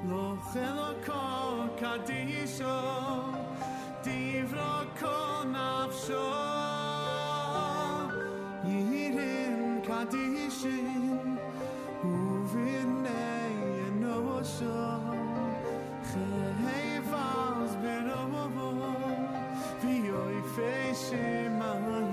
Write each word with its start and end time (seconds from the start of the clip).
לא 0.08 0.34
חלקו 0.52 1.64
קדישו 1.80 2.91
i 21.10 21.78
want 21.78 22.12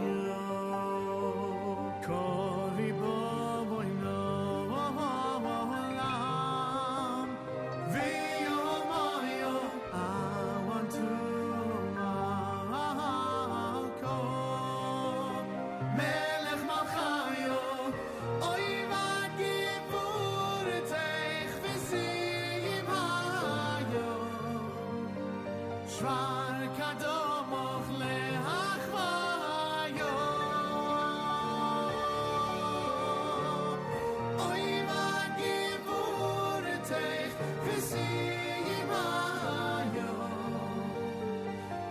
Try. 26.00 26.39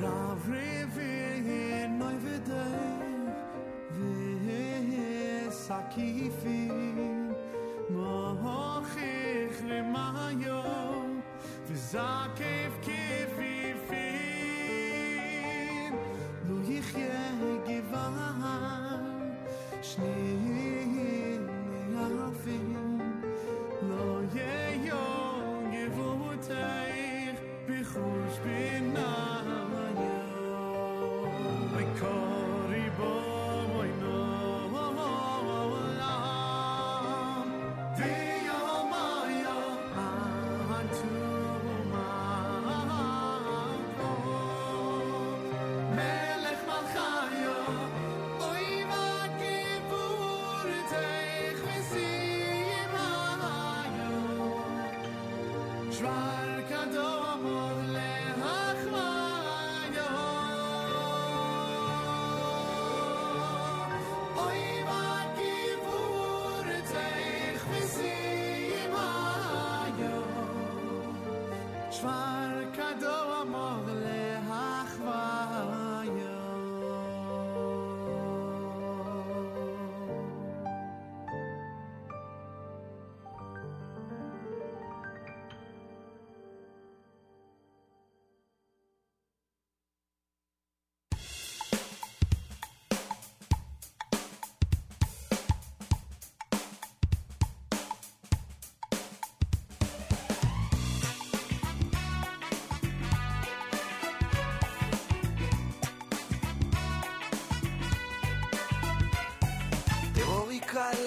רב 0.00 0.48
רביעי 0.48 1.86
נוי 1.88 2.14
ודאי 2.20 3.06
וסקיפים 5.48 7.32
מוכיח 7.90 9.56
למיום 9.64 11.20
וזקן 11.66 12.45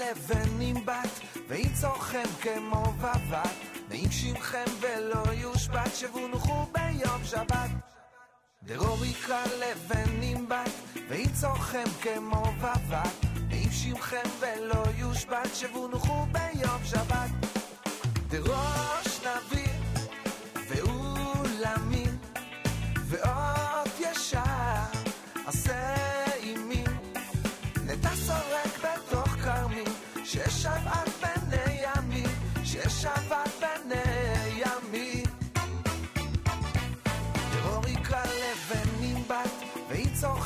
לבנים 0.10 0.86
בת, 0.86 1.20
ויצורכם 1.48 2.24
כמו 2.42 2.84
בבת, 3.02 3.56
נעים 3.90 4.12
שמכם 4.12 4.66
ולא 4.80 5.34
יושבת, 5.34 5.96
שבונחו 5.96 6.66
ביום 6.72 7.24
שבת. 7.24 7.70
דרור 8.64 9.06
יקרא 9.06 9.44
לבנים 9.60 10.50
בת, 10.50 10.72
ויצורכם 11.10 11.84
כמו 12.02 12.44
בבת, 12.62 13.26
נעים 13.48 13.72
שמכם 13.72 14.30
ולא 14.40 14.84
יושבת, 14.98 15.56
שבונחו 15.56 16.26
ביום 16.32 16.84
שבת. 16.84 17.30
דראש 18.28 19.09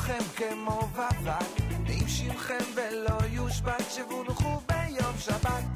ויצורכם 0.06 0.24
כמו 0.36 0.80
בבת, 0.92 1.62
ואם 1.86 2.08
שמכם 2.08 2.64
ולא 2.74 3.18
יושבת, 3.30 3.90
שבונחו 3.90 4.60
ביום 4.68 5.18
שבת. 5.18 5.73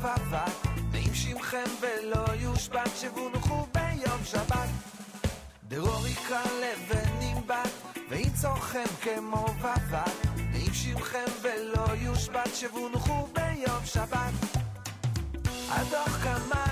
כמו 0.00 0.08
בבת, 0.08 0.66
ואם 0.92 1.14
שמכם 1.14 1.64
ולא 1.80 2.24
יושבת, 2.34 2.90
שבונחו 2.96 3.66
ביום 3.74 4.24
שבת. 4.24 4.68
דרור 5.68 6.06
יקרא 6.06 6.42
לבנים 6.60 7.36
בת, 7.46 7.98
ויצורכם 8.10 8.84
כמו 9.02 9.46
בבת, 9.62 10.26
ואם 10.52 10.74
שמכם 10.74 11.24
ולא 11.42 11.86
יושבת, 12.00 12.54
שבונחו 12.54 13.26
ביום 13.32 13.84
שבת. 13.84 14.32
הדוח 15.68 16.24
קמאי 16.24 16.69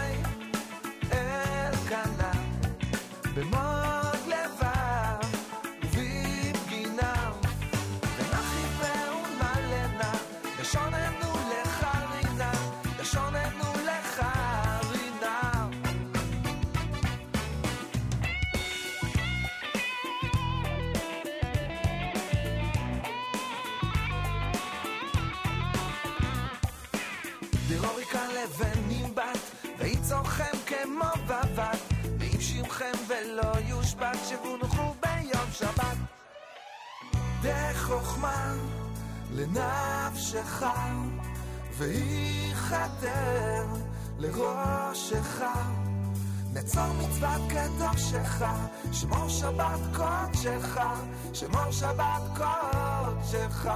שמכם 32.79 32.93
ולא 33.09 33.53
יושבת, 33.69 34.19
שבונחו 34.29 34.95
ביום 35.03 35.51
שבת. 35.53 35.97
דחוכמה 37.43 38.55
לנפשך, 39.35 40.65
ויחתר 41.79 43.67
לראשך. 44.19 45.43
נצור 46.53 46.93
מצוות 46.99 47.41
קדושך, 47.49 48.45
שמור 48.93 49.29
שבת 49.29 49.81
קודשך, 49.97 50.81
שמור 51.33 51.71
שבת 51.71 52.23
קודשך. 52.37 53.69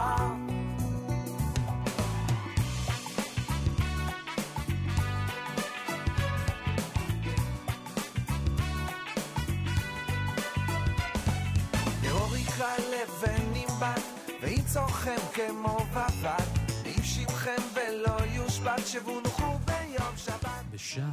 כמו 15.91 15.91
בבת, 15.91 16.59
ואם 16.83 17.03
שמכם 17.03 17.61
ולא 17.73 18.17
יושבת, 18.25 18.87
שבונחו 18.87 19.57
ביום 19.65 20.17
שבת. 20.17 20.63
ושמעו 20.71 21.07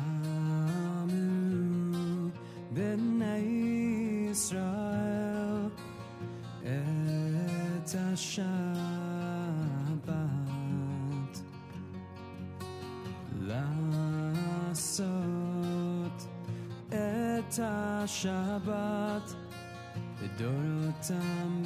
בני 2.70 3.38
ישראל 4.30 5.68
את 6.62 7.94
השבת 7.94 8.54
לעשות 13.40 14.94
את 16.88 17.58
השבת 17.62 19.34
בדורותם 20.22 21.62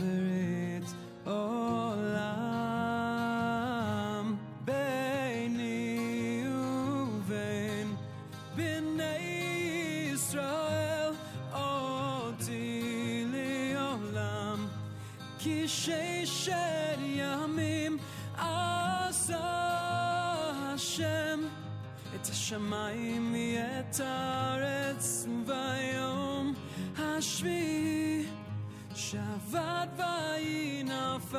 השמיים 22.53 23.35
ואת 23.35 24.01
הארץ 24.01 25.27
ביום 25.47 26.55
השביעי 26.99 28.27
שבת 28.95 29.89
ויהי 29.99 30.83
נפש 30.83 31.39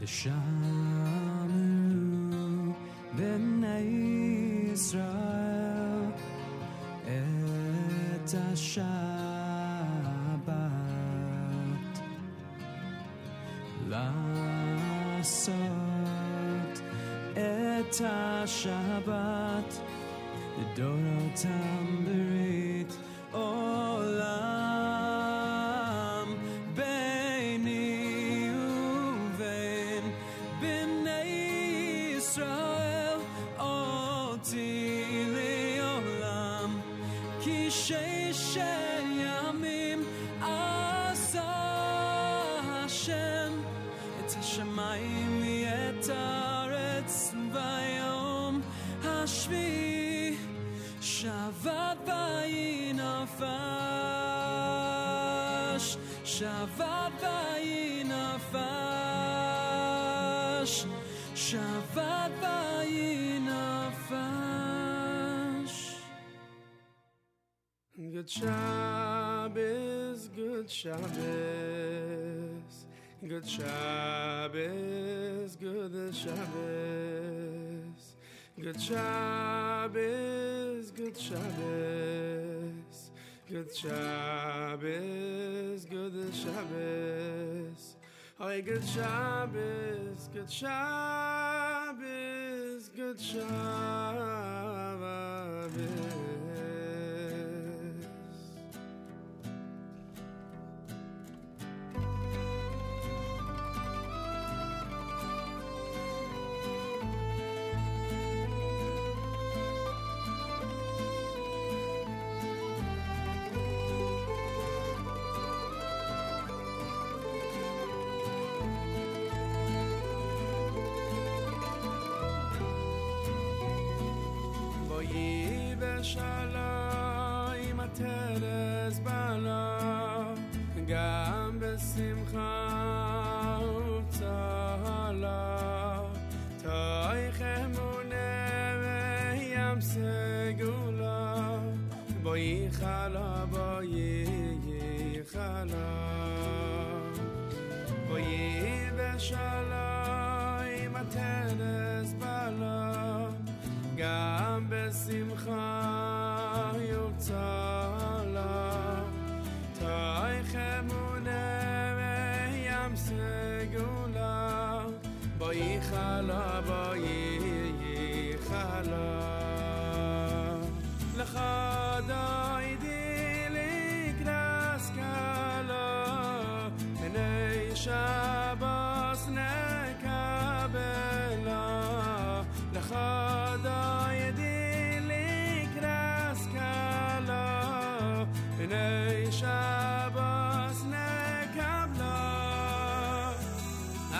ושמעו 0.00 1.19
את 8.30 8.34
השבת 8.52 8.86
לעשות 15.16 15.66
את 17.32 18.00
השבת 18.04 19.80
לדורותם 20.58 22.04
ברית 22.04 22.29
Good 88.63 88.75
good 88.75 88.87
Shabbos, 88.87 90.29
good 90.31 90.51
Shabbos, 90.51 91.99
good 92.95 93.19
Shabbos. 93.19 93.70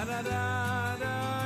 da 0.05 0.21
da 0.21 0.21
da 0.23 0.97
da. 0.99 1.40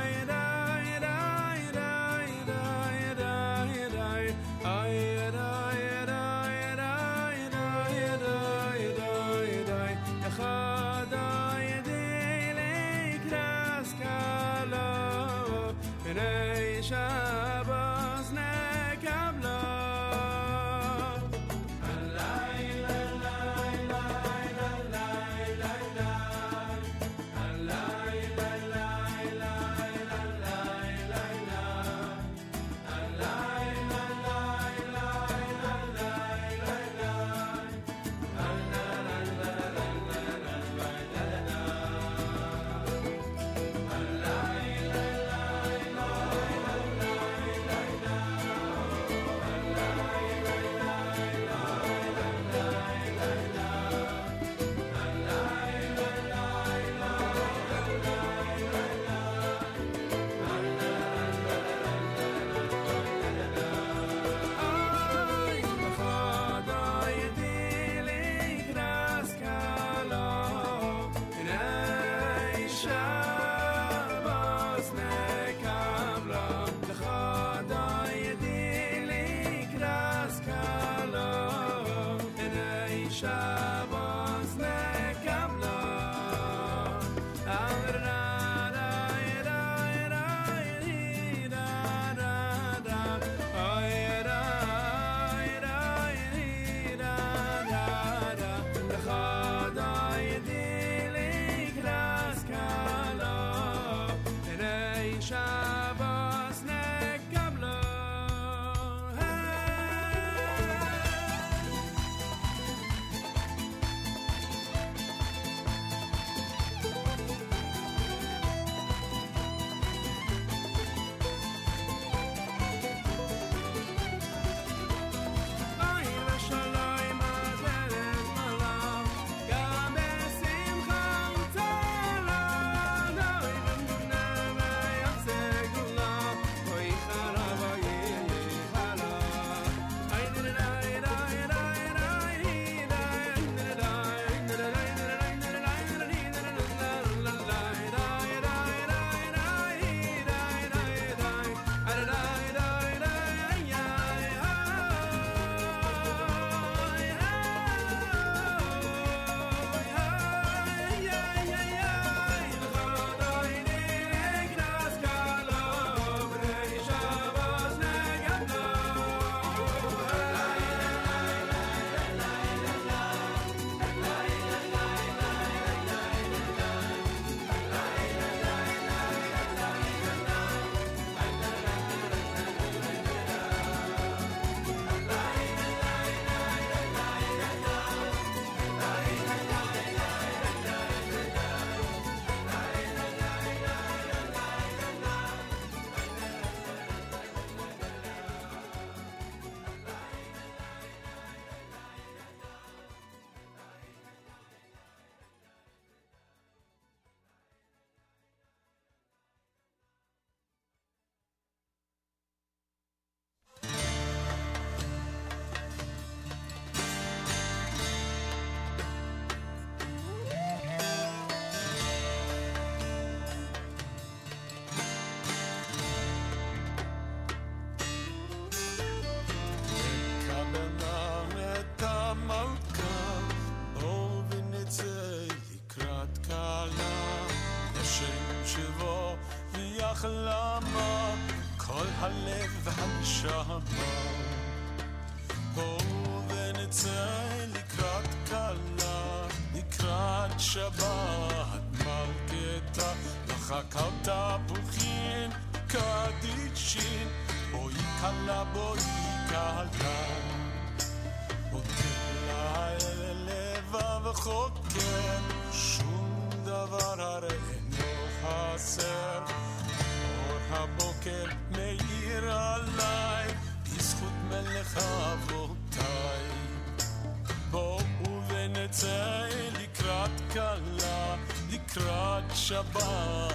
Shabbat. 282.46 283.25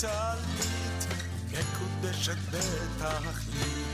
תלית, 0.00 1.06
מקודשת 1.48 2.36
בתכלית. 2.50 3.88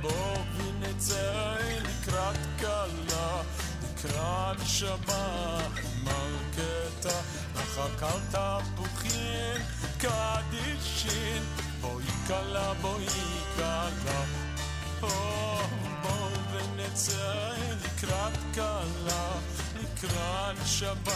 בואי 0.00 0.72
נצא 0.80 1.56
לקראת 1.82 2.36
כלה, 2.60 3.42
לקראת 3.82 4.56
שבת 4.66 5.70
מלכתה, 6.04 7.20
אחר 7.54 8.18
תפוחים 8.30 9.62
קדישין, 9.98 11.42
בואי 11.80 12.04
כלה 12.26 12.74
בואי 12.74 13.06
כלה. 13.56 14.24
בואי 15.00 15.66
ונצא 16.52 17.52
לקראת 17.84 18.38
כלה, 18.54 19.30
לקראת 19.74 20.56
שבת 20.66 21.15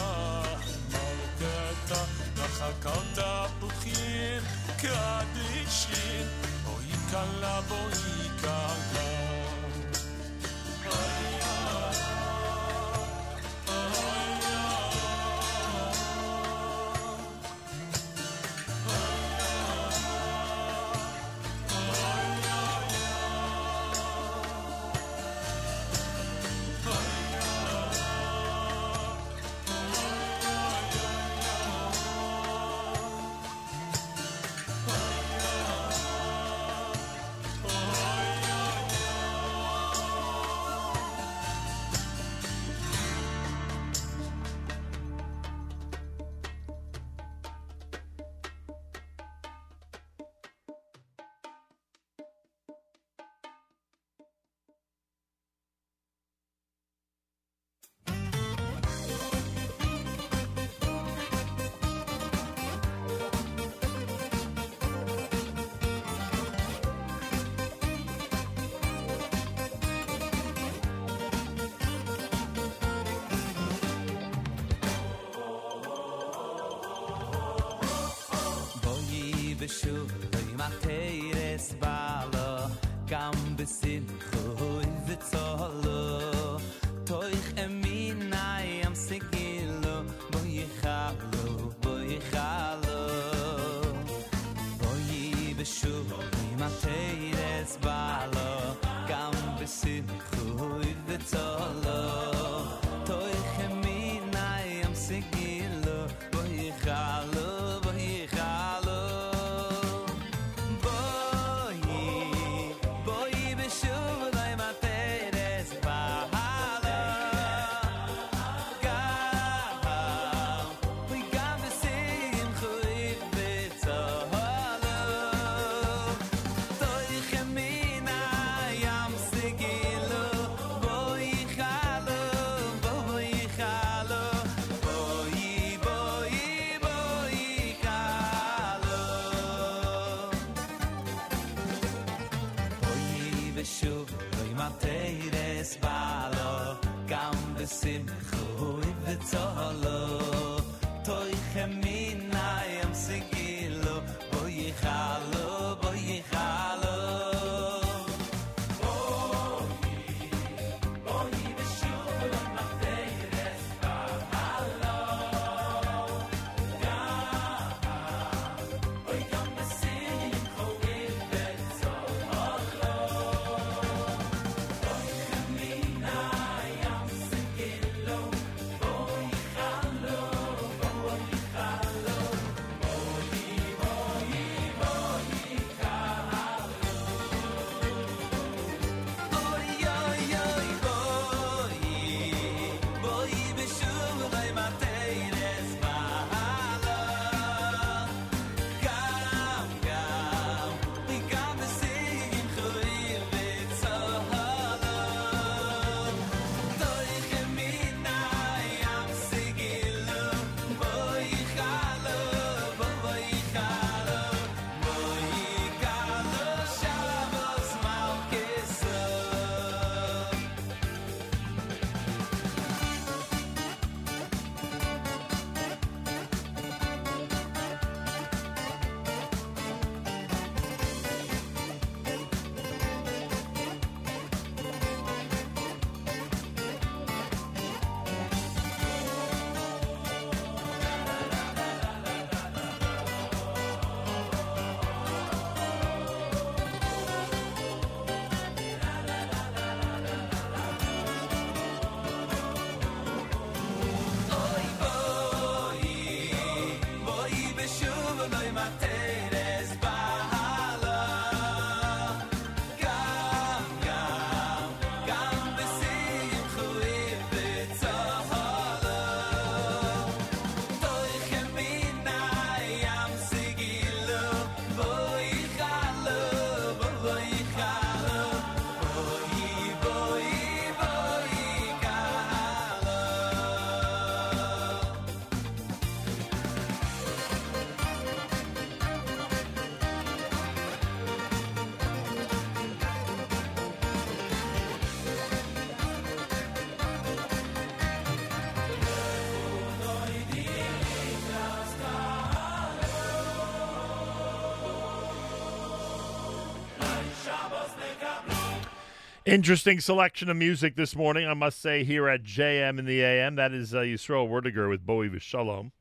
Interesting 309.31 309.79
selection 309.79 310.29
of 310.29 310.35
music 310.35 310.75
this 310.75 310.93
morning, 310.93 311.25
I 311.25 311.33
must 311.33 311.61
say, 311.61 311.85
here 311.85 312.09
at 312.09 312.21
JM 312.21 312.77
in 312.77 312.83
the 312.83 313.01
AM. 313.01 313.35
That 313.35 313.53
is 313.53 313.73
uh, 313.73 313.77
Yisrael 313.77 314.27
Werdiger 314.27 314.67
with 314.67 314.85
Bowie 314.85 315.07
Vishalom. 315.07 315.71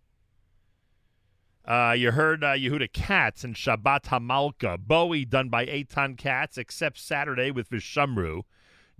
Uh, 1.64 1.92
you 1.98 2.12
heard 2.12 2.44
uh, 2.44 2.52
Yehuda 2.52 2.92
Katz 2.92 3.42
and 3.42 3.56
Shabbat 3.56 4.04
Hamalka. 4.04 4.78
Bowie 4.78 5.24
done 5.24 5.48
by 5.48 5.66
Eitan 5.66 6.16
Katz, 6.16 6.58
except 6.58 6.96
Saturday 6.96 7.50
with 7.50 7.68
Vishamru. 7.68 8.42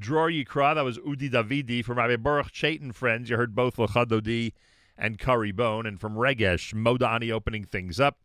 Dror 0.00 0.30
Yikra, 0.32 0.74
that 0.74 0.80
was 0.80 0.98
Udi 0.98 1.30
Davidi. 1.30 1.84
From 1.84 1.98
Rabbi 1.98 2.16
Baruch 2.16 2.50
Chaitin 2.50 2.92
Friends, 2.92 3.30
you 3.30 3.36
heard 3.36 3.54
both 3.54 3.76
Lecha 3.76 4.04
Dodi 4.04 4.52
and 4.98 5.20
Curry 5.20 5.52
Bone. 5.52 5.86
And 5.86 6.00
from 6.00 6.16
Regesh, 6.16 6.74
Modani 6.74 7.30
opening 7.30 7.62
things 7.62 8.00
up. 8.00 8.18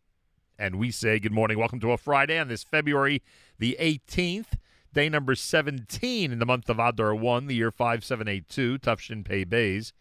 And 0.58 0.74
we 0.74 0.90
say 0.90 1.20
good 1.20 1.30
morning. 1.30 1.56
Welcome 1.56 1.78
to 1.78 1.92
a 1.92 1.96
Friday 1.96 2.36
on 2.36 2.48
this 2.48 2.64
February 2.64 3.22
the 3.60 3.76
18th. 3.78 4.54
Day 4.96 5.10
number 5.10 5.34
17 5.34 6.32
in 6.32 6.38
the 6.38 6.46
month 6.46 6.70
of 6.70 6.78
Adar 6.78 7.14
1, 7.14 7.48
the 7.48 7.54
year 7.54 7.70
5782, 7.70 8.78
Tufshin 8.78 9.22
Pei 9.22 9.44
Bays. 9.44 9.92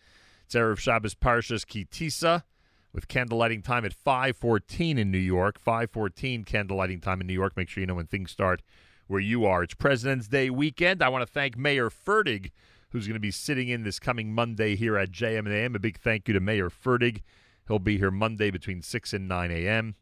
It's 0.46 0.56
Erev 0.56 0.80
Shabbos 0.80 1.14
Parshas 1.14 1.68
Ki 1.68 1.84
Tisa 1.84 2.43
with 2.93 3.10
candlelighting 3.10 3.62
time 3.62 3.84
at 3.84 3.93
514 3.93 4.98
in 4.98 5.12
New 5.12 5.18
York. 5.18 5.60
514 5.60 6.46
candlelighting 6.46 7.02
time 7.02 7.20
in 7.20 7.28
New 7.28 7.34
York. 7.34 7.58
Make 7.58 7.68
sure 7.68 7.82
you 7.82 7.88
know 7.88 7.96
when 7.96 8.08
things 8.08 8.32
start 8.32 8.62
where 9.08 9.20
you 9.20 9.43
are. 9.43 9.64
It's 9.64 9.74
President's 9.74 10.30
Day 10.30 10.50
weekend. 10.50 11.04
I 11.04 11.10
want 11.10 11.28
to 11.28 11.34
thank 11.34 11.58
Meir 11.58 11.89
Fertig, 11.89 12.52
who's 12.91 13.06
going 13.06 13.16
to 13.16 13.20
be 13.20 13.32
sitting 13.32 13.68
in 13.68 13.84
this 13.84 14.00
coming 14.00 14.34
Monday 14.34 14.78
here 14.78 14.98
at 14.98 15.12
JM 15.12 15.39
and 15.39 15.52
AM. 15.52 15.76
A 15.76 15.80
big 15.80 16.00
thank 16.00 16.30
you 16.30 16.34
to 16.34 16.39
Meir 16.39 16.70
Fertig. 16.70 17.22
He'll 17.68 17.80
be 17.80 17.98
here 17.98 18.12
Monday 18.12 18.50
between 18.50 18.82
6 18.82 19.12
and 19.12 19.28
9 19.28 19.52
a.m. 19.52 19.96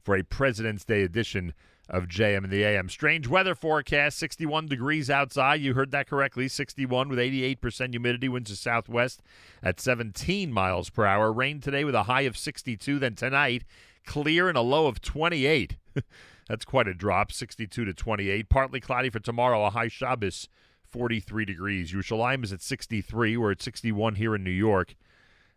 for 0.00 0.14
a 0.14 0.22
President's 0.22 0.84
Day 0.84 1.02
edition 1.02 1.54
of 1.90 2.06
JM 2.06 2.44
and 2.44 2.50
the 2.52 2.62
AM. 2.62 2.88
Strange 2.88 3.26
weather 3.26 3.54
forecast 3.54 4.18
61 4.18 4.66
degrees 4.66 5.10
outside. 5.10 5.60
You 5.60 5.74
heard 5.74 5.90
that 5.90 6.08
correctly 6.08 6.48
61 6.48 7.08
with 7.08 7.18
88% 7.18 7.90
humidity, 7.90 8.28
winds 8.28 8.50
to 8.50 8.56
southwest 8.56 9.20
at 9.62 9.80
17 9.80 10.52
miles 10.52 10.88
per 10.88 11.04
hour. 11.04 11.32
Rain 11.32 11.60
today 11.60 11.84
with 11.84 11.94
a 11.94 12.04
high 12.04 12.22
of 12.22 12.38
62. 12.38 12.98
Then 12.98 13.14
tonight, 13.14 13.64
clear 14.06 14.48
and 14.48 14.56
a 14.56 14.62
low 14.62 14.86
of 14.86 15.00
28. 15.00 15.76
That's 16.48 16.64
quite 16.64 16.88
a 16.88 16.94
drop 16.94 17.32
62 17.32 17.84
to 17.84 17.92
28. 17.92 18.48
Partly 18.48 18.80
cloudy 18.80 19.10
for 19.10 19.20
tomorrow, 19.20 19.64
a 19.64 19.70
high 19.70 19.88
Shabbos 19.88 20.48
43 20.84 21.44
degrees. 21.44 21.92
Yerushalayim 21.92 22.44
is 22.44 22.52
at 22.52 22.62
63. 22.62 23.36
We're 23.36 23.52
at 23.52 23.62
61 23.62 24.14
here 24.14 24.34
in 24.34 24.44
New 24.44 24.50
York 24.50 24.94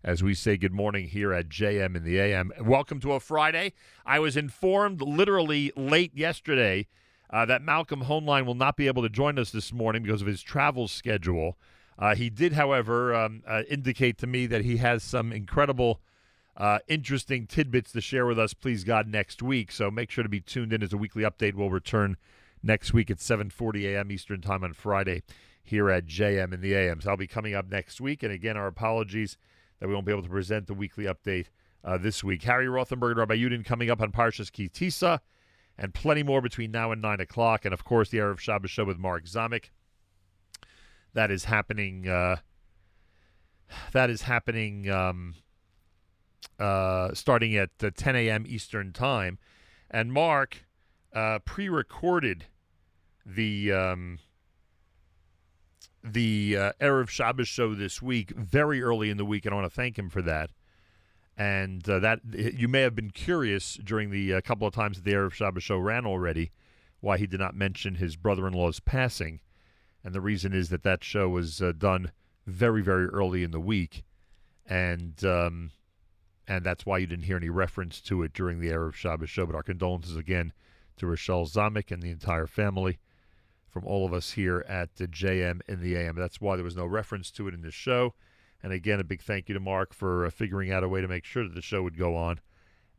as 0.03 0.21
we 0.21 0.33
say 0.33 0.57
good 0.57 0.73
morning 0.73 1.07
here 1.07 1.31
at 1.31 1.47
JM 1.47 1.95
in 1.95 2.03
the 2.03 2.19
AM. 2.19 2.51
Welcome 2.61 2.99
to 3.01 3.13
a 3.13 3.19
Friday. 3.21 3.73
I 4.05 4.19
was 4.19 4.35
informed 4.35 5.01
literally 5.01 5.71
late 5.77 6.11
yesterday 6.13 6.87
uh, 7.29 7.45
that 7.45 7.61
Malcolm 7.61 8.03
Hoenlein 8.03 8.45
will 8.45 8.53
not 8.53 8.75
be 8.75 8.87
able 8.87 9.01
to 9.03 9.09
join 9.09 9.39
us 9.39 9.49
this 9.49 9.71
morning 9.71 10.03
because 10.03 10.21
of 10.21 10.27
his 10.27 10.41
travel 10.41 10.89
schedule. 10.89 11.57
Uh, 11.97 12.15
he 12.15 12.29
did, 12.29 12.53
however, 12.53 13.15
um, 13.15 13.43
uh, 13.47 13.63
indicate 13.69 14.17
to 14.17 14.27
me 14.27 14.45
that 14.45 14.65
he 14.65 14.77
has 14.77 15.03
some 15.03 15.31
incredible, 15.31 16.01
uh, 16.57 16.79
interesting 16.89 17.47
tidbits 17.47 17.93
to 17.93 18.01
share 18.01 18.25
with 18.25 18.37
us, 18.37 18.53
please 18.53 18.83
God, 18.83 19.07
next 19.07 19.41
week. 19.41 19.71
So 19.71 19.89
make 19.89 20.11
sure 20.11 20.23
to 20.23 20.29
be 20.29 20.41
tuned 20.41 20.73
in 20.73 20.83
as 20.83 20.91
a 20.91 20.97
weekly 20.97 21.23
update. 21.23 21.53
We'll 21.53 21.69
return 21.69 22.17
next 22.61 22.93
week 22.93 23.09
at 23.09 23.19
7.40 23.19 23.93
a.m. 23.93 24.11
Eastern 24.11 24.41
Time 24.41 24.65
on 24.65 24.73
Friday 24.73 25.23
here 25.63 25.89
at 25.89 26.07
JM 26.07 26.53
in 26.53 26.59
the 26.59 26.73
AM. 26.73 26.99
So 26.99 27.11
I'll 27.11 27.17
be 27.17 27.25
coming 27.25 27.55
up 27.55 27.69
next 27.69 28.01
week. 28.01 28.21
And 28.21 28.33
again, 28.33 28.57
our 28.57 28.67
apologies– 28.67 29.37
that 29.83 29.89
we 29.89 29.93
won't 29.93 30.05
be 30.05 30.13
able 30.13 30.23
to 30.23 30.29
present 30.29 30.65
the 30.67 30.73
weekly 30.73 31.03
update 31.03 31.47
uh, 31.83 31.97
this 31.97 32.23
week. 32.23 32.41
Harry 32.43 32.67
Rothenberg 32.67 33.09
and 33.09 33.17
Rabbi 33.17 33.35
Yudin 33.35 33.65
coming 33.65 33.89
up 33.89 33.99
on 33.99 34.13
Parshas 34.13 34.49
Ki 34.49 34.69
Tisa, 34.69 35.19
and 35.77 35.93
plenty 35.93 36.23
more 36.23 36.39
between 36.39 36.71
now 36.71 36.93
and 36.93 37.01
9 37.01 37.19
o'clock. 37.19 37.65
And, 37.65 37.73
of 37.73 37.83
course, 37.83 38.07
the 38.07 38.19
Erev 38.19 38.39
Shabbos 38.39 38.71
show 38.71 38.85
with 38.85 38.97
Mark 38.97 39.25
Zamek. 39.25 39.71
That 41.13 41.31
is 41.31 41.43
happening. 41.43 42.07
Uh, 42.07 42.37
that 43.91 44.09
is 44.09 44.21
happening 44.21 44.89
um, 44.89 45.35
uh, 46.57 47.13
starting 47.13 47.57
at 47.57 47.71
uh, 47.83 47.91
10 47.93 48.15
a.m. 48.15 48.45
Eastern 48.47 48.93
Time. 48.93 49.37
And 49.91 50.13
Mark 50.13 50.63
uh, 51.13 51.39
pre 51.39 51.67
recorded 51.67 52.45
the. 53.25 53.73
Um, 53.73 54.19
the 56.03 56.57
uh, 56.57 56.71
Erev 56.81 57.09
Shabbos 57.09 57.47
show 57.47 57.73
this 57.73 58.01
week 58.01 58.31
very 58.31 58.81
early 58.81 59.09
in 59.09 59.17
the 59.17 59.25
week, 59.25 59.45
and 59.45 59.53
I 59.53 59.55
want 59.55 59.71
to 59.71 59.75
thank 59.75 59.97
him 59.97 60.09
for 60.09 60.21
that. 60.21 60.49
And 61.37 61.87
uh, 61.89 61.99
that 61.99 62.19
you 62.33 62.67
may 62.67 62.81
have 62.81 62.93
been 62.93 63.09
curious 63.09 63.75
during 63.75 64.11
the 64.11 64.35
uh, 64.35 64.41
couple 64.41 64.67
of 64.67 64.73
times 64.73 64.97
that 64.97 65.05
the 65.05 65.15
Erev 65.15 65.31
Shabbos 65.31 65.63
show 65.63 65.77
ran 65.77 66.05
already 66.05 66.51
why 66.99 67.17
he 67.17 67.25
did 67.25 67.39
not 67.39 67.55
mention 67.55 67.95
his 67.95 68.15
brother-in-law's 68.15 68.79
passing, 68.79 69.39
and 70.03 70.13
the 70.13 70.21
reason 70.21 70.53
is 70.53 70.69
that 70.69 70.83
that 70.83 71.03
show 71.03 71.27
was 71.29 71.61
uh, 71.61 71.73
done 71.77 72.11
very 72.45 72.81
very 72.81 73.05
early 73.07 73.43
in 73.43 73.51
the 73.51 73.59
week, 73.59 74.03
and 74.67 75.23
um, 75.25 75.71
and 76.47 76.63
that's 76.63 76.85
why 76.85 76.97
you 76.99 77.07
didn't 77.07 77.25
hear 77.25 77.37
any 77.37 77.49
reference 77.49 77.99
to 78.01 78.21
it 78.23 78.33
during 78.33 78.59
the 78.59 78.69
Erev 78.69 78.93
Shabbos 78.93 79.29
show. 79.29 79.45
But 79.45 79.55
our 79.55 79.63
condolences 79.63 80.15
again 80.15 80.53
to 80.97 81.07
Rochelle 81.07 81.45
Zamek 81.45 81.91
and 81.91 82.03
the 82.03 82.11
entire 82.11 82.47
family 82.47 82.99
from 83.73 83.87
all 83.87 84.05
of 84.05 84.13
us 84.13 84.33
here 84.33 84.63
at 84.69 84.97
the 84.97 85.07
JM 85.07 85.61
in 85.67 85.81
the 85.81 85.95
AM. 85.95 86.15
That's 86.15 86.39
why 86.39 86.55
there 86.55 86.63
was 86.63 86.75
no 86.75 86.85
reference 86.85 87.31
to 87.31 87.47
it 87.47 87.55
in 87.55 87.63
this 87.63 87.73
show. 87.73 88.13
And 88.61 88.71
again, 88.71 88.99
a 88.99 89.03
big 89.03 89.23
thank 89.23 89.49
you 89.49 89.53
to 89.53 89.59
Mark 89.59 89.93
for 89.93 90.27
uh, 90.27 90.29
figuring 90.29 90.71
out 90.71 90.83
a 90.83 90.87
way 90.87 91.01
to 91.01 91.07
make 91.07 91.25
sure 91.25 91.43
that 91.43 91.55
the 91.55 91.61
show 91.61 91.81
would 91.81 91.97
go 91.97 92.15
on 92.15 92.39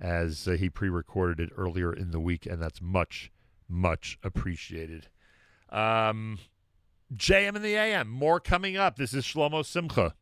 as 0.00 0.48
uh, 0.48 0.52
he 0.52 0.68
pre 0.68 0.88
recorded 0.88 1.38
it 1.38 1.52
earlier 1.56 1.92
in 1.92 2.10
the 2.10 2.18
week. 2.18 2.44
And 2.44 2.60
that's 2.60 2.82
much, 2.82 3.30
much 3.68 4.18
appreciated. 4.24 5.06
Um, 5.70 6.40
JM 7.14 7.54
in 7.54 7.62
the 7.62 7.76
AM, 7.76 8.10
more 8.10 8.40
coming 8.40 8.76
up. 8.76 8.96
This 8.96 9.14
is 9.14 9.24
Shlomo 9.24 9.64
Simcha. 9.64 10.14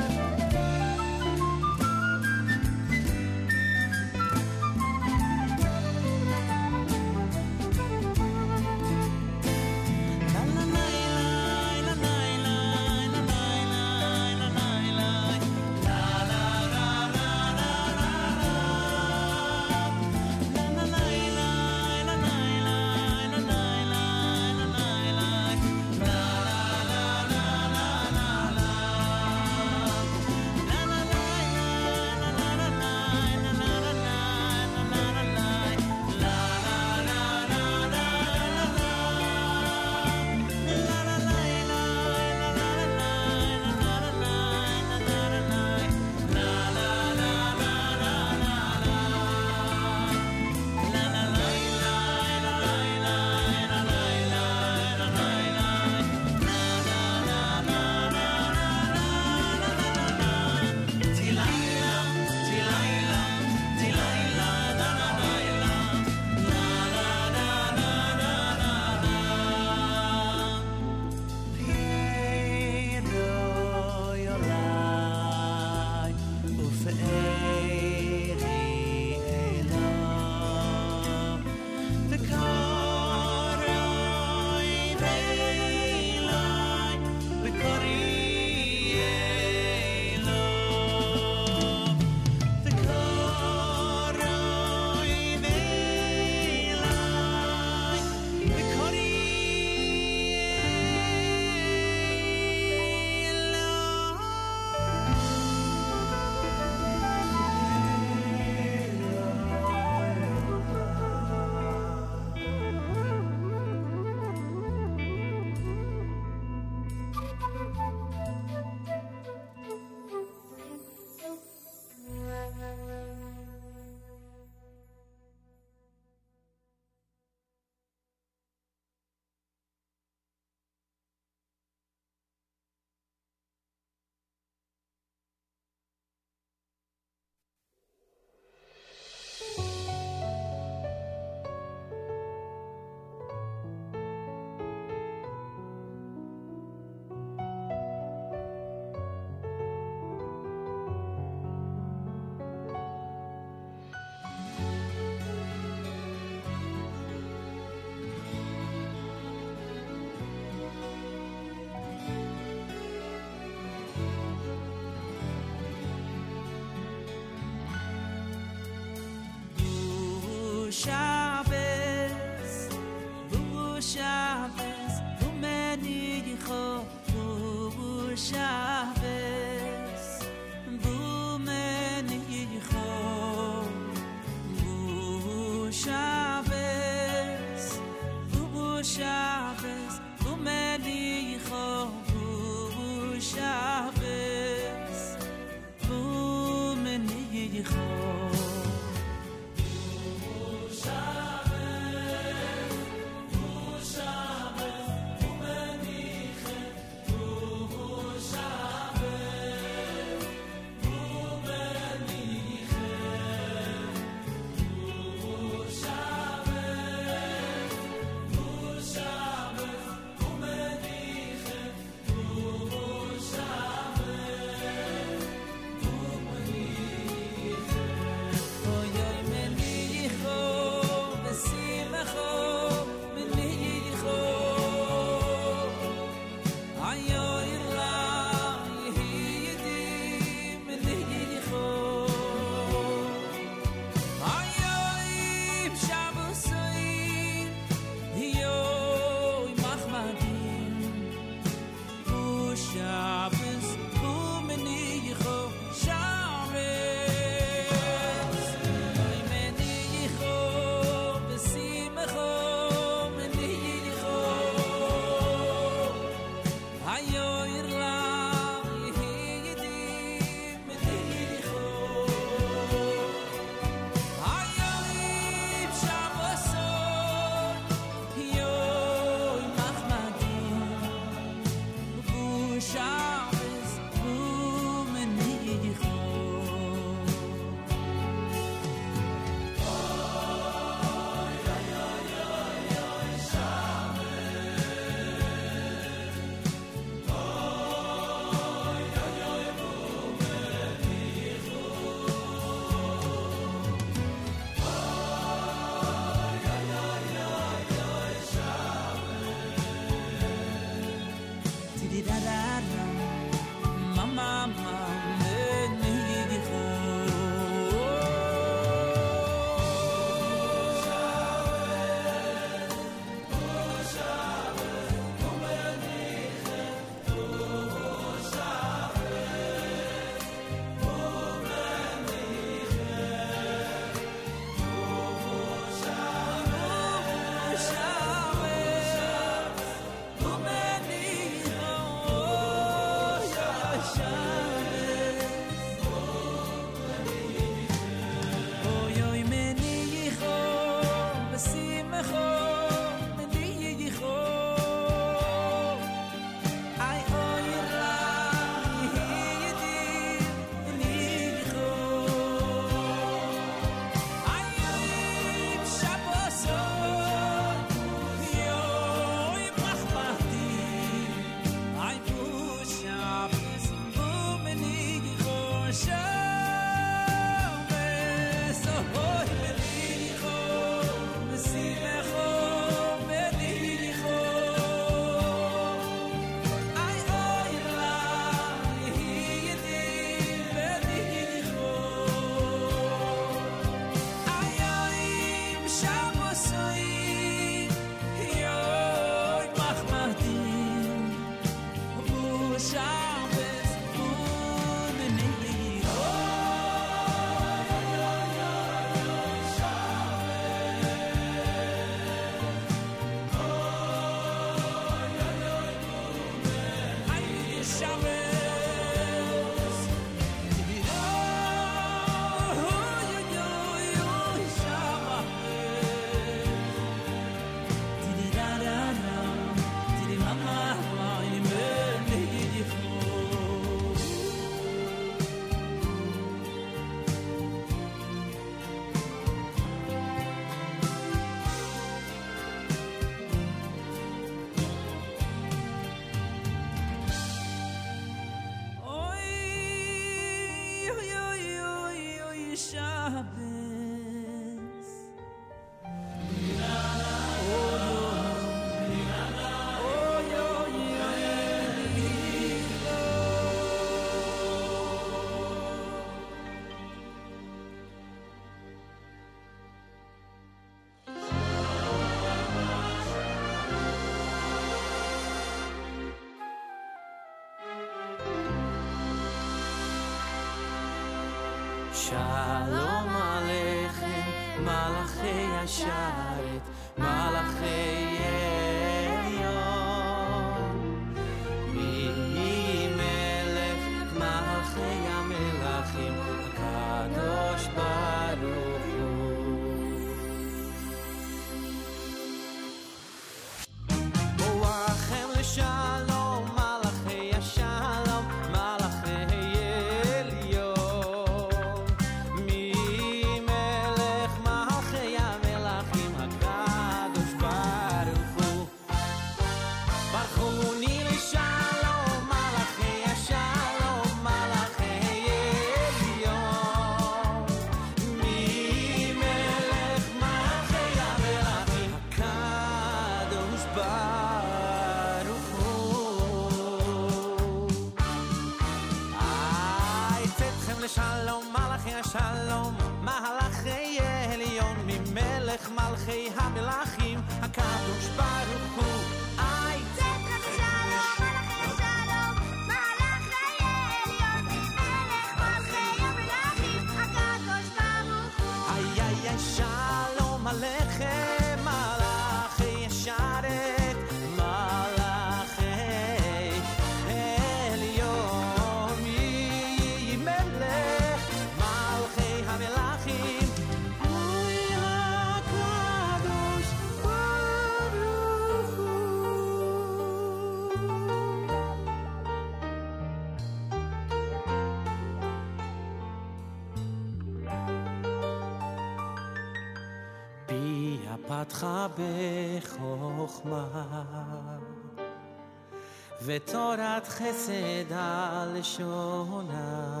ותורת 596.32 597.08
חסד 597.08 597.92
על 597.92 598.62
שונה. 598.62 600.00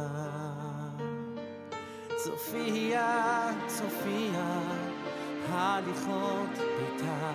צופיה, 2.16 3.50
צופיה, 3.66 4.60
הליכות 5.48 6.58
ביתה, 6.58 7.32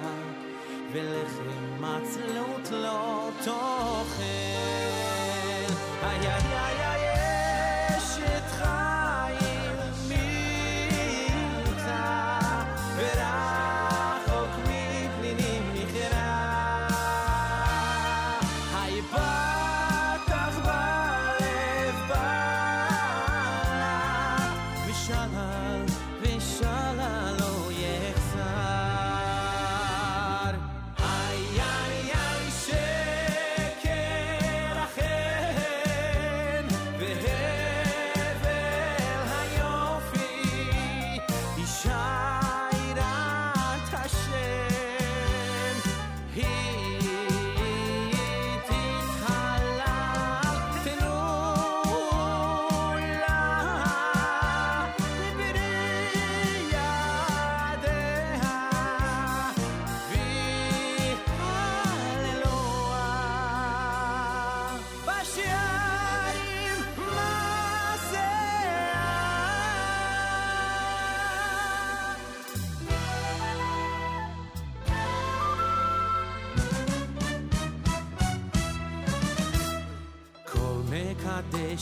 ולחם 0.92 1.82
מצלות 1.82 2.72
לא 2.72 3.30
תוכל. 3.44 4.22
איי 6.04 6.28
איי 6.28 6.58
איי 6.58 6.75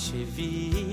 bolchevique 0.03 0.92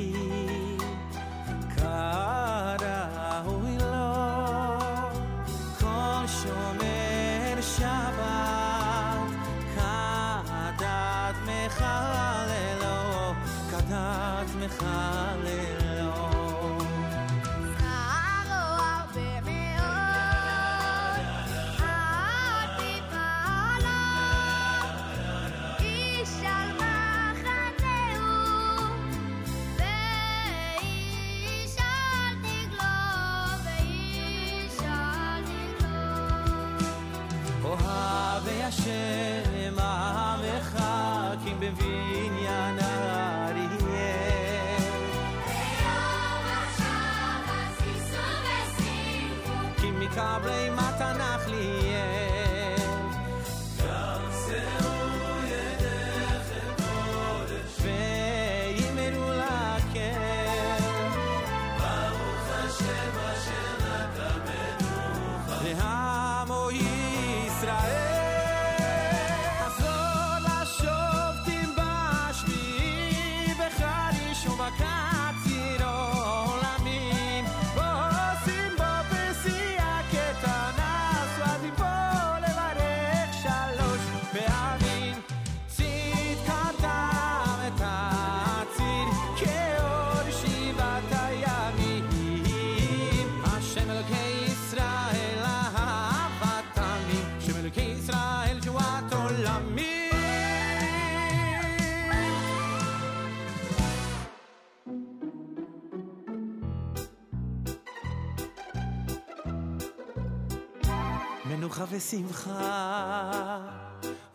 ושמחה, 112.01 113.61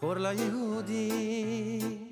אור 0.04 0.14
ליהודים. 0.16 2.12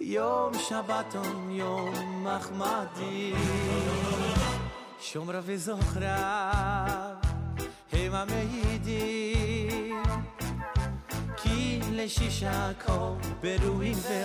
יום 0.00 0.52
שבתון, 0.68 1.50
יום 1.50 1.92
מחמדי. 2.24 3.32
שומרה 5.00 5.40
וזוכרה, 5.44 6.52
הם 7.92 8.14
המעידים, 8.14 10.02
כי 11.36 11.80
לשישה 11.92 12.70
כה 12.78 13.10
ברואים 13.40 13.96
ו... 13.96 14.15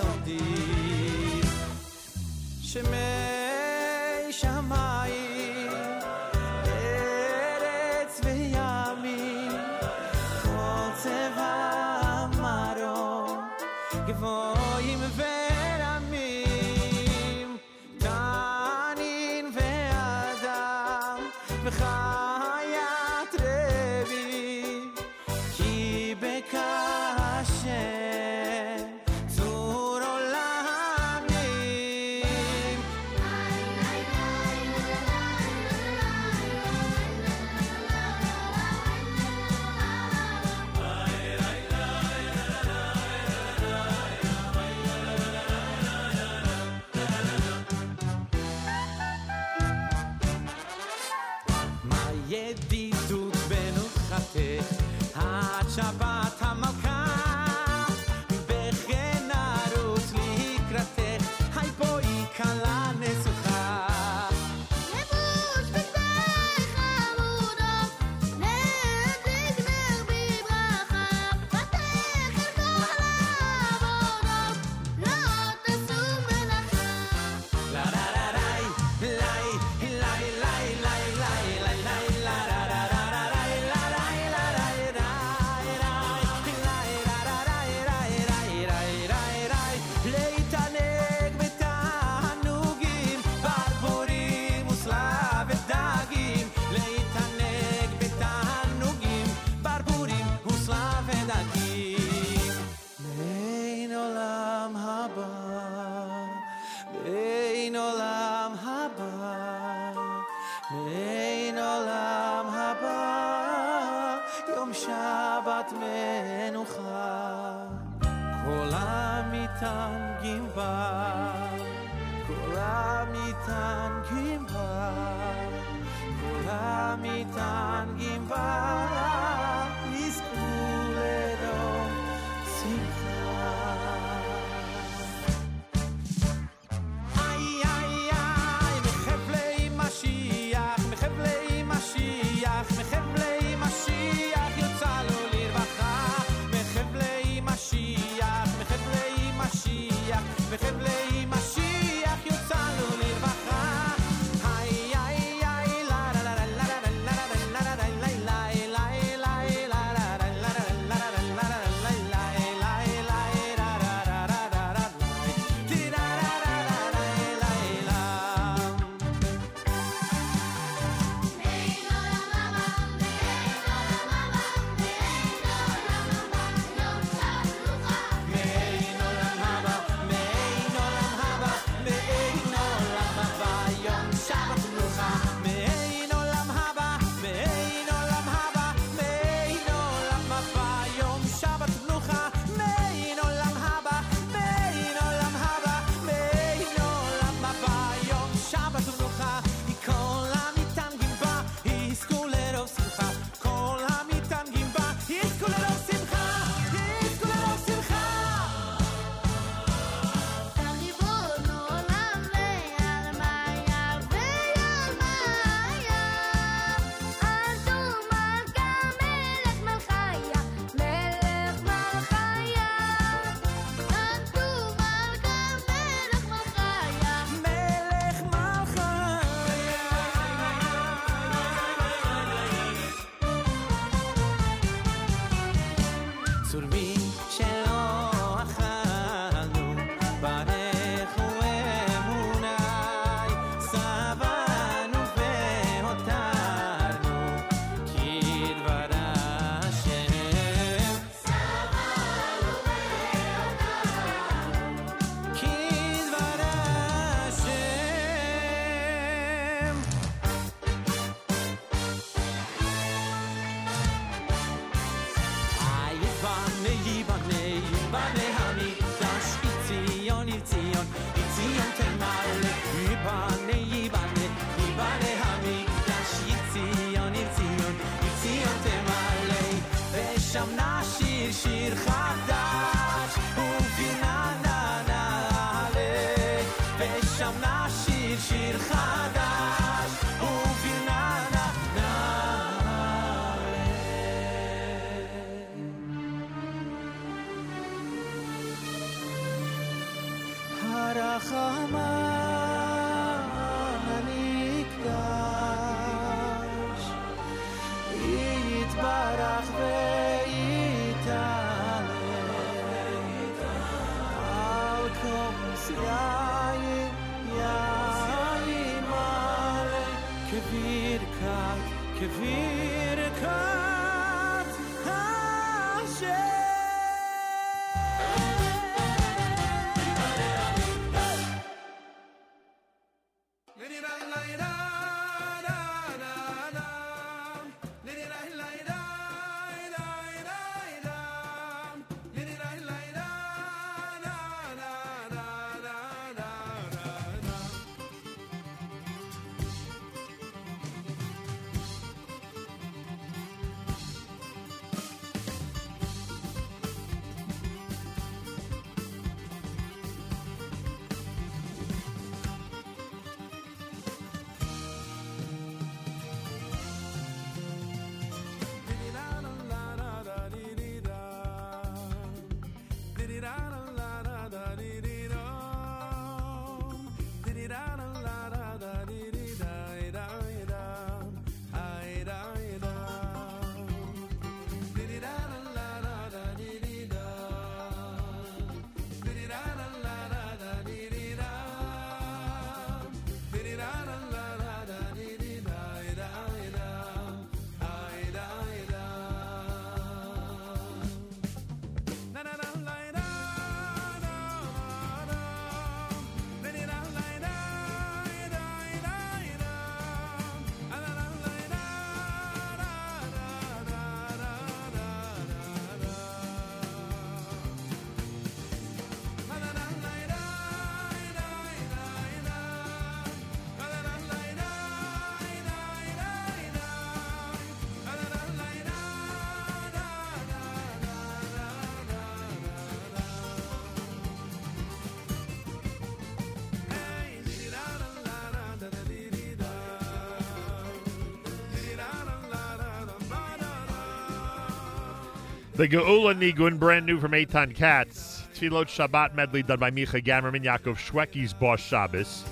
The 445.61 445.67
Geula 445.67 446.17
Nigun, 446.17 446.57
brand 446.57 446.87
new 446.87 446.99
from 446.99 447.11
Eitan 447.11 447.53
Katz. 447.53 448.23
Tfilot 448.33 448.65
Shabbat 448.65 449.13
medley 449.13 449.43
done 449.43 449.59
by 449.59 449.69
Micha 449.69 450.03
Gamerman, 450.03 450.43
Yaakov 450.43 450.75
Shwekey's 450.75 451.33
Boss 451.33 451.59
Shabbos. 451.59 452.23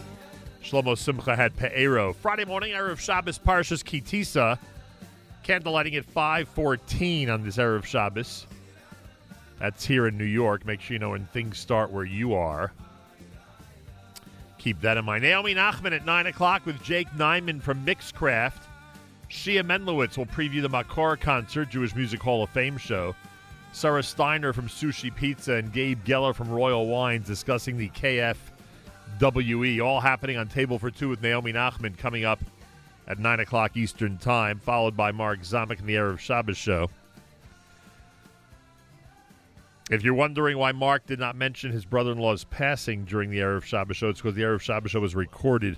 Shlomo 0.64 0.98
Simcha 0.98 1.36
had 1.36 1.56
Pe'ero. 1.56 2.16
Friday 2.16 2.46
morning, 2.46 2.72
Erev 2.72 2.98
Shabbos, 2.98 3.38
Parshas 3.38 3.86
Ki 3.86 4.02
Tisa. 4.02 4.58
Candlelighting 5.44 5.96
at 5.96 6.06
514 6.06 7.30
on 7.30 7.44
this 7.44 7.58
Erev 7.58 7.86
Shabbos. 7.86 8.48
That's 9.60 9.86
here 9.86 10.08
in 10.08 10.18
New 10.18 10.24
York. 10.24 10.66
Make 10.66 10.82
sure 10.82 10.96
you 10.96 11.00
know 11.00 11.12
when 11.12 11.28
things 11.28 11.60
start 11.60 11.92
where 11.92 12.06
you 12.06 12.34
are. 12.34 12.72
Keep 14.58 14.82
that 14.82 14.98
in 14.98 15.06
mind. 15.06 15.22
Naomi 15.22 15.54
Nachman 15.54 15.92
at 15.92 16.04
9 16.04 16.26
o'clock 16.26 16.66
with 16.66 16.82
Jake 16.82 17.10
Nyman 17.12 17.62
from 17.62 17.86
Mixcraft. 17.86 18.64
Shia 19.30 19.64
Menlowitz 19.64 20.18
will 20.18 20.26
preview 20.26 20.62
the 20.62 20.70
Makor 20.70 21.20
concert, 21.20 21.70
Jewish 21.70 21.96
Music 21.96 22.22
Hall 22.22 22.44
of 22.44 22.50
Fame 22.50 22.78
show. 22.78 23.16
Sarah 23.72 24.02
Steiner 24.02 24.54
from 24.54 24.68
Sushi 24.68 25.16
Pizza 25.16 25.54
and 25.54 25.72
Gabe 25.72 26.04
Geller 26.04 26.34
from 26.34 26.50
Royal 26.50 26.88
Wines 26.88 27.28
discussing 27.28 27.78
the 27.78 27.90
KFWE. 27.90 29.86
All 29.86 30.02
happening 30.02 30.38
on 30.38 30.48
Table 30.48 30.80
for 30.80 30.90
Two 30.90 31.10
with 31.10 31.22
Naomi 31.22 31.54
Nachman 31.54 31.96
coming 31.96 32.26
up 32.26 32.40
at 33.08 33.20
9 33.20 33.40
o'clock 33.40 33.78
Eastern 33.78 34.18
Time, 34.18 34.60
followed 34.60 34.98
by 34.98 35.12
Mark 35.12 35.42
Zamek 35.42 35.80
in 35.80 35.86
the 35.86 35.96
Erev 35.96 36.18
Shabbos 36.18 36.58
show. 36.58 36.90
If 39.92 40.04
you're 40.04 40.16
wondering 40.16 40.58
why 40.58 40.72
Mark 40.72 41.06
did 41.06 41.20
not 41.20 41.36
mention 41.36 41.72
his 41.72 41.86
brother-in-law's 41.86 42.46
passing 42.46 43.06
during 43.06 43.30
the 43.30 43.40
Erev 43.40 43.64
Shabbos 43.64 43.98
show, 43.98 44.10
it's 44.10 44.22
because 44.22 44.36
the 44.36 44.42
Erev 44.42 44.62
Shabbos 44.62 44.92
show 44.92 45.00
was 45.00 45.16
recorded 45.16 45.78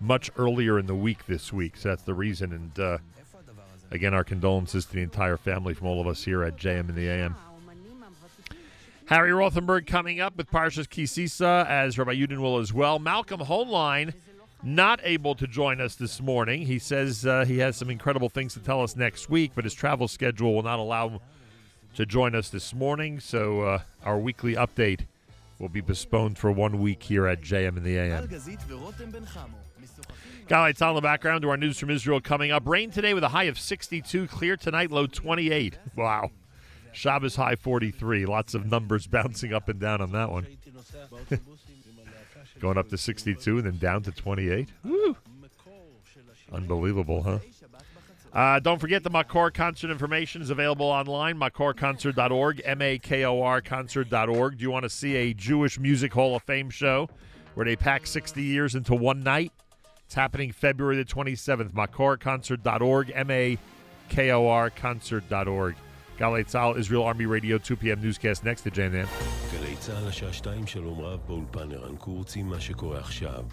much 0.00 0.30
earlier 0.36 0.78
in 0.78 0.86
the 0.86 0.94
week 0.94 1.26
this 1.26 1.52
week. 1.52 1.76
So 1.76 1.90
that's 1.90 2.02
the 2.02 2.14
reason. 2.14 2.52
And 2.52 2.80
uh, 2.80 2.98
again, 3.90 4.14
our 4.14 4.24
condolences 4.24 4.86
to 4.86 4.92
the 4.94 5.02
entire 5.02 5.36
family 5.36 5.74
from 5.74 5.86
all 5.88 6.00
of 6.00 6.06
us 6.06 6.24
here 6.24 6.42
at 6.42 6.56
JM 6.56 6.88
in 6.88 6.94
the 6.94 7.08
AM. 7.08 7.36
Harry 9.06 9.32
Rothenberg 9.32 9.86
coming 9.86 10.20
up 10.20 10.36
with 10.36 10.48
Parshas 10.50 10.86
Kisisa, 10.86 11.66
as 11.66 11.98
Rabbi 11.98 12.14
Yudin 12.14 12.38
will 12.38 12.58
as 12.58 12.72
well. 12.72 13.00
Malcolm 13.00 13.40
Hoenlein 13.40 14.14
not 14.62 15.00
able 15.02 15.34
to 15.34 15.46
join 15.46 15.80
us 15.80 15.96
this 15.96 16.20
morning. 16.20 16.62
He 16.62 16.78
says 16.78 17.26
uh, 17.26 17.44
he 17.44 17.58
has 17.58 17.76
some 17.76 17.90
incredible 17.90 18.28
things 18.28 18.54
to 18.54 18.60
tell 18.60 18.82
us 18.82 18.94
next 18.94 19.28
week, 19.28 19.52
but 19.54 19.64
his 19.64 19.74
travel 19.74 20.06
schedule 20.06 20.54
will 20.54 20.62
not 20.62 20.78
allow 20.78 21.08
him 21.08 21.20
to 21.96 22.06
join 22.06 22.34
us 22.34 22.50
this 22.50 22.72
morning. 22.72 23.18
So 23.20 23.62
uh, 23.62 23.80
our 24.04 24.18
weekly 24.18 24.54
update 24.54 25.06
will 25.60 25.68
be 25.68 25.82
postponed 25.82 26.38
for 26.38 26.50
one 26.50 26.80
week 26.80 27.02
here 27.02 27.26
at 27.26 27.42
JM 27.42 27.76
in 27.76 27.84
the 27.84 27.96
AM. 27.98 28.26
Lights 30.50 30.82
on 30.82 30.90
in 30.90 30.94
the 30.96 31.00
background 31.00 31.42
to 31.42 31.50
our 31.50 31.56
news 31.56 31.78
from 31.78 31.90
Israel 31.90 32.20
coming 32.20 32.50
up. 32.50 32.66
Rain 32.66 32.90
today 32.90 33.14
with 33.14 33.22
a 33.22 33.28
high 33.28 33.44
of 33.44 33.58
62, 33.58 34.26
clear 34.26 34.56
tonight, 34.56 34.90
low 34.90 35.06
28. 35.06 35.78
Wow. 35.94 36.30
Shabbos 36.92 37.36
high 37.36 37.54
43. 37.54 38.26
Lots 38.26 38.54
of 38.54 38.66
numbers 38.66 39.06
bouncing 39.10 39.52
up 39.52 39.68
and 39.68 39.78
down 39.78 40.00
on 40.00 40.10
that 40.12 40.32
one. 40.32 40.46
Going 42.58 42.78
up 42.78 42.88
to 42.88 42.98
62 42.98 43.58
and 43.58 43.66
then 43.66 43.78
down 43.78 44.02
to 44.02 44.10
28. 44.10 44.68
Woo. 44.82 45.16
Unbelievable, 46.52 47.22
huh? 47.22 47.38
Uh, 48.32 48.60
don't 48.60 48.78
forget 48.78 49.02
the 49.02 49.10
Makor 49.10 49.52
concert 49.52 49.90
information 49.90 50.40
is 50.40 50.50
available 50.50 50.86
online, 50.86 51.36
makorconcert.org, 51.36 52.62
M-A-K-O-R 52.64 53.60
concert.org. 53.60 54.56
Do 54.56 54.62
you 54.62 54.70
want 54.70 54.84
to 54.84 54.90
see 54.90 55.16
a 55.16 55.34
Jewish 55.34 55.80
Music 55.80 56.12
Hall 56.12 56.36
of 56.36 56.42
Fame 56.44 56.70
show 56.70 57.08
where 57.54 57.66
they 57.66 57.74
pack 57.74 58.06
60 58.06 58.40
years 58.40 58.76
into 58.76 58.94
one 58.94 59.24
night? 59.24 59.52
It's 60.04 60.14
happening 60.14 60.52
February 60.52 60.96
the 60.96 61.04
27th, 61.04 61.72
makorconcert.org, 61.72 63.12
M-A-K-O-R 63.14 64.70
concert.org. 64.70 65.74
Galei 66.20 66.44
Tzal, 66.44 66.76
Israel 66.76 67.04
Army 67.04 67.24
Radio, 67.24 67.56
2 67.56 67.76
p.m. 67.76 68.02
newscast 68.02 68.44
next 68.44 68.60
to 68.60 68.70
Jan 68.70 69.06
גלי 69.52 69.76
צה"ל 69.76 70.08
השעה 70.08 70.32
שתיים, 70.32 70.66
שלום 70.66 71.00
רב 71.00 71.20
באולפן 71.26 71.72
ערן 71.72 71.96
קורצי, 71.96 72.42
מה 72.42 72.60
שקורה 72.60 72.98
עכשיו. 72.98 73.44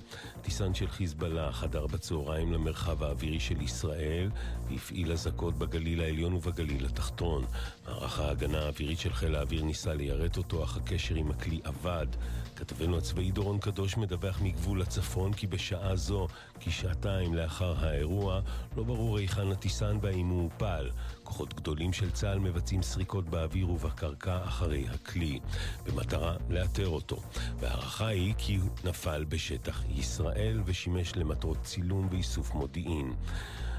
טיסן 0.41 0.73
של 0.73 0.87
חיזבאללה 0.87 1.51
חדר 1.51 1.87
בצהריים 1.87 2.53
למרחב 2.53 3.03
האווירי 3.03 3.39
של 3.39 3.61
ישראל 3.61 4.29
והפעיל 4.69 5.11
אזעקות 5.11 5.57
בגליל 5.57 6.01
העליון 6.01 6.33
ובגליל 6.33 6.85
התחתון. 6.85 7.45
מערך 7.87 8.19
ההגנה 8.19 8.59
האווירית 8.59 8.99
של 8.99 9.13
חיל 9.13 9.35
האוויר 9.35 9.63
ניסה 9.63 9.93
ליירט 9.93 10.37
אותו, 10.37 10.63
אך 10.63 10.77
הקשר 10.77 11.15
עם 11.15 11.31
הכלי 11.31 11.59
אבד. 11.67 12.07
כתבנו 12.55 12.97
הצבאי 12.97 13.31
דורון 13.31 13.59
קדוש 13.59 13.97
מדווח 13.97 14.41
מגבול 14.41 14.81
הצפון 14.81 15.33
כי 15.33 15.47
בשעה 15.47 15.95
זו, 15.95 16.27
כשעתיים 16.59 17.33
לאחר 17.33 17.85
האירוע, 17.85 18.41
לא 18.77 18.83
ברור 18.83 19.17
היכן 19.17 19.51
הטיסן 19.51 19.97
והאם 20.01 20.27
הוא 20.27 20.43
הופל. 20.43 20.89
כוחות 21.27 21.53
גדולים 21.53 21.93
של 21.93 22.11
צה"ל 22.11 22.39
מבצעים 22.39 22.83
סריקות 22.83 23.29
באוויר 23.29 23.69
ובקרקע 23.69 24.43
אחרי 24.43 24.85
הכלי, 24.93 25.39
במטרה 25.85 26.35
לאתר 26.49 26.87
אותו. 26.87 27.17
וההערכה 27.59 28.07
היא 28.07 28.33
כי 28.37 28.55
הוא 28.55 28.69
נפל 28.83 29.25
בשטח 29.29 29.83
ישראל 29.89 30.61
ושימש 30.65 31.15
למטרות 31.15 31.57
צילום 31.63 32.07
ואיסוף 32.11 32.53
מודיעין. 32.53 33.13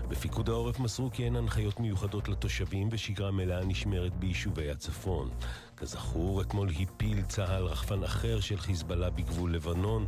בפיקוד 0.09 0.49
העורף 0.49 0.81
מסרו 0.81 1.11
כי 1.11 1.25
אין 1.25 1.37
הנחיות 1.37 1.81
מיוחדות 1.81 2.29
לתושבים 2.29 2.89
ושגרה 2.93 3.31
מלאה 3.31 3.65
נשמרת 3.65 4.15
ביישובי 4.15 4.71
הצפון. 4.71 5.31
כזכור, 5.77 6.43
אתמול 6.43 6.69
הפיל 6.81 7.23
צה"ל 7.23 7.65
רחפן 7.65 8.05
אחר 8.05 8.41
של 8.41 8.57
חיזבאללה 8.57 9.11
בגבול 9.11 9.55
לבנון, 9.55 10.07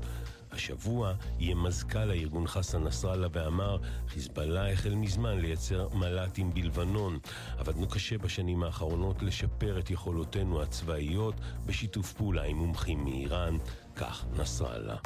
השבוע 0.52 1.12
יהיה 1.38 1.54
מזכ"ל 1.54 2.10
הארגון 2.10 2.46
חסן 2.46 2.84
נסראללה 2.84 3.28
ואמר, 3.32 3.78
חיזבאללה 4.08 4.72
החל 4.72 4.94
מזמן 4.94 5.38
לייצר 5.38 5.88
מל"טים 5.94 6.54
בלבנון. 6.54 7.18
עבדנו 7.58 7.88
קשה 7.88 8.18
בשנים 8.18 8.62
האחרונות 8.62 9.22
לשפר 9.22 9.78
את 9.78 9.90
יכולותינו 9.90 10.62
הצבאיות 10.62 11.34
בשיתוף 11.66 12.12
פעולה 12.12 12.42
עם 12.42 12.56
מומחים 12.56 13.04
מאיראן, 13.04 13.56
כך 14.00 14.24
נסראללה. 14.36 14.96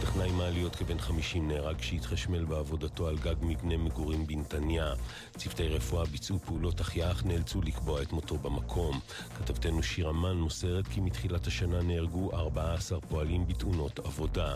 טכנאי 0.00 0.30
מעליות 0.30 0.76
כבן 0.76 0.98
50 0.98 1.48
נהרג 1.48 1.76
כשהתחשמל 1.76 2.44
בעבודתו 2.44 3.08
על 3.08 3.18
גג 3.18 3.34
מבנה 3.40 3.76
מגורים 3.76 4.26
בנתניה. 4.26 4.94
צוותי 5.36 5.68
רפואה 5.68 6.04
ביצעו 6.04 6.38
פעולות 6.38 6.80
החייאה 6.80 7.10
אך 7.10 7.24
נאלצו 7.24 7.62
לקבוע 7.62 8.02
את 8.02 8.12
מותו 8.12 8.38
במקום. 8.38 9.00
כתבתנו 9.38 9.82
שיר 9.82 10.10
אמן 10.10 10.36
מוסרת 10.36 10.88
כי 10.88 11.00
מתחילת 11.00 11.46
השנה 11.46 11.82
נהרגו 11.82 12.30
14 12.34 13.00
פועלים 13.00 13.46
בתאונות 13.46 13.98
עבודה. 13.98 14.54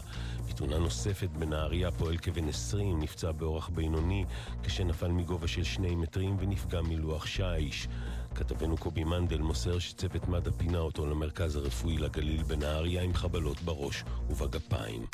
בתאונה 0.48 0.78
נוספת 0.78 1.28
בנהריה 1.38 1.90
פועל 1.90 2.16
כבן 2.16 2.48
20 2.48 3.02
נפצע 3.02 3.32
באורח 3.32 3.68
בינוני 3.68 4.24
כשנפל 4.62 5.08
מגובה 5.08 5.48
של 5.48 5.64
שני 5.64 5.94
מטרים 5.94 6.36
ונפגע 6.40 6.80
מלוח 6.80 7.26
שיש. 7.26 7.88
כתבנו 8.36 8.76
קובי 8.76 9.04
מנדל 9.04 9.38
מוסר 9.38 9.78
שצוות 9.78 10.28
מד"א 10.28 10.50
פינה 10.56 10.78
אותו 10.78 11.06
למרכז 11.06 11.56
הרפואי 11.56 11.98
לגליל 11.98 12.42
בנהריה 12.42 13.02
עם 13.02 13.14
חבלות 13.14 13.60
בראש 13.60 14.04
ובגפיים. 14.30 15.06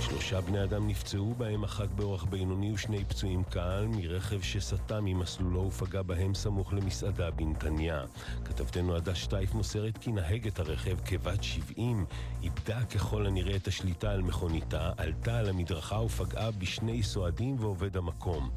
שלושה 0.00 0.40
בני 0.40 0.64
אדם 0.64 0.88
נפצעו 0.88 1.34
בהם 1.38 1.64
אחת 1.64 1.88
באורח 1.88 2.24
בינוני 2.24 2.72
ושני 2.72 3.04
פצועים 3.04 3.44
קל 3.44 3.86
מרכב 3.88 4.40
שסטה 4.42 5.00
ממסלולו 5.00 5.66
ופגע 5.66 6.02
בהם 6.02 6.34
סמוך 6.34 6.72
למסעדה 6.72 7.30
בנתניה. 7.30 8.04
כתבתנו 8.44 8.94
עדה 8.94 9.14
שטייף 9.14 9.54
מוסרת 9.54 9.98
כי 9.98 10.12
נהגת 10.12 10.58
הרכב 10.58 10.96
כבת 11.04 11.42
70 11.42 12.04
איבדה 12.42 12.84
ככל 12.84 13.26
הנראה 13.26 13.56
את 13.56 13.68
השליטה 13.68 14.10
על 14.10 14.22
מכוניתה, 14.22 14.90
עלתה 14.96 15.38
על 15.38 15.48
המדרכה 15.48 16.00
ופגעה 16.00 16.50
בשני 16.50 17.02
סועדים 17.02 17.56
ועובד 17.58 17.96
המקום. 17.96 18.50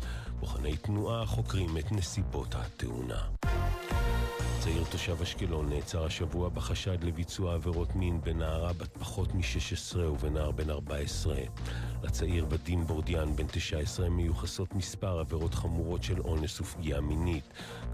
בוחני 0.43 0.77
תנועה 0.77 1.25
חוקרים 1.25 1.77
את 1.77 1.91
נסיבות 1.91 2.55
התאונה. 2.55 3.21
צעיר 4.59 4.83
תושב 4.91 5.21
אשקלון 5.21 5.69
נעצר 5.69 6.05
השבוע 6.05 6.49
בחשד 6.49 7.03
לביצוע 7.03 7.53
עבירות 7.53 7.95
מין 7.95 8.21
בנערה 8.21 8.73
בת 8.73 8.97
פחות 8.97 9.35
מ-16 9.35 9.97
ובנער 9.97 10.51
בן 10.51 10.69
14. 10.69 11.35
לצעיר 12.03 12.45
ודים 12.49 12.87
בורדיאן 12.87 13.35
בן 13.35 13.47
19 13.47 14.09
מיוחסות 14.09 14.75
מספר 14.75 15.19
עבירות 15.19 15.53
חמורות 15.53 16.03
של 16.03 16.21
אונס 16.21 16.61
ופגיעה 16.61 17.01
מינית. 17.01 17.43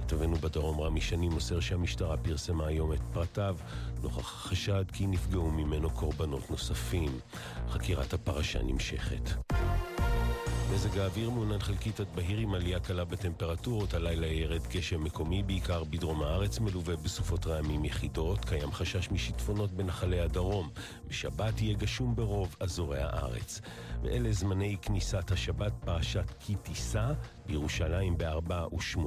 כתבנו 0.01 0.35
בדרום 0.35 0.81
רמי 0.81 1.01
שני 1.01 1.29
מוסר 1.29 1.59
שהמשטרה 1.59 2.17
פרסמה 2.17 2.67
היום 2.67 2.93
את 2.93 3.01
פרטיו, 3.13 3.57
נוכח 4.03 4.45
החשד 4.45 4.85
כי 4.93 5.07
נפגעו 5.07 5.51
ממנו 5.51 5.89
קורבנות 5.89 6.51
נוספים. 6.51 7.19
חקירת 7.69 8.13
הפרשה 8.13 8.63
נמשכת. 8.63 9.29
מזג 10.73 10.97
האוויר 10.97 11.29
מעונן 11.29 11.59
חלקית 11.59 11.99
עד 11.99 12.07
בהיר 12.15 12.37
עם 12.37 12.53
עלייה 12.53 12.79
קלה 12.79 13.05
בטמפרטורות, 13.05 13.93
הלילה 13.93 14.27
ירד 14.27 14.67
גשם 14.67 15.03
מקומי, 15.03 15.43
בעיקר 15.43 15.83
בדרום 15.83 16.23
הארץ, 16.23 16.59
מלווה 16.59 16.95
בסופות 16.95 17.47
רעמים 17.47 17.85
יחידות, 17.85 18.45
קיים 18.45 18.71
חשש 18.71 19.11
משיטפונות 19.11 19.71
בנחלי 19.71 20.19
הדרום. 20.19 20.69
בשבת 21.07 21.61
יהיה 21.61 21.73
גשום 21.77 22.15
ברוב 22.15 22.55
אזורי 22.59 22.99
הארץ. 23.01 23.61
ואלה 24.03 24.31
זמני 24.31 24.77
כניסת 24.81 25.31
השבת 25.31 25.73
פרשת 25.85 26.33
כי 26.39 26.55
תישא, 26.55 27.11
בירושלים 27.49 28.17
ב-4 28.17 28.53
ו-8, 28.73 28.99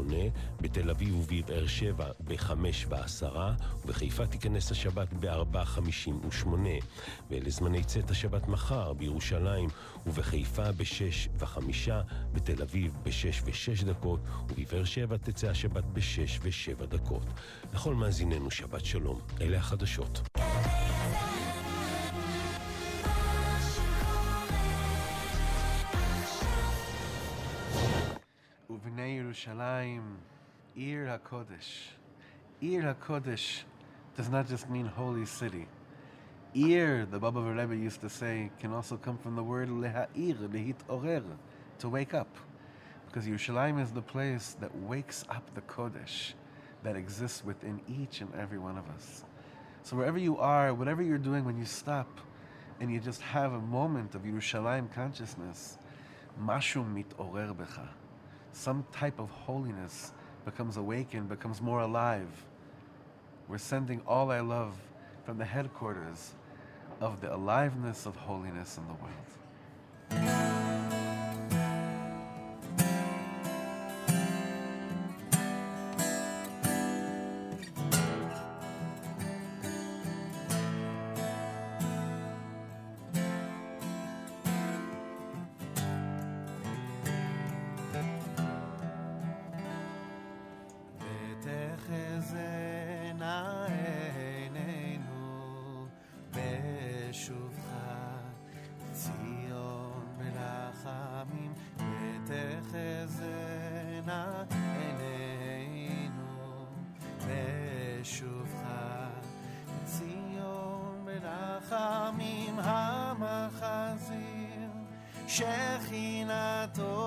בתל 0.60 0.90
אביב 0.90 1.14
ובבאר 1.14 1.66
שבע 1.66 2.06
ב-5 2.20 2.52
ו-10, 2.88 3.36
ובחיפה 3.84 4.26
תיכנס 4.26 4.70
השבת 4.70 5.08
ב-4.58. 5.20 6.48
ואלה 7.30 7.50
זמני 7.50 7.84
צאת 7.84 8.10
השבת 8.10 8.48
מחר, 8.48 8.92
בירושלים 8.92 9.68
ובחיפה 10.06 10.72
ב-6 10.72 11.28
ו-5, 11.38 11.90
בתל 12.32 12.62
אביב 12.62 12.96
ב-6 13.02 13.44
ו-6 13.44 13.84
דקות, 13.84 14.20
ובבאר 14.48 14.84
שבע 14.84 15.16
תצא 15.16 15.48
השבת 15.48 15.84
ב-6 15.84 16.40
ו-7 16.42 16.86
דקות. 16.86 17.26
לכל 17.74 17.94
מאזיננו 17.94 18.50
שבת 18.50 18.84
שלום, 18.84 19.20
אלה 19.40 19.58
החדשות. 19.58 20.20
ובני 28.69 29.19
ירושלים, 29.21 30.17
עיר 30.75 31.11
הקודש. 31.11 31.95
עיר 32.59 32.89
הקודש 32.89 33.65
does 34.17 34.29
not 34.29 34.47
just 34.47 34.69
mean 34.69 34.85
holy 34.85 35.25
city. 35.25 35.67
Ir, 36.53 37.05
the 37.05 37.19
Baba 37.19 37.39
Rebbe 37.39 37.75
used 37.75 38.01
to 38.01 38.09
say, 38.09 38.49
can 38.59 38.73
also 38.73 38.97
come 38.97 39.17
from 39.17 39.35
the 39.35 39.43
word 39.43 39.69
leha'ir, 39.69 40.35
lehitorer, 40.49 41.23
to 41.79 41.89
wake 41.89 42.13
up. 42.13 42.35
Because 43.05 43.27
Yerushalayim 43.27 43.81
is 43.81 43.91
the 43.91 44.01
place 44.01 44.55
that 44.59 44.75
wakes 44.75 45.23
up 45.29 45.53
the 45.53 45.61
Kodesh 45.61 46.33
that 46.83 46.95
exists 46.95 47.43
within 47.45 47.79
each 47.87 48.21
and 48.21 48.33
every 48.35 48.57
one 48.57 48.77
of 48.77 48.89
us. 48.89 49.23
So 49.83 49.95
wherever 49.95 50.17
you 50.17 50.37
are, 50.37 50.73
whatever 50.73 51.01
you're 51.01 51.17
doing, 51.17 51.45
when 51.45 51.57
you 51.57 51.65
stop 51.65 52.19
and 52.79 52.91
you 52.91 52.99
just 52.99 53.21
have 53.21 53.53
a 53.53 53.61
moment 53.61 54.15
of 54.15 54.23
Yerushalayim 54.23 54.93
consciousness, 54.93 55.77
mashu 56.41 56.83
mitorer 56.83 57.55
becha. 57.55 57.87
Some 58.52 58.84
type 58.92 59.18
of 59.18 59.30
holiness 59.30 60.12
becomes 60.44 60.76
awakened, 60.76 61.28
becomes 61.28 61.60
more 61.60 61.80
alive. 61.80 62.28
We're 63.48 63.58
sending 63.58 64.00
all 64.06 64.30
our 64.30 64.42
love 64.42 64.74
from 65.24 65.38
the 65.38 65.44
headquarters 65.44 66.32
of 67.00 67.20
the 67.20 67.34
aliveness 67.34 68.06
of 68.06 68.16
holiness 68.16 68.78
in 68.78 68.84
the 68.86 68.94
world. 68.94 70.71
rato. 116.62 117.01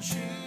shoes. 0.00 0.39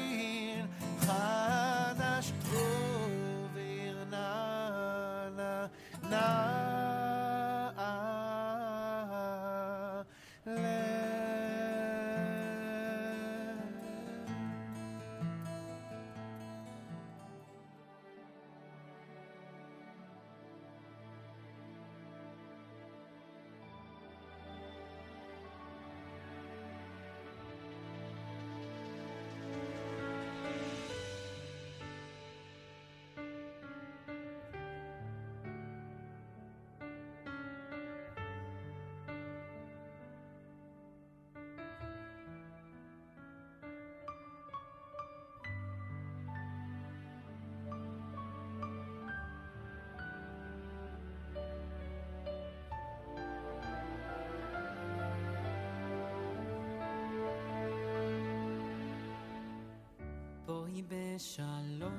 בואי 60.64 60.82
בשלום, 60.88 61.94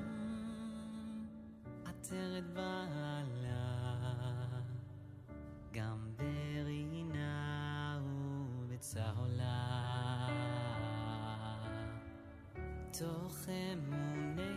עטרת 1.85 2.43
בעלה, 2.53 3.95
גם 5.71 6.07
ברינה 6.17 7.99
ובצהלה. 8.03 9.57
תוך 12.99 13.45
אמוני 13.73 14.55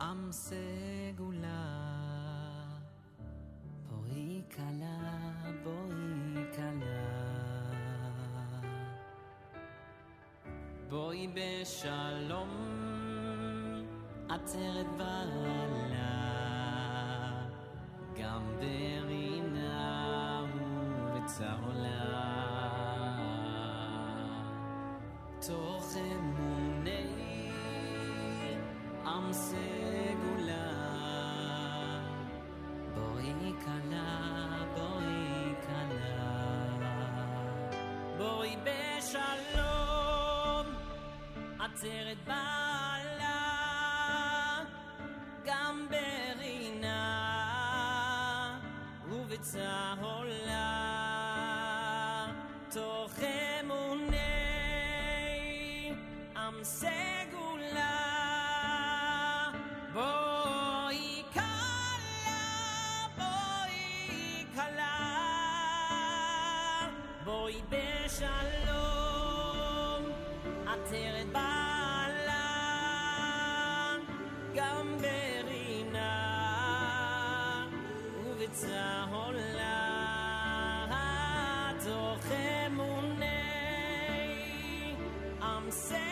עם 0.00 0.32
סגולה, 0.32 0.99
בואי 10.89 11.27
בשלום, 11.33 12.49
עטרת 14.29 14.85
בעלה, 14.97 16.15
גם 18.21 18.41
ברינה 18.59 20.45
ובצהלה. 21.05 22.25
תוך 25.47 25.95
אמוני 25.97 27.51
עם 29.05 29.33
סגולה, 29.33 30.71
בואי 32.95 33.53
כלה, 33.65 34.47
בואי 34.75 35.53
כלה. 35.67 36.35
בואי 38.17 38.55
בשלום, 38.63 39.68
עצרת 41.79 42.17
בעלה, 42.27 43.35
גם 45.45 45.87
ברינה 45.89 47.01
ובצהולה, 49.09 50.71
תוך 52.71 53.13
אמוני 53.61 54.15
עם 56.35 56.63
סגולה. 56.63 58.01
בואי 59.93 61.23
כלה, 61.33 61.43
בואי 63.17 64.45
כלה, 64.55 64.97
בואי 67.23 67.61
בשלום, 67.69 68.78
עטרת 70.69 71.27
בעלה, 71.31 72.45
גם 74.55 74.97
ברינה 74.97 76.15
ובצהולה, 78.25 79.75
תוך 81.85 82.25
אמוני 82.67 83.25
עם 85.41 85.71
סגולה. 85.71 86.08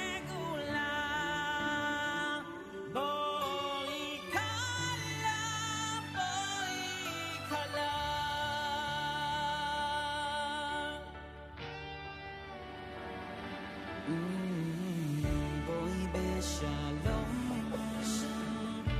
בשלום, 16.57 17.61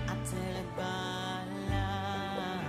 עטרת 0.08 0.66
בעלה, 0.76 2.60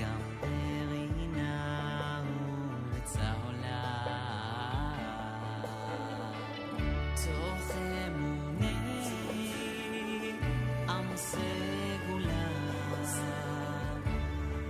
גם 0.00 0.20
ברינה 0.40 2.22
ובצהלה. 2.26 3.84
תוך 7.14 7.76
אמוני 8.06 8.74
עם 10.88 11.16
סגולה, 11.16 12.48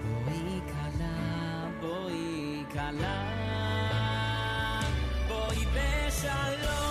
בואי 0.02 0.60
כלה, 0.72 1.68
בואי 1.80 2.64
כלה. 2.72 3.20
בואי 5.28 5.64
בשלום, 5.74 6.87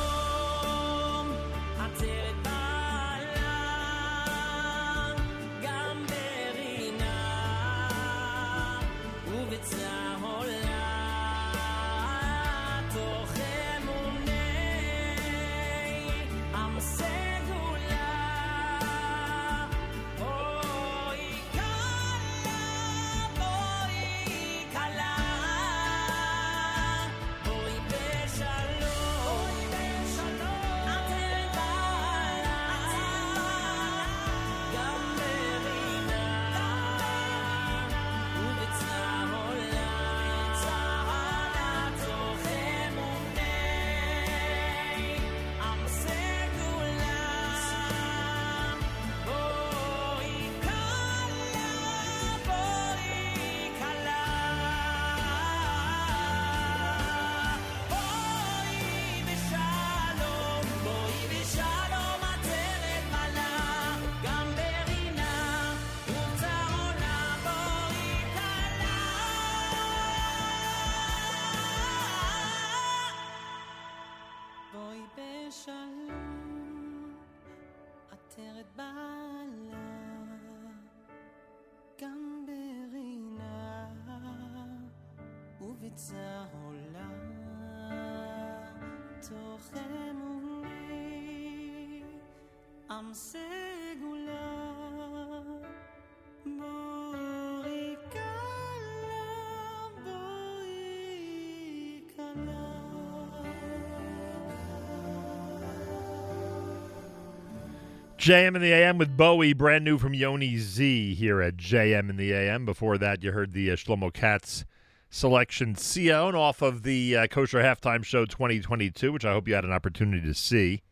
JM 108.19 108.57
in 108.57 108.61
the 108.61 108.73
AM 108.73 108.99
with 108.99 109.17
Bowie, 109.17 109.55
brand 109.55 109.87
new 109.87 109.97
from 109.97 110.13
Yoni 110.13 110.59
Z 110.59 111.15
here 111.15 111.41
at 111.41 111.57
JM 111.57 112.11
in 112.11 112.17
the 112.19 112.33
AM. 112.33 112.67
Before 112.67 112.99
that, 112.99 113.23
you 113.23 113.33
heard 113.33 113.53
the 113.53 113.71
uh, 113.71 113.77
Shlomo 113.77 114.13
Katz 114.13 114.67
selection 115.09 115.75
Sion 115.75 116.35
off 116.35 116.61
of 116.61 116.83
the 116.83 117.17
uh, 117.17 117.27
Kosher 117.29 117.63
Halftime 117.63 118.05
Show 118.05 118.27
2022, 118.27 119.13
which 119.13 119.25
I 119.25 119.33
hope 119.33 119.49
you 119.49 119.55
had 119.55 119.65
an 119.65 119.73
opportunity 119.73 120.27
to 120.27 120.35
see. 120.35 120.83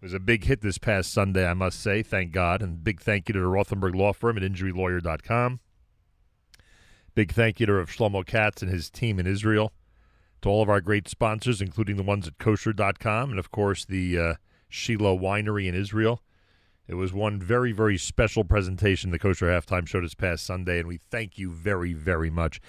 It 0.00 0.04
was 0.04 0.14
a 0.14 0.20
big 0.20 0.44
hit 0.44 0.60
this 0.60 0.78
past 0.78 1.12
Sunday, 1.12 1.44
I 1.44 1.54
must 1.54 1.80
say. 1.80 2.04
Thank 2.04 2.30
God. 2.30 2.62
And 2.62 2.84
big 2.84 3.00
thank 3.00 3.28
you 3.28 3.32
to 3.32 3.40
the 3.40 3.46
Rothenberg 3.46 3.96
Law 3.96 4.12
Firm 4.12 4.36
at 4.36 4.44
InjuryLawyer.com. 4.44 5.58
Big 7.16 7.32
thank 7.32 7.58
you 7.58 7.66
to 7.66 7.72
Rav 7.72 7.90
Shlomo 7.90 8.24
Katz 8.24 8.62
and 8.62 8.70
his 8.70 8.90
team 8.90 9.18
in 9.18 9.26
Israel. 9.26 9.72
To 10.42 10.48
all 10.48 10.62
of 10.62 10.68
our 10.68 10.80
great 10.80 11.08
sponsors, 11.08 11.60
including 11.60 11.96
the 11.96 12.04
ones 12.04 12.28
at 12.28 12.38
Kosher.com 12.38 13.30
and, 13.30 13.40
of 13.40 13.50
course, 13.50 13.84
the 13.84 14.16
uh, 14.16 14.34
Shiloh 14.68 15.18
Winery 15.18 15.66
in 15.66 15.74
Israel. 15.74 16.22
It 16.86 16.94
was 16.94 17.12
one 17.12 17.40
very, 17.40 17.72
very 17.72 17.98
special 17.98 18.44
presentation, 18.44 19.10
the 19.10 19.18
Kosher 19.18 19.46
Halftime 19.46 19.86
Show 19.86 20.00
this 20.00 20.14
past 20.14 20.46
Sunday, 20.46 20.78
and 20.78 20.86
we 20.86 20.96
thank 20.96 21.38
you 21.38 21.50
very, 21.50 21.92
very 21.92 22.30
much. 22.30 22.60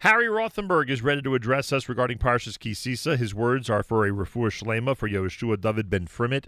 Harry 0.00 0.26
Rothenberg 0.26 0.88
is 0.88 1.02
ready 1.02 1.20
to 1.22 1.34
address 1.34 1.72
us 1.72 1.88
regarding 1.88 2.18
Parshas 2.18 2.58
Kisisa. 2.58 3.18
His 3.18 3.34
words 3.34 3.68
are 3.68 3.82
for 3.82 4.06
a 4.06 4.10
refuah 4.10 4.50
shlema 4.50 4.96
for 4.96 5.08
Yoshua 5.08 5.60
David 5.60 5.90
ben 5.90 6.06
Frimit. 6.06 6.46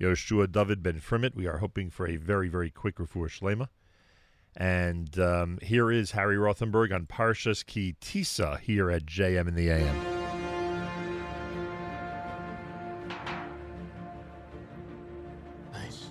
Yoshua 0.00 0.50
David 0.50 0.82
ben 0.82 1.00
Frimit. 1.00 1.34
We 1.34 1.46
are 1.46 1.58
hoping 1.58 1.90
for 1.90 2.06
a 2.08 2.16
very, 2.16 2.48
very 2.48 2.70
quick 2.70 2.96
refuah 2.96 3.28
shlema. 3.28 3.68
And 4.56 5.18
um, 5.18 5.58
here 5.62 5.90
is 5.90 6.12
Harry 6.12 6.36
Rothenberg 6.36 6.92
on 6.94 7.06
Parshas 7.06 7.64
Ki 7.64 7.96
Tisa 8.00 8.60
here 8.60 8.90
at 8.90 9.06
JM 9.06 9.48
in 9.48 9.54
the 9.54 9.70
AM. 9.70 9.96
Nice. 15.72 16.10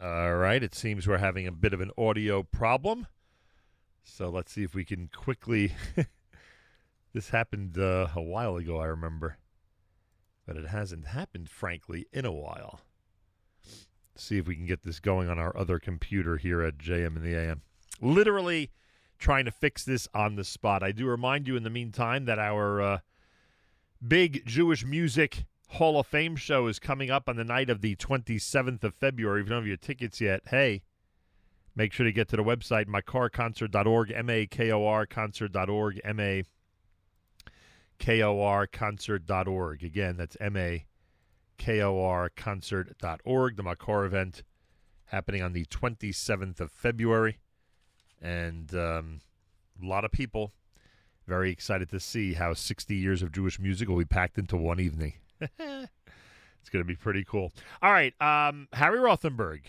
All 0.00 0.34
right. 0.36 0.62
It 0.62 0.74
seems 0.74 1.06
we're 1.06 1.18
having 1.18 1.46
a 1.46 1.52
bit 1.52 1.74
of 1.74 1.80
an 1.80 1.90
audio 1.98 2.42
problem. 2.42 3.06
So 4.02 4.30
let's 4.30 4.52
see 4.52 4.62
if 4.62 4.74
we 4.74 4.84
can 4.84 5.10
quickly. 5.12 5.74
this 7.12 7.30
happened 7.30 7.76
uh, 7.78 8.08
a 8.14 8.22
while 8.22 8.56
ago, 8.56 8.78
I 8.78 8.86
remember. 8.86 9.38
But 10.46 10.56
it 10.56 10.68
hasn't 10.68 11.08
happened, 11.08 11.48
frankly, 11.48 12.06
in 12.12 12.24
a 12.24 12.32
while. 12.32 12.80
see 14.16 14.38
if 14.38 14.46
we 14.46 14.56
can 14.56 14.66
get 14.66 14.82
this 14.82 15.00
going 15.00 15.28
on 15.28 15.38
our 15.38 15.56
other 15.56 15.78
computer 15.78 16.36
here 16.36 16.62
at 16.62 16.78
JM 16.78 17.16
in 17.16 17.22
the 17.22 17.36
AM. 17.36 17.62
Literally 18.00 18.70
trying 19.18 19.44
to 19.44 19.50
fix 19.50 19.84
this 19.84 20.08
on 20.14 20.36
the 20.36 20.44
spot. 20.44 20.82
I 20.82 20.92
do 20.92 21.06
remind 21.06 21.46
you 21.46 21.56
in 21.56 21.62
the 21.62 21.70
meantime 21.70 22.24
that 22.24 22.38
our 22.38 22.80
uh, 22.80 22.98
big 24.06 24.44
Jewish 24.46 24.84
music 24.84 25.44
Hall 25.68 26.00
of 26.00 26.06
Fame 26.06 26.36
show 26.36 26.66
is 26.66 26.78
coming 26.78 27.10
up 27.10 27.28
on 27.28 27.36
the 27.36 27.44
night 27.44 27.70
of 27.70 27.80
the 27.80 27.96
27th 27.96 28.82
of 28.82 28.94
February. 28.94 29.40
If 29.40 29.46
you 29.46 29.50
don't 29.50 29.62
have 29.62 29.68
your 29.68 29.76
tickets 29.76 30.20
yet, 30.20 30.42
hey, 30.46 30.82
make 31.76 31.92
sure 31.92 32.04
to 32.04 32.12
get 32.12 32.28
to 32.28 32.36
the 32.36 32.42
website, 32.42 32.86
makorconcert.org, 32.86 34.10
M-A-K-O-R 34.10 35.06
concert.org, 35.06 36.00
M-A-K-O-R 36.02 36.44
concert.org. 38.72 39.84
Again, 39.84 40.16
that's 40.16 40.36
M-A-K-O-R 40.40 42.30
concert.org, 42.36 43.56
the 43.56 43.62
Makor 43.62 44.06
event 44.06 44.42
happening 45.06 45.42
on 45.42 45.52
the 45.52 45.64
27th 45.66 46.60
of 46.60 46.70
February. 46.70 47.38
And 48.20 48.74
um, 48.74 49.20
a 49.82 49.86
lot 49.86 50.04
of 50.04 50.12
people 50.12 50.52
very 51.26 51.50
excited 51.50 51.88
to 51.90 52.00
see 52.00 52.34
how 52.34 52.54
60 52.54 52.94
years 52.94 53.22
of 53.22 53.32
Jewish 53.32 53.60
music 53.60 53.88
will 53.88 53.98
be 53.98 54.04
packed 54.04 54.36
into 54.36 54.56
one 54.56 54.80
evening. 54.80 55.14
it's 55.40 56.70
going 56.70 56.82
to 56.82 56.84
be 56.84 56.96
pretty 56.96 57.24
cool. 57.24 57.52
All 57.80 57.92
right, 57.92 58.14
um, 58.20 58.68
Harry 58.72 58.98
Rothenberg, 58.98 59.60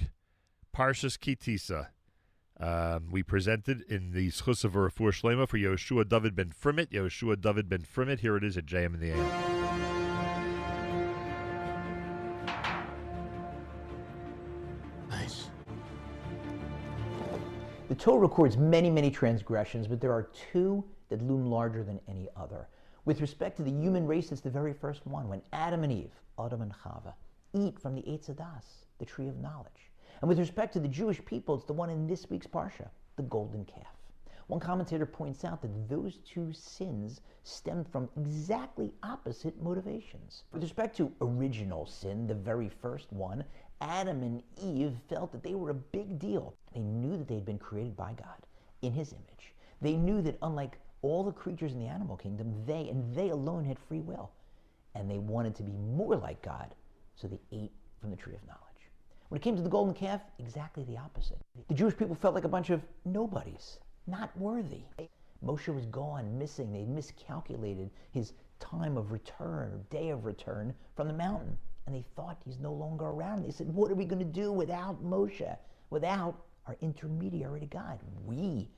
Parshas 0.75 1.19
Ki 1.19 1.35
Tisa. 1.35 1.87
Um, 2.61 3.07
we 3.09 3.23
presented 3.23 3.81
in 3.89 4.11
the 4.11 4.29
Schus 4.29 4.63
of 4.63 4.73
Refuah 4.73 5.11
Shlema 5.11 5.47
for 5.47 5.57
Yoshua 5.57 6.07
David 6.07 6.35
ben 6.35 6.51
Frimit. 6.51 6.89
Yoshua 6.91 7.41
David 7.41 7.67
ben 7.67 7.81
Frimit. 7.81 8.19
Here 8.19 8.37
it 8.37 8.43
is 8.43 8.55
at 8.55 8.67
JM 8.67 8.93
in 8.93 8.99
the 8.99 9.11
AM. 9.11 9.71
Nice. 15.09 15.49
The 17.89 17.95
Torah 17.95 18.19
records 18.19 18.57
many, 18.57 18.91
many 18.91 19.09
transgressions, 19.09 19.87
but 19.87 19.99
there 19.99 20.13
are 20.13 20.29
two 20.51 20.83
that 21.09 21.19
loom 21.23 21.47
larger 21.47 21.83
than 21.83 21.99
any 22.07 22.29
other. 22.35 22.67
With 23.05 23.21
respect 23.21 23.57
to 23.57 23.63
the 23.63 23.71
human 23.71 24.05
race, 24.05 24.31
it's 24.31 24.41
the 24.41 24.51
very 24.51 24.73
first 24.73 25.07
one 25.07 25.27
when 25.27 25.41
Adam 25.51 25.83
and 25.83 25.91
Eve, 25.91 26.13
Adam 26.39 26.61
and 26.61 26.71
Chava, 26.71 27.13
eat 27.53 27.79
from 27.79 27.95
the 27.95 28.03
Eitz 28.03 28.29
Hadaas, 28.29 28.85
the 28.99 29.05
tree 29.05 29.27
of 29.27 29.39
knowledge. 29.39 29.90
And 30.21 30.29
with 30.29 30.39
respect 30.39 30.73
to 30.73 30.79
the 30.79 30.87
Jewish 30.87 31.23
people, 31.25 31.55
it's 31.55 31.65
the 31.65 31.73
one 31.73 31.89
in 31.89 32.05
this 32.05 32.29
week's 32.29 32.47
Parsha, 32.47 32.87
the 33.15 33.23
golden 33.23 33.65
calf. 33.65 33.95
One 34.47 34.59
commentator 34.59 35.05
points 35.05 35.43
out 35.43 35.61
that 35.61 35.89
those 35.89 36.19
two 36.25 36.51
sins 36.53 37.21
stemmed 37.43 37.87
from 37.87 38.09
exactly 38.17 38.93
opposite 39.01 39.59
motivations. 39.63 40.43
With 40.51 40.61
respect 40.61 40.95
to 40.97 41.11
original 41.21 41.85
sin, 41.85 42.27
the 42.27 42.35
very 42.35 42.69
first 42.69 43.11
one, 43.11 43.43
Adam 43.79 44.21
and 44.21 44.43
Eve 44.61 44.95
felt 45.09 45.31
that 45.31 45.41
they 45.41 45.55
were 45.55 45.71
a 45.71 45.73
big 45.73 46.19
deal. 46.19 46.53
They 46.73 46.81
knew 46.81 47.17
that 47.17 47.27
they 47.27 47.35
had 47.35 47.45
been 47.45 47.57
created 47.57 47.95
by 47.95 48.13
God 48.13 48.45
in 48.81 48.91
his 48.91 49.13
image. 49.13 49.55
They 49.81 49.95
knew 49.95 50.21
that 50.21 50.37
unlike 50.41 50.77
all 51.01 51.23
the 51.23 51.31
creatures 51.31 51.73
in 51.73 51.79
the 51.79 51.87
animal 51.87 52.15
kingdom, 52.15 52.53
they 52.65 52.89
and 52.89 53.15
they 53.15 53.29
alone 53.29 53.65
had 53.65 53.79
free 53.79 54.01
will. 54.01 54.29
And 54.93 55.09
they 55.09 55.17
wanted 55.17 55.55
to 55.55 55.63
be 55.63 55.71
more 55.71 56.15
like 56.15 56.43
God, 56.43 56.75
so 57.15 57.27
they 57.27 57.39
ate 57.51 57.71
from 57.99 58.11
the 58.11 58.17
tree 58.17 58.35
of 58.35 58.45
knowledge. 58.45 58.70
When 59.31 59.37
it 59.37 59.43
came 59.43 59.55
to 59.55 59.61
the 59.61 59.69
golden 59.69 59.93
calf, 59.93 60.19
exactly 60.39 60.83
the 60.83 60.97
opposite. 60.97 61.37
The 61.69 61.73
Jewish 61.73 61.95
people 61.95 62.15
felt 62.15 62.35
like 62.35 62.43
a 62.43 62.49
bunch 62.49 62.69
of 62.69 62.81
nobodies, 63.05 63.79
not 64.05 64.37
worthy. 64.37 64.83
Moshe 65.41 65.73
was 65.73 65.85
gone, 65.85 66.37
missing. 66.37 66.73
They 66.73 66.83
miscalculated 66.83 67.91
his 68.11 68.33
time 68.59 68.97
of 68.97 69.13
return 69.13 69.85
day 69.89 70.09
of 70.09 70.25
return 70.25 70.73
from 70.97 71.07
the 71.07 71.13
mountain. 71.13 71.57
And 71.85 71.95
they 71.95 72.03
thought 72.13 72.41
he's 72.43 72.59
no 72.59 72.73
longer 72.73 73.05
around. 73.05 73.45
They 73.45 73.51
said, 73.51 73.73
What 73.73 73.89
are 73.89 73.95
we 73.95 74.03
going 74.03 74.19
to 74.19 74.25
do 74.25 74.51
without 74.51 75.01
Moshe, 75.01 75.55
without 75.91 76.35
our 76.67 76.75
intermediary 76.81 77.61
to 77.61 77.67
God? 77.67 77.99
We, 78.25 78.69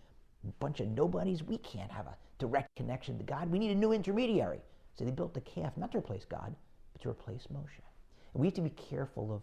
bunch 0.60 0.82
of 0.82 0.90
nobodies, 0.90 1.42
we 1.42 1.58
can't 1.58 1.92
have 1.92 2.06
a 2.06 2.16
direct 2.38 2.76
connection 2.76 3.18
to 3.18 3.24
God. 3.24 3.50
We 3.50 3.58
need 3.58 3.72
a 3.72 3.76
new 3.76 3.92
intermediary. 3.92 4.62
So 4.94 5.04
they 5.04 5.10
built 5.10 5.34
the 5.34 5.42
calf, 5.42 5.76
not 5.78 5.92
to 5.94 5.98
replace 5.98 6.26
God, 6.26 6.56
but 6.92 7.02
to 7.02 7.10
replace 7.10 7.48
Moshe. 7.52 7.82
And 8.36 8.42
we 8.42 8.46
have 8.46 8.54
to 8.54 8.62
be 8.62 8.70
careful 8.70 9.34
of 9.34 9.42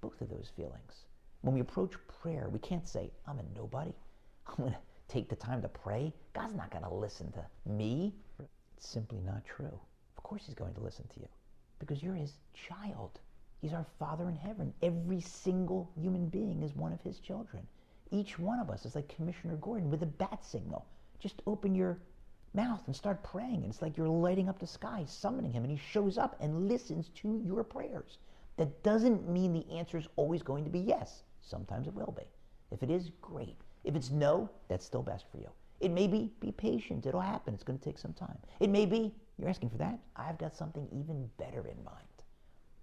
both 0.00 0.20
of 0.20 0.28
those 0.28 0.50
feelings. 0.56 1.04
When 1.42 1.54
we 1.54 1.60
approach 1.60 1.92
prayer, 2.22 2.48
we 2.50 2.58
can't 2.58 2.86
say, 2.86 3.10
I'm 3.26 3.38
a 3.38 3.44
nobody. 3.56 3.92
I'm 4.46 4.56
going 4.56 4.72
to 4.72 4.78
take 5.08 5.28
the 5.28 5.36
time 5.36 5.62
to 5.62 5.68
pray. 5.68 6.12
God's 6.32 6.54
not 6.54 6.70
going 6.70 6.84
to 6.84 6.94
listen 6.94 7.32
to 7.32 7.44
me. 7.70 8.14
It's 8.76 8.88
simply 8.88 9.20
not 9.20 9.44
true. 9.44 9.78
Of 10.16 10.22
course, 10.22 10.44
He's 10.46 10.54
going 10.54 10.74
to 10.74 10.80
listen 10.80 11.06
to 11.14 11.20
you 11.20 11.28
because 11.78 12.02
you're 12.02 12.14
His 12.14 12.34
child. 12.54 13.20
He's 13.60 13.72
our 13.72 13.86
Father 13.98 14.28
in 14.28 14.36
heaven. 14.36 14.72
Every 14.82 15.20
single 15.20 15.90
human 16.00 16.28
being 16.28 16.62
is 16.62 16.74
one 16.74 16.92
of 16.92 17.00
His 17.00 17.18
children. 17.18 17.66
Each 18.10 18.38
one 18.38 18.58
of 18.58 18.70
us 18.70 18.86
is 18.86 18.94
like 18.94 19.14
Commissioner 19.14 19.56
Gordon 19.56 19.90
with 19.90 20.02
a 20.02 20.06
bat 20.06 20.44
signal. 20.44 20.86
Just 21.18 21.42
open 21.46 21.74
your 21.74 21.98
mouth 22.54 22.82
and 22.86 22.96
start 22.96 23.22
praying. 23.22 23.56
And 23.56 23.66
it's 23.66 23.82
like 23.82 23.96
you're 23.96 24.08
lighting 24.08 24.48
up 24.48 24.58
the 24.58 24.66
sky, 24.66 25.04
summoning 25.06 25.52
Him, 25.52 25.64
and 25.64 25.70
He 25.70 25.78
shows 25.92 26.18
up 26.18 26.36
and 26.40 26.68
listens 26.68 27.08
to 27.16 27.40
your 27.44 27.64
prayers. 27.64 28.18
That 28.58 28.82
doesn't 28.82 29.28
mean 29.28 29.52
the 29.52 29.70
answer 29.72 29.96
is 29.96 30.08
always 30.16 30.42
going 30.42 30.64
to 30.64 30.70
be 30.70 30.80
yes. 30.80 31.22
Sometimes 31.40 31.86
it 31.86 31.94
will 31.94 32.14
be. 32.16 32.24
If 32.70 32.82
it 32.82 32.90
is, 32.90 33.10
great. 33.22 33.56
If 33.84 33.94
it's 33.94 34.10
no, 34.10 34.50
that's 34.68 34.84
still 34.84 35.02
best 35.02 35.24
for 35.30 35.38
you. 35.38 35.48
It 35.80 35.90
may 35.92 36.08
be, 36.08 36.32
be 36.40 36.50
patient. 36.50 37.06
It'll 37.06 37.20
happen. 37.20 37.54
It's 37.54 37.62
going 37.62 37.78
to 37.78 37.84
take 37.84 37.98
some 37.98 38.12
time. 38.12 38.36
It 38.60 38.68
may 38.68 38.84
be, 38.84 39.14
you're 39.38 39.48
asking 39.48 39.70
for 39.70 39.78
that. 39.78 39.98
I've 40.16 40.38
got 40.38 40.56
something 40.56 40.88
even 40.92 41.30
better 41.38 41.60
in 41.60 41.82
mind. 41.84 42.04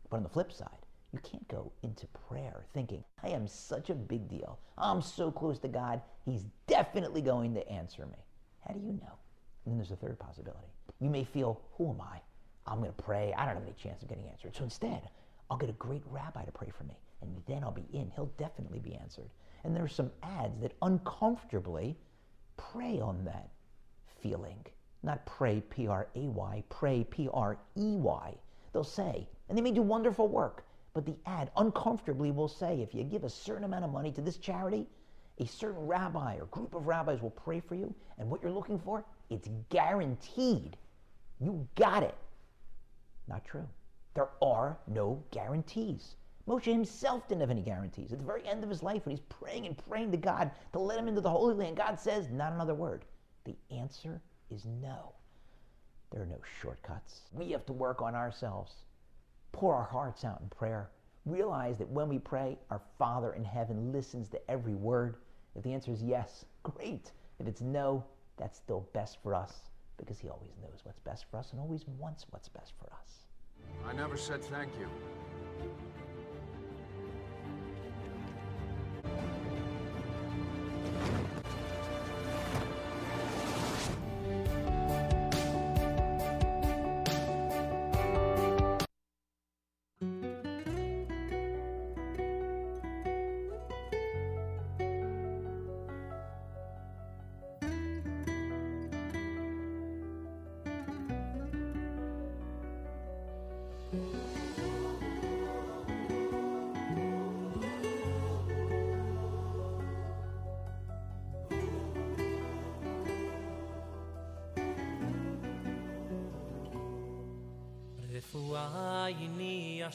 But 0.10 0.18
on 0.18 0.23
the 0.23 0.30
flip 0.30 0.52
side, 0.52 0.69
you 1.11 1.19
can't 1.19 1.47
go 1.49 1.72
into 1.84 2.07
prayer 2.30 2.65
thinking, 2.73 3.03
I 3.22 3.30
am 3.30 3.47
such 3.47 3.89
a 3.89 3.95
big 3.95 4.30
deal. 4.30 4.60
I'm 4.77 5.02
so 5.02 5.30
close 5.30 5.60
to 5.60 5.68
God. 5.68 6.02
He's 6.23 6.45
definitely 6.68 7.22
going 7.22 7.53
to 7.53 7.68
answer 7.69 8.06
me. 8.06 8.26
How 8.65 8.73
do 8.73 8.80
you 8.80 8.93
know? 8.93 9.18
And 9.65 9.73
then 9.73 9.77
there's 9.77 9.91
a 9.91 9.97
third 9.97 10.18
possibility. 10.19 10.68
You 11.02 11.10
may 11.10 11.26
feel, 11.26 11.61
who 11.77 11.89
am 11.89 11.99
I? 11.99 12.22
I'm 12.65 12.80
going 12.80 12.93
to 12.93 13.03
pray. 13.03 13.34
I 13.38 13.45
don't 13.45 13.56
have 13.56 13.64
any 13.64 13.73
chance 13.73 14.02
of 14.02 14.10
getting 14.10 14.27
answered. 14.30 14.56
So 14.56 14.64
instead, 14.64 15.10
I'll 15.49 15.57
get 15.57 15.69
a 15.69 15.73
great 15.73 16.03
rabbi 16.09 16.43
to 16.43 16.51
pray 16.51 16.72
for 16.76 16.84
me. 16.84 16.97
And 17.22 17.35
then 17.47 17.63
I'll 17.63 17.72
be 17.72 17.88
in. 17.93 18.11
He'll 18.15 18.31
definitely 18.38 18.80
be 18.80 18.95
answered. 18.95 19.30
And 19.63 19.76
there 19.76 19.84
are 19.84 19.88
some 19.88 20.11
ads 20.22 20.59
that 20.61 20.73
uncomfortably 20.81 21.97
prey 22.57 22.99
on 22.99 23.23
that 23.26 23.49
feeling. 24.22 24.57
Not 25.03 25.26
pray, 25.26 25.61
P 25.69 25.88
R 25.88 26.07
A 26.15 26.19
Y, 26.19 26.63
pray, 26.69 27.03
P 27.03 27.30
R 27.34 27.57
E 27.77 27.95
Y. 27.95 28.35
They'll 28.73 28.84
say, 28.84 29.27
and 29.47 29.57
they 29.57 29.61
may 29.61 29.72
do 29.72 29.81
wonderful 29.81 30.27
work, 30.27 30.65
but 30.93 31.05
the 31.05 31.15
ad 31.26 31.51
uncomfortably 31.57 32.31
will 32.31 32.47
say, 32.47 32.81
if 32.81 32.93
you 32.93 33.03
give 33.03 33.23
a 33.23 33.30
certain 33.30 33.63
amount 33.63 33.85
of 33.85 33.91
money 33.91 34.11
to 34.11 34.22
this 34.22 34.38
charity, 34.38 34.88
a 35.39 35.45
certain 35.45 35.85
rabbi 35.85 36.38
or 36.38 36.45
group 36.45 36.73
of 36.73 36.88
rabbis 36.88 37.22
will 37.22 37.31
pray 37.31 37.59
for 37.59 37.76
you, 37.76 37.93
and 38.17 38.30
what 38.30 38.41
you're 38.41 38.51
looking 38.51 38.80
for, 38.80 39.03
it's 39.30 39.49
guaranteed. 39.69 40.77
You 41.39 41.67
got 41.76 42.03
it. 42.03 42.15
Not 43.27 43.43
true. 43.45 43.67
There 44.16 44.30
are 44.42 44.80
no 44.88 45.24
guarantees. 45.32 46.16
Moshe 46.48 46.66
himself 46.66 47.28
didn't 47.28 47.42
have 47.42 47.52
any 47.52 47.62
guarantees. 47.62 48.14
At 48.14 48.20
the 48.20 48.26
very 48.26 48.48
end 48.48 48.64
of 48.64 48.70
his 48.70 48.82
life, 48.82 49.06
when 49.06 49.16
he's 49.16 49.26
praying 49.28 49.66
and 49.66 49.78
praying 49.90 50.12
to 50.12 50.18
God 50.18 50.52
to 50.72 50.80
let 50.80 50.98
him 50.98 51.08
into 51.08 51.22
the 51.22 51.30
Holy 51.30 51.54
Land, 51.54 51.76
God 51.76 52.00
says, 52.00 52.30
not 52.30 52.54
another 52.54 52.76
word. 52.76 53.04
The 53.44 53.58
answer 53.72 54.22
is 54.50 54.66
no. 54.66 55.14
There 56.12 56.22
are 56.22 56.28
no 56.28 56.40
shortcuts. 56.62 57.24
We 57.34 57.52
have 57.52 57.66
to 57.66 57.74
work 57.74 58.02
on 58.02 58.16
ourselves. 58.16 58.74
Pour 59.52 59.76
our 59.76 59.84
hearts 59.84 60.24
out 60.24 60.40
in 60.40 60.50
prayer. 60.50 60.92
Realize 61.26 61.78
that 61.80 61.90
when 61.90 62.08
we 62.08 62.20
pray, 62.20 62.58
our 62.70 62.82
Father 62.98 63.34
in 63.34 63.44
heaven 63.44 63.92
listens 63.92 64.30
to 64.30 64.52
every 64.52 64.76
word. 64.76 65.18
If 65.56 65.64
the 65.64 65.74
answer 65.74 65.92
is 65.92 66.04
yes, 66.04 66.46
great. 66.64 67.12
If 67.40 67.48
it's 67.48 67.62
no, 67.62 68.06
that's 68.38 68.58
still 68.58 68.88
best 68.94 69.18
for 69.24 69.34
us 69.34 69.54
because 69.98 70.20
He 70.20 70.30
always 70.30 70.54
knows 70.62 70.82
what's 70.84 71.00
best 71.00 71.26
for 71.30 71.38
us 71.38 71.52
and 71.52 71.60
always 71.60 71.86
wants 72.00 72.26
what's 72.30 72.50
best 72.50 72.74
for 72.80 72.94
us. 72.94 73.24
I 73.84 73.93
never 73.93 74.18
said 74.18 74.43
thank 74.43 74.69
you. 74.80 74.88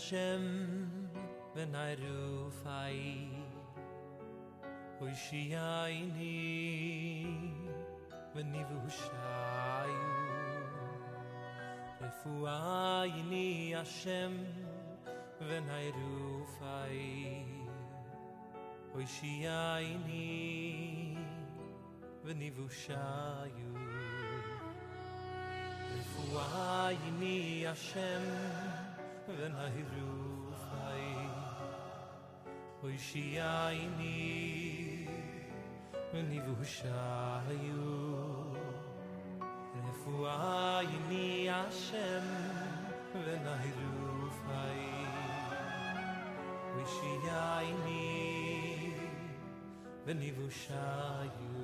Hashem 0.01 0.45
ווען 1.55 1.75
איך 1.75 2.01
רוף 2.01 2.67
איי, 2.67 3.29
הויש 4.99 5.33
איי 5.33 6.07
ני, 6.17 7.27
וועני 8.35 8.65
вуשע 8.65 9.11
אייו. 9.83 9.97
Hashem 12.01 12.47
איי 12.47 13.23
ני 13.23 13.75
אַשם, 13.81 14.33
ווען 15.41 15.71
איך 15.71 15.95
רוף 15.95 16.63
איי, 16.63 17.45
הויש 18.93 19.23
איי 19.25 19.97
ני, 20.07 21.17
Hashem 22.25 22.51
вуשע 22.51 22.95
אייו. 23.43 23.75
פֿוא 26.17 26.41
wenn 29.39 29.55
er 29.55 29.71
hier 29.71 29.87
rufei, 29.95 31.05
hoi 32.83 32.99
schia 32.99 33.71
in 33.71 34.01
ihr, 34.01 35.09
wenn 36.13 36.33
ihr 36.33 36.47
wuscha 36.59 37.43
haiu, 37.47 38.57
refua 39.87 40.81
in 40.81 41.11
ihr 41.17 41.55
Hashem, 41.55 42.27
wenn 43.13 43.47
er 43.53 43.59
hier 43.65 43.91
rufei, 44.21 44.83
hoi 46.73 46.87
schia 46.95 47.61
in 47.71 47.83
ihr, 47.87 49.01
wenn 50.07 50.23
ihr 50.23 50.37
wuscha 50.39 50.85
haiu, 51.19 51.61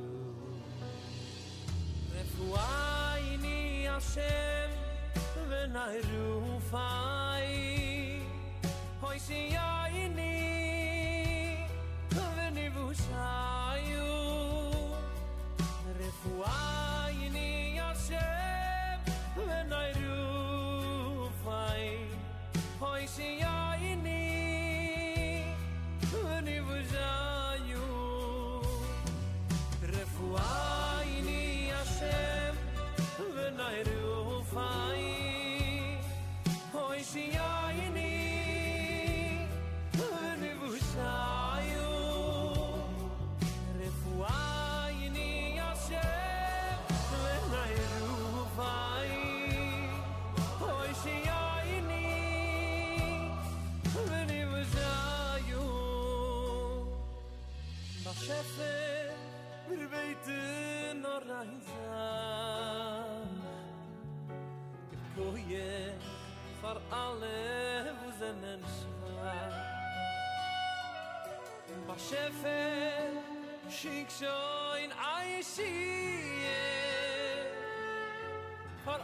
when 5.48 5.76
i 5.76 6.00
ruf 6.10 6.72
ei 6.74 8.20
hoy 9.02 9.18
si 9.18 9.40
ja 9.52 9.86
i 10.02 10.08
ni 10.16 11.58
wenn 12.36 12.58
i 12.58 12.68
wo 12.76 12.86
sai 12.94 13.84
u 13.94 14.14
refu 15.98 16.32
ei 16.52 17.28
ni 17.36 17.50
ja 17.76 17.90
se 17.94 18.24
i 19.82 19.92
ruf 20.00 21.44
ei 21.56 21.90
hoy 22.80 23.06
si 23.16 23.28
ja 23.42 23.58
i 23.90 23.94
ni 24.06 24.24
wenn 26.24 26.48
i 26.56 26.58
wo 26.70 26.80
sai 26.94 27.76
refu 29.94 30.34
ei 30.48 30.75
for 66.76 66.94
all 66.94 67.16
of 67.16 67.96
us 68.08 68.20
and 68.28 68.40
men 68.42 68.60
Ba 71.86 71.94
shefe 72.08 72.58
shik 73.70 74.10
sho 74.18 74.36
in 74.82 74.90
i 74.92 75.40
see 75.40 76.44
for 78.84 78.98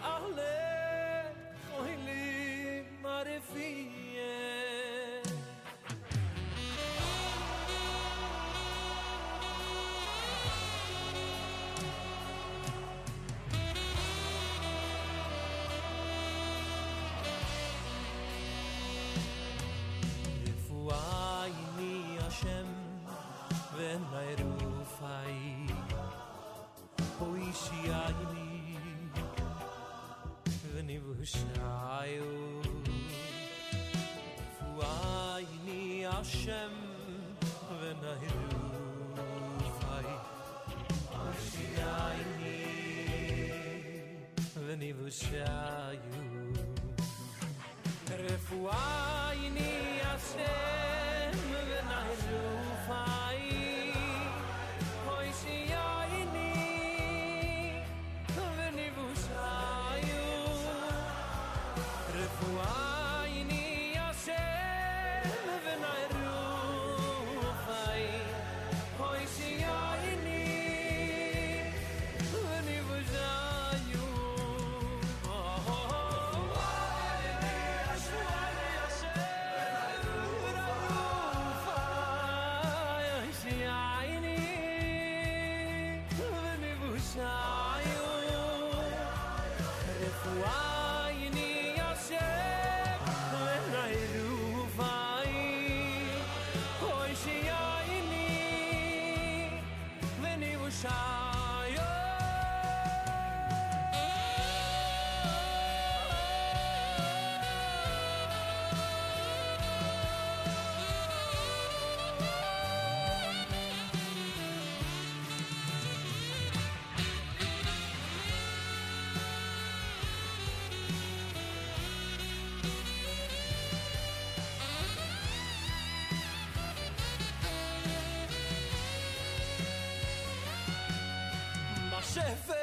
شهفه 132.14 132.54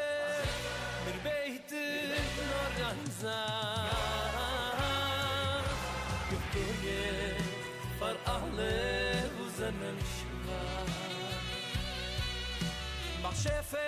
میر 1.06 1.16
بیت 1.16 1.72
نارگانزا 2.50 3.46
گفتوگه 6.32 7.36
فر 8.00 8.16
اهل 8.32 8.60
و 8.60 9.50
زمن 9.58 9.98
شما 10.00 10.86
بخشفه 13.30 13.79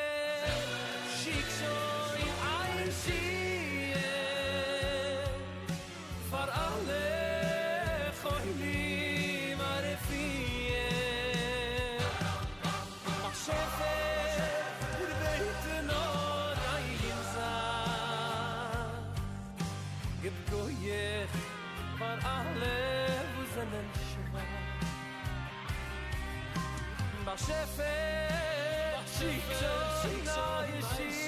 Mach 27.31 27.39
Schäfer, 27.39 29.03
schick 29.15 29.47
so 29.61 29.75
in 30.09 30.29
ein 30.29 30.83
Sie. 30.95 31.27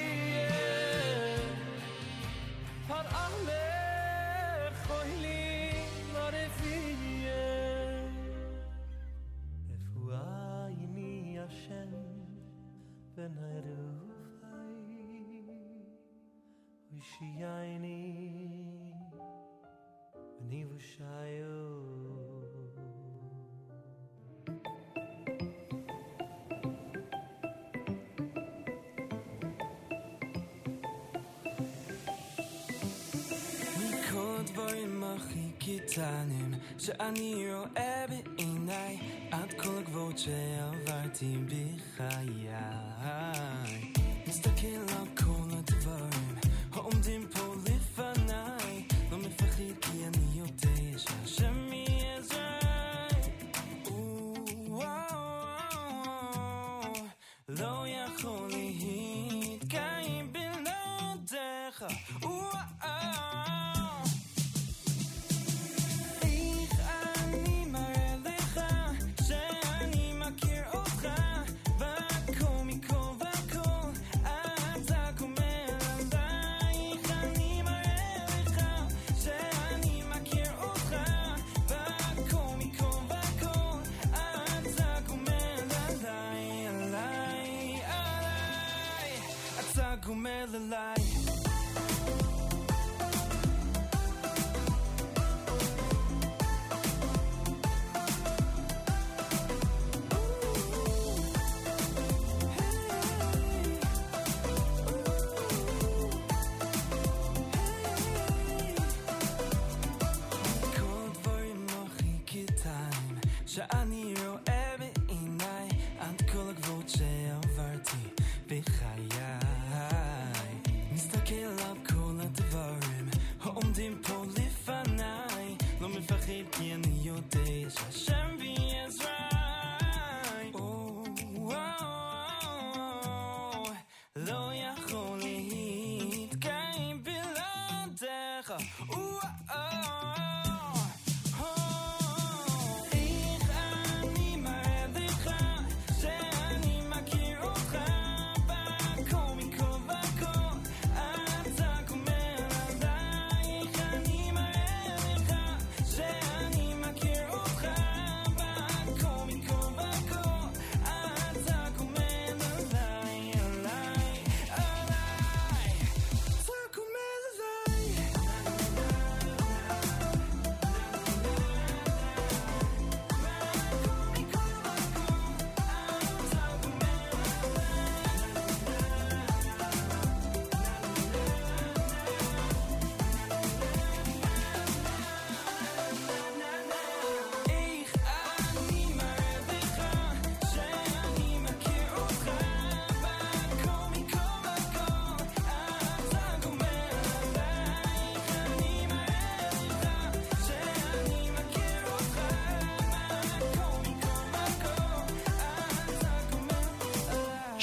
Für 2.87 3.05
alle, 3.25 3.65
khoyli 4.87 5.75
marefie. 6.15 6.97
רפואה 9.71 10.67
ימי 10.79 11.39
השם 11.41 11.93
בן 13.15 13.35
הרופאי 13.39 14.63
וישייני 16.91 18.39
הכי 35.63 35.79
קטנים 35.79 36.55
שאני 36.79 37.47
רואה 37.55 38.05
בעיניי 38.09 38.99
עד 39.31 39.53
כל 39.53 39.79
הגבוהות 39.79 40.19
שעברתי 40.19 41.37
בחיי 41.47 42.49
מסתכל 44.27 44.67
על 44.99 45.07
כל 45.17 45.49
הדברים 45.59 46.35
העומדים 46.73 47.27
פה 47.33 47.52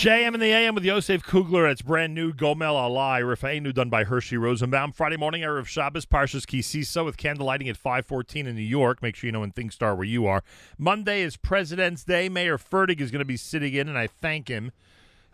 JM 0.01 0.33
in 0.33 0.41
the 0.41 0.47
AM 0.47 0.75
with 0.75 0.83
Yosef 0.83 1.23
Kugler. 1.23 1.69
It's 1.69 1.83
brand 1.83 2.15
new 2.15 2.33
Gomel 2.33 2.75
Alai 2.75 3.21
Rafa'enu 3.21 3.75
done 3.75 3.91
by 3.91 4.05
Hershey 4.05 4.39
Rosenbaum. 4.39 4.93
Friday 4.93 5.19
morning, 5.19 5.43
Erev 5.43 5.67
Shabbos, 5.67 6.07
Parshas 6.07 6.47
Kisisa 6.47 7.05
with 7.05 7.19
candle 7.19 7.45
lighting 7.45 7.69
at 7.69 7.77
514 7.77 8.47
in 8.47 8.57
New 8.57 8.63
York. 8.63 9.03
Make 9.03 9.15
sure 9.15 9.29
you 9.29 9.33
know 9.33 9.41
when 9.41 9.51
things 9.51 9.75
start 9.75 9.99
where 9.99 10.07
you 10.07 10.27
are. 10.27 10.43
Monday 10.79 11.21
is 11.21 11.37
President's 11.37 12.03
Day. 12.03 12.31
Meir 12.31 12.57
Fertig 12.57 12.99
is 12.99 13.11
going 13.11 13.19
to 13.19 13.27
be 13.27 13.37
sitting 13.37 13.75
in, 13.75 13.91
and 13.91 13.99
I 13.99 14.07
thank 14.07 14.49
him 14.49 14.73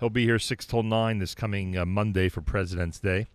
He'll 0.00 0.10
be 0.10 0.24
here 0.24 0.38
6 0.38 0.66
till 0.66 0.82
9 0.82 1.18
this 1.20 1.34
coming 1.34 1.76
uh, 1.76 1.86
Monday 1.86 2.28
for 2.28 2.40
President's 2.40 2.98
Day. 2.98 3.26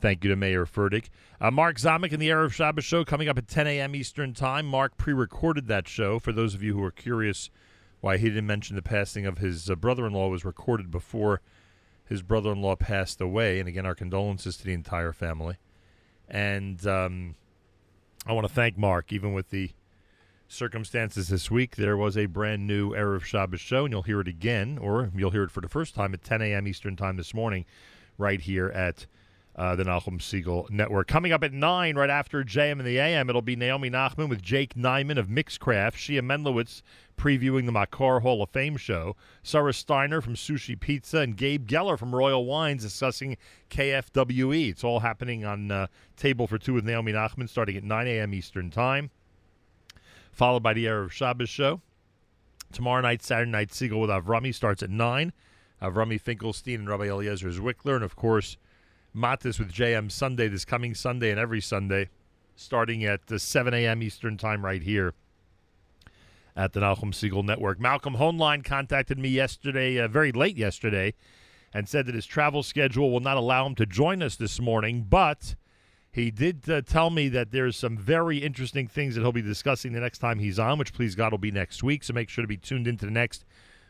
Thank 0.00 0.24
you 0.24 0.30
to 0.30 0.36
Meir 0.36 0.64
Fertig. 0.64 1.08
Uh, 1.40 1.50
Mark 1.50 1.76
Zamek 1.76 2.12
and 2.12 2.20
the 2.20 2.30
Erev 2.30 2.52
Shabbos 2.52 2.84
show 2.84 3.04
coming 3.04 3.28
up 3.28 3.38
at 3.38 3.48
10 3.48 3.66
a.m. 3.66 3.94
Eastern 3.94 4.34
Time. 4.34 4.66
Mark 4.66 4.96
pre-recorded 4.96 5.68
that 5.68 5.86
show. 5.86 6.18
For 6.18 6.32
those 6.32 6.54
of 6.54 6.62
you 6.62 6.74
who 6.74 6.82
are 6.82 6.90
curious 6.90 7.50
why 8.04 8.18
he 8.18 8.28
didn't 8.28 8.46
mention 8.46 8.76
the 8.76 8.82
passing 8.82 9.24
of 9.24 9.38
his 9.38 9.70
uh, 9.70 9.74
brother-in-law 9.74 10.28
was 10.28 10.44
recorded 10.44 10.90
before 10.90 11.40
his 12.04 12.20
brother-in-law 12.20 12.76
passed 12.76 13.18
away. 13.18 13.58
And 13.58 13.66
again, 13.66 13.86
our 13.86 13.94
condolences 13.94 14.58
to 14.58 14.64
the 14.64 14.74
entire 14.74 15.14
family. 15.14 15.56
And 16.28 16.86
um, 16.86 17.34
I 18.26 18.34
want 18.34 18.46
to 18.46 18.52
thank 18.52 18.76
Mark, 18.76 19.10
even 19.10 19.32
with 19.32 19.48
the 19.48 19.70
circumstances 20.48 21.28
this 21.28 21.50
week. 21.50 21.76
There 21.76 21.96
was 21.96 22.18
a 22.18 22.26
brand 22.26 22.66
new 22.66 22.90
Erev 22.90 23.24
Shabbos 23.24 23.62
show, 23.62 23.86
and 23.86 23.92
you'll 23.92 24.02
hear 24.02 24.20
it 24.20 24.28
again, 24.28 24.76
or 24.76 25.10
you'll 25.16 25.30
hear 25.30 25.44
it 25.44 25.50
for 25.50 25.62
the 25.62 25.68
first 25.68 25.94
time 25.94 26.12
at 26.12 26.22
10 26.22 26.42
a.m. 26.42 26.68
Eastern 26.68 26.96
Time 26.96 27.16
this 27.16 27.32
morning, 27.32 27.64
right 28.18 28.42
here 28.42 28.68
at 28.68 29.06
uh, 29.56 29.76
the 29.76 29.84
Nachum 29.84 30.18
Segal 30.18 30.68
Network. 30.70 31.06
Coming 31.06 31.32
up 31.32 31.44
at 31.44 31.52
9, 31.52 31.96
right 31.96 32.10
after 32.10 32.42
JM 32.42 32.72
and 32.72 32.86
the 32.86 32.98
AM, 32.98 33.28
it'll 33.28 33.42
be 33.42 33.56
Naomi 33.56 33.90
Nachman 33.90 34.28
with 34.28 34.42
Jake 34.42 34.74
Nyman 34.74 35.18
of 35.18 35.28
Mixcraft, 35.28 35.94
Shia 35.94 36.20
Mendlowitz 36.20 36.82
previewing 37.16 37.66
the 37.66 37.72
Makor 37.72 38.22
Hall 38.22 38.42
of 38.42 38.50
Fame 38.50 38.76
show, 38.76 39.14
Sarah 39.42 39.72
Steiner 39.72 40.20
from 40.20 40.34
Sushi 40.34 40.78
Pizza, 40.78 41.18
and 41.18 41.36
Gabe 41.36 41.66
Geller 41.68 41.98
from 41.98 42.14
Royal 42.14 42.44
Wines 42.44 42.82
discussing 42.82 43.36
KFWE. 43.70 44.70
It's 44.70 44.84
all 44.84 45.00
happening 45.00 45.44
on 45.44 45.70
uh, 45.70 45.86
Table 46.16 46.46
for 46.46 46.58
Two 46.58 46.74
with 46.74 46.84
Naomi 46.84 47.12
Nachman 47.12 47.48
starting 47.48 47.76
at 47.76 47.84
9 47.84 48.06
a.m. 48.08 48.34
Eastern 48.34 48.70
Time, 48.70 49.10
followed 50.32 50.62
by 50.62 50.74
the 50.74 50.86
Erev 50.86 51.10
Shabbos 51.10 51.48
show. 51.48 51.80
Tomorrow 52.72 53.02
night, 53.02 53.22
Saturday 53.22 53.52
night, 53.52 53.68
Segal 53.68 54.00
with 54.00 54.10
Avrami 54.10 54.52
starts 54.52 54.82
at 54.82 54.90
9. 54.90 55.32
Avrami 55.80 56.20
Finkelstein 56.20 56.80
and 56.80 56.88
Rabbi 56.88 57.04
Eliezer 57.04 57.50
Zwickler, 57.50 57.94
and 57.94 58.04
of 58.04 58.16
course, 58.16 58.56
Matis 59.14 59.58
with 59.58 59.72
JM 59.72 60.10
Sunday 60.10 60.48
this 60.48 60.64
coming 60.64 60.94
Sunday 60.94 61.30
and 61.30 61.38
every 61.38 61.60
Sunday, 61.60 62.08
starting 62.56 63.04
at 63.04 63.20
uh, 63.30 63.38
7 63.38 63.72
a.m. 63.72 64.02
Eastern 64.02 64.36
Time 64.36 64.64
right 64.64 64.82
here 64.82 65.14
at 66.56 66.72
the 66.72 66.80
Nachum 66.80 67.12
Segal 67.12 67.44
Network. 67.44 67.78
Malcolm 67.80 68.16
Hoenlein 68.16 68.64
contacted 68.64 69.18
me 69.18 69.28
yesterday, 69.28 69.98
uh, 70.00 70.08
very 70.08 70.32
late 70.32 70.56
yesterday, 70.56 71.14
and 71.72 71.88
said 71.88 72.06
that 72.06 72.14
his 72.14 72.26
travel 72.26 72.62
schedule 72.62 73.10
will 73.10 73.20
not 73.20 73.36
allow 73.36 73.66
him 73.66 73.74
to 73.76 73.86
join 73.86 74.22
us 74.22 74.36
this 74.36 74.60
morning, 74.60 75.06
but 75.08 75.54
he 76.10 76.30
did 76.30 76.68
uh, 76.68 76.80
tell 76.82 77.10
me 77.10 77.28
that 77.28 77.50
there's 77.50 77.76
some 77.76 77.96
very 77.96 78.38
interesting 78.38 78.86
things 78.86 79.14
that 79.14 79.22
he'll 79.22 79.32
be 79.32 79.42
discussing 79.42 79.92
the 79.92 80.00
next 80.00 80.18
time 80.18 80.38
he's 80.38 80.58
on, 80.58 80.78
which 80.78 80.92
please 80.92 81.14
God 81.14 81.32
will 81.32 81.38
be 81.38 81.50
next 81.50 81.82
week. 81.82 82.04
So 82.04 82.12
make 82.12 82.28
sure 82.28 82.42
to 82.42 82.48
be 82.48 82.56
tuned 82.56 82.86
into 82.86 83.04
the 83.04 83.12
next 83.12 83.44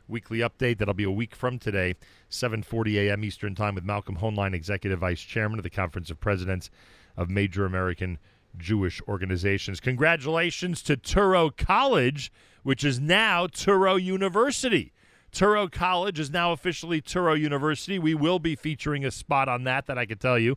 weekly 0.09 0.39
update. 0.39 0.79
That'll 0.79 0.95
be 0.95 1.05
a 1.05 1.11
week 1.11 1.35
from 1.35 1.59
today, 1.59 1.95
7:40 2.31 3.09
a.m. 3.09 3.25
Eastern 3.25 3.55
Time, 3.55 3.75
with 3.75 3.85
Malcolm 3.85 4.17
Hoenlein, 4.17 4.55
Executive 4.55 5.01
Vice 5.01 5.21
Chairman 5.21 5.59
of 5.59 5.63
the 5.63 5.71
Conference 5.71 6.11
of 6.11 6.21
Presidents 6.21 6.71
of 7.17 7.31
Major 7.31 7.65
American 7.65 8.19
Jewish 8.57 9.01
Organizations. 9.09 9.81
Congratulations 9.81 10.83
to 10.83 10.97
Touro 10.97 11.55
College, 11.57 12.33
which 12.63 12.85
is 12.85 13.01
now 13.01 13.47
Touro 13.47 14.01
University. 14.01 14.93
Touro 15.33 15.71
College 15.71 16.21
is 16.21 16.31
now 16.31 16.53
officially 16.53 17.03
Touro 17.03 17.39
University. 17.39 17.99
We 17.99 18.15
will 18.15 18.39
be 18.39 18.55
featuring 18.55 19.05
a 19.05 19.11
spot 19.11 19.49
on 19.49 19.65
that, 19.65 19.87
that 19.87 19.99
I 19.99 20.07
can 20.07 20.19
tell 20.19 20.39
you. 20.39 20.57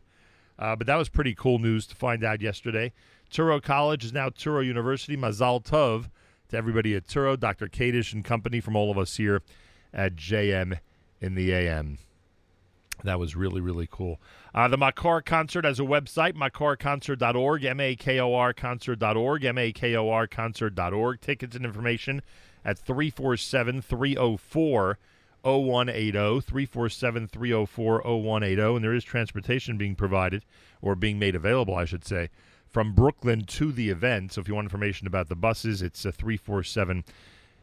Uh, 0.58 0.76
but 0.76 0.86
that 0.86 0.96
was 0.96 1.08
pretty 1.08 1.34
cool 1.34 1.58
news 1.58 1.86
to 1.88 1.94
find 1.94 2.24
out 2.24 2.40
yesterday. 2.40 2.92
Touro 3.30 3.62
College 3.62 4.04
is 4.04 4.12
now 4.12 4.28
Touro 4.28 4.64
University. 4.64 5.16
Mazal 5.16 5.64
Tov 5.64 6.08
to 6.48 6.56
everybody 6.56 6.94
at 6.94 7.06
Touro, 7.06 7.38
Dr. 7.38 7.68
Kadish 7.68 8.12
and 8.12 8.24
company 8.24 8.60
from 8.60 8.76
all 8.76 8.90
of 8.90 8.98
us 8.98 9.16
here 9.16 9.42
at 9.92 10.16
JM 10.16 10.78
in 11.20 11.34
the 11.34 11.52
AM. 11.52 11.98
That 13.04 13.18
was 13.18 13.36
really, 13.36 13.60
really 13.60 13.88
cool. 13.90 14.20
Uh, 14.54 14.66
the 14.66 14.76
Makor 14.76 15.24
concert 15.24 15.64
has 15.64 15.78
a 15.78 15.84
website, 15.84 16.32
makorconcert.org, 16.32 17.64
M 17.64 17.80
A 17.80 17.94
K 17.94 18.18
O 18.18 18.34
R 18.34 18.52
concert.org, 18.52 19.44
M 19.44 19.58
A 19.58 19.72
K 19.72 19.94
O 19.94 20.10
R 20.10 20.26
concert.org. 20.26 21.20
Tickets 21.20 21.54
and 21.54 21.64
information 21.64 22.22
at 22.64 22.78
347 22.78 23.82
304 23.82 24.98
0180, 25.42 26.40
347 26.40 27.28
304 27.28 28.02
0180. 28.02 28.62
And 28.62 28.84
there 28.84 28.94
is 28.94 29.04
transportation 29.04 29.78
being 29.78 29.94
provided, 29.94 30.44
or 30.82 30.96
being 30.96 31.18
made 31.18 31.36
available, 31.36 31.76
I 31.76 31.84
should 31.84 32.04
say, 32.04 32.30
from 32.70 32.92
Brooklyn 32.92 33.44
to 33.44 33.72
the 33.72 33.90
event. 33.90 34.32
So 34.32 34.40
if 34.40 34.48
you 34.48 34.54
want 34.54 34.66
information 34.66 35.06
about 35.06 35.28
the 35.28 35.36
buses, 35.36 35.82
it's 35.82 36.04
uh, 36.04 36.12
347 36.12 37.04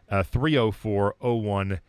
304 0.09 1.15
0180. 1.19 1.81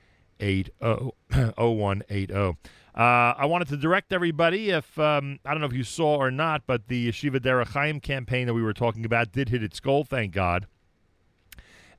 0180. 1.56 2.56
Uh, 2.96 3.34
I 3.36 3.44
wanted 3.44 3.68
to 3.68 3.76
direct 3.76 4.10
everybody, 4.10 4.70
if 4.70 4.98
um, 4.98 5.38
I 5.44 5.50
don't 5.50 5.60
know 5.60 5.66
if 5.66 5.74
you 5.74 5.84
saw 5.84 6.16
or 6.16 6.30
not, 6.30 6.62
but 6.66 6.88
the 6.88 7.10
Yeshiva 7.10 7.38
Derech 7.40 8.02
campaign 8.02 8.46
that 8.46 8.54
we 8.54 8.62
were 8.62 8.72
talking 8.72 9.04
about 9.04 9.32
did 9.32 9.50
hit 9.50 9.62
its 9.62 9.80
goal, 9.80 10.02
thank 10.02 10.32
God. 10.32 10.66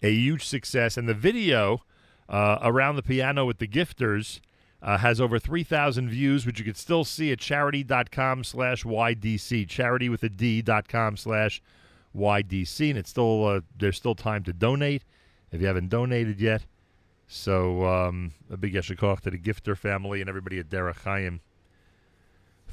A 0.02 0.11
huge 0.11 0.44
success. 0.44 0.98
And 0.98 1.07
the 1.07 1.14
video 1.14 1.84
uh, 2.27 2.57
around 2.64 2.95
the 2.95 3.03
piano 3.03 3.45
with 3.45 3.60
the 3.60 3.68
gifters 3.68 4.39
uh, 4.82 4.98
has 4.98 5.20
over 5.20 5.40
3,000 5.40 6.10
views, 6.10 6.45
which 6.45 6.60
you 6.60 6.66
can 6.66 6.76
still 6.76 7.04
see 7.04 7.32
at 7.32 7.40
charidy.com 7.40 8.44
slash 8.44 8.84
YDC. 8.84 9.68
Charidy 9.68 10.10
with 10.10 10.24
a 10.24 10.30
D 10.30 10.62
dot 10.62 10.88
com 10.88 11.18
slash 11.18 11.62
YDC. 12.16 12.90
And 12.90 12.99
it's 12.99 13.10
still, 13.10 13.45
uh, 13.45 13.62
there's 13.78 13.98
still 13.98 14.16
time 14.16 14.44
to 14.44 14.54
donate 14.54 15.04
if 15.52 15.62
you 15.62 15.68
haven't 15.68 15.90
donated 15.90 16.40
yet. 16.40 16.66
So 17.28 17.86
um, 17.86 18.34
a 18.49 18.58
big 18.58 18.74
yasher 18.74 18.95
koach 18.95 19.22
to 19.22 19.32
the 19.32 19.38
Gifter 19.38 19.78
family 19.78 20.22
and 20.22 20.30
everybody 20.30 20.60
at 20.60 20.70
Derech 20.70 21.04
Chaim 21.04 21.41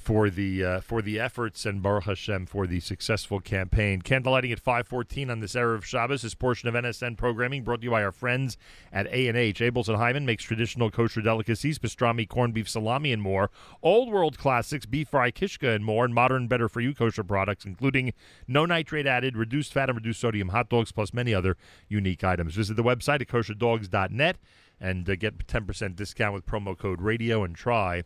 for 0.04 0.28
the 0.28 0.62
uh, 0.62 0.80
for 0.80 1.00
the 1.00 1.18
efforts 1.18 1.64
and 1.64 1.82
Baruch 1.82 2.04
Hashem 2.04 2.44
for 2.44 2.66
the 2.66 2.80
successful 2.80 3.40
campaign. 3.40 4.02
Candlelighting 4.02 4.52
at 4.52 4.62
5:14 4.62 5.30
on 5.30 5.40
this 5.40 5.56
era 5.56 5.74
of 5.74 5.86
Shabbos. 5.86 6.22
This 6.22 6.34
portion 6.34 6.68
of 6.68 6.74
NSN 6.74 7.16
programming 7.16 7.62
brought 7.62 7.80
to 7.80 7.84
you 7.84 7.90
by 7.90 8.04
our 8.04 8.12
friends 8.12 8.58
at 8.92 9.06
A 9.06 9.28
and 9.28 9.36
H. 9.36 9.60
Abeles 9.60 9.88
and 9.88 9.96
Heymann 9.96 10.26
makes 10.26 10.44
traditional 10.44 10.90
kosher 10.90 11.22
delicacies, 11.22 11.78
pastrami, 11.78 12.28
corned 12.28 12.52
beef, 12.52 12.68
salami, 12.68 13.12
and 13.12 13.22
more. 13.22 13.50
Old 13.82 14.12
world 14.12 14.36
classics, 14.36 14.84
beef 14.84 15.08
fry, 15.08 15.30
kishka, 15.30 15.74
and 15.74 15.84
more. 15.84 16.04
And 16.04 16.14
modern, 16.14 16.48
better 16.48 16.68
for 16.68 16.82
you 16.82 16.94
kosher 16.94 17.24
products, 17.24 17.64
including 17.64 18.12
no 18.46 18.66
nitrate 18.66 19.06
added, 19.06 19.38
reduced 19.38 19.72
fat, 19.72 19.88
and 19.88 19.96
reduced 19.96 20.20
sodium 20.20 20.50
hot 20.50 20.68
dogs, 20.68 20.92
plus 20.92 21.14
many 21.14 21.32
other 21.32 21.56
unique 21.88 22.22
items. 22.22 22.54
Visit 22.54 22.76
the 22.76 22.84
website 22.84 23.22
at 23.22 23.28
kosherdogs.net 23.28 24.36
and 24.78 25.08
uh, 25.08 25.16
get 25.16 25.46
10% 25.46 25.96
discount 25.96 26.34
with 26.34 26.44
promo 26.44 26.76
code 26.76 27.00
radio 27.00 27.42
and 27.42 27.56
try 27.56 28.02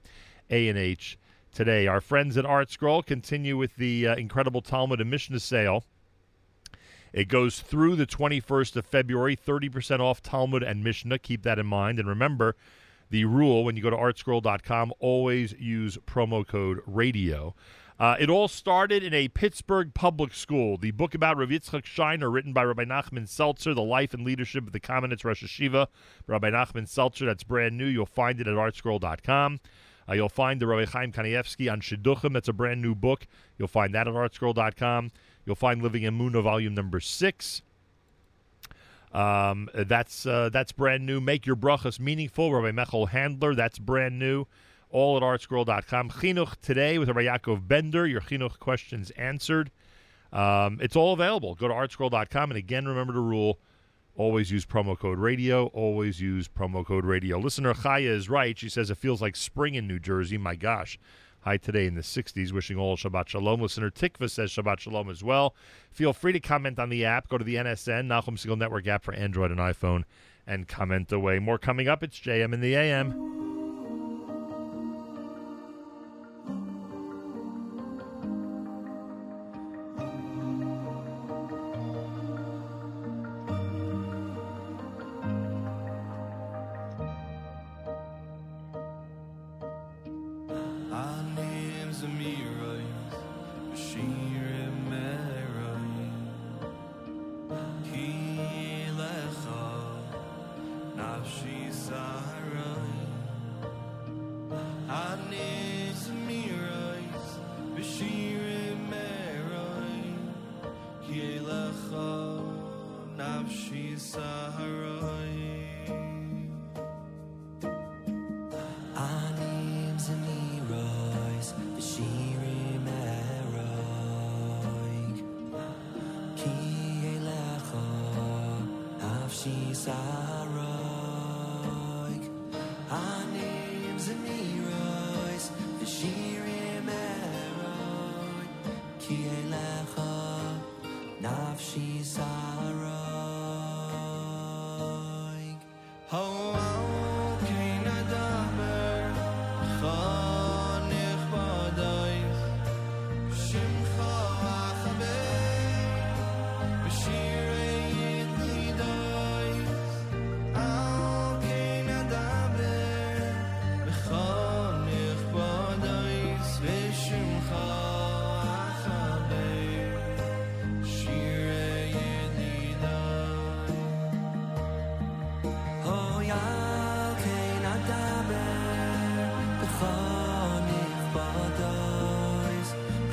A 0.49 0.69
and 0.69 0.79
H 0.79 1.19
today. 1.59 1.89
Our 1.89 2.01
friends 2.01 2.37
at 2.37 2.45
ArtScroll 2.45 3.05
continue 3.05 3.57
with 3.57 3.75
the 3.75 4.07
uh, 4.07 4.15
incredible 4.15 4.63
Talmud 4.63 5.01
and 5.01 5.11
Mishnah 5.11 5.41
sale. 5.41 5.83
It 7.13 7.27
goes 7.27 7.59
through 7.59 7.97
the 7.97 8.07
21st 8.07 8.77
of 8.77 8.87
February, 8.87 9.37
30% 9.37 9.99
off 9.99 10.23
Talmud 10.23 10.63
and 10.63 10.85
Mishnah. 10.85 11.19
Keep 11.19 11.43
that 11.43 11.59
in 11.59 11.67
mind. 11.67 11.99
And 11.99 12.07
remember 12.07 12.55
the 13.11 13.25
rule 13.25 13.65
when 13.65 13.77
you 13.77 13.83
go 13.83 13.91
to 13.91 13.97
artscroll.com, 13.97 14.93
always 15.01 15.53
use 15.55 15.99
promo 16.07 16.47
code 16.47 16.79
radio. 16.87 17.57
Uh, 17.99 18.15
it 18.21 18.31
all 18.31 18.47
started 18.47 19.03
in 19.03 19.13
a 19.13 19.27
Pittsburgh 19.27 19.93
public 19.93 20.35
school. 20.35 20.77
The 20.77 20.93
book 20.93 21.13
about 21.13 21.39
Rav 21.39 21.49
Yitzchak 21.49 21.83
Scheiner, 21.83 22.33
written 22.33 22.53
by 22.53 22.63
Rabbi 22.63 22.85
Nachman 22.85 23.27
Seltzer, 23.27 23.75
The 23.75 23.83
Life 23.83 24.15
and 24.15 24.25
Leadership 24.25 24.65
of 24.69 24.73
the 24.73 24.79
Kamenetz 24.79 25.25
Rosh 25.25 25.43
HaYeshiva, 25.43 25.89
Rabbi 26.29 26.51
Nachman 26.51 26.87
Seltzer. 26.87 27.27
That's 27.27 27.43
brand 27.43 27.77
new. 27.77 27.87
You'll 27.87 28.07
find 28.07 28.41
it 28.41 28.47
at 28.47 28.55
artscroll.com. 28.55 29.59
Uh, 30.09 30.15
you'll 30.15 30.29
find 30.29 30.61
the 30.61 30.67
Rabbi 30.67 30.87
Chaim 30.87 31.13
Kanievsky 31.13 31.71
on 31.71 31.81
Shidduchim. 31.81 32.33
That's 32.33 32.49
a 32.49 32.53
brand 32.53 32.81
new 32.81 32.95
book. 32.95 33.27
You'll 33.59 33.69
find 33.69 33.95
that 33.95 34.09
at 34.09 34.15
artscroll.com. 34.15 35.11
You'll 35.45 35.57
find 35.57 35.83
Living 35.83 36.03
Emunah, 36.03 36.43
volume 36.43 36.75
number 36.75 37.01
six. 37.01 37.63
Um, 39.13 39.71
that's 39.75 40.27
uh, 40.27 40.51
that's 40.51 40.73
brand 40.73 41.07
new. 41.07 41.21
Make 41.21 41.47
your 41.47 41.57
brachas 41.57 41.99
meaningful. 41.99 42.53
Rabbi 42.53 42.71
Mechel 42.71 43.09
Handler. 43.09 43.55
That's 43.55 43.79
brand 43.79 44.19
new. 44.19 44.47
All 44.91 45.17
at 45.17 45.23
artscroll.com. 45.23 46.11
Chinuch 46.11 46.61
today 46.63 46.99
with 46.99 47.09
Rabbi 47.09 47.25
Yaakov 47.25 47.69
Bender. 47.69 48.07
Your 48.07 48.21
chinuch 48.21 48.59
questions 48.59 49.11
answered. 49.13 49.71
Um, 50.33 50.79
it's 50.81 50.97
all 50.97 51.15
available. 51.15 51.55
Go 51.55 51.69
to 51.69 51.75
artscroll.com. 51.75 52.51
And 52.51 52.59
again, 52.59 52.87
remember 52.87 53.13
the 53.13 53.21
rule 53.21 53.59
always 54.19 54.51
use 54.51 54.67
promo 54.67 54.99
code 54.99 55.19
radio. 55.19 55.67
Always 55.69 56.21
use 56.21 56.49
promo 56.49 56.85
code 56.85 57.07
radio. 57.07 57.39
Listener 57.39 57.73
Chaya 57.73 58.11
is 58.11 58.29
right. 58.29 58.59
She 58.59 58.69
says 58.69 58.91
it 58.91 58.99
feels 58.99 59.23
like 59.23 59.37
spring 59.37 59.75
in 59.75 59.87
New 59.87 59.99
Jersey. 59.99 60.37
My 60.37 60.57
gosh. 60.57 60.99
High 61.43 61.57
today 61.57 61.87
in 61.87 61.95
the 61.95 62.03
60s. 62.03 62.53
Wishing 62.53 62.77
all 62.77 62.97
Shabbat 62.97 63.29
Shalom. 63.29 63.63
Listener 63.63 63.91
Tikva 63.91 64.29
says 64.29 64.51
Shabbat 64.51 64.81
Shalom 64.81 65.09
as 65.09 65.25
well. 65.25 65.55
Feel 65.91 66.13
free 66.13 66.33
to 66.33 66.41
comment 66.41 66.79
on 66.79 66.91
the 66.91 67.05
app. 67.05 67.29
Go 67.29 67.39
to 67.39 67.45
the 67.45 67.55
NSN, 67.55 68.07
Nachum 68.07 68.37
Segal 68.37 68.59
Network 68.59 68.87
app 68.89 69.05
for 69.05 69.15
Android 69.15 69.53
and 69.53 69.61
iPhone, 69.61 70.03
and 70.47 70.67
comment 70.69 71.13
away. 71.13 71.39
More 71.39 71.59
coming 71.59 71.89
up. 71.89 72.03
It's 72.03 72.19
JM 72.19 72.53
in 72.53 72.61
the 72.61 72.75
AM. 72.75 73.58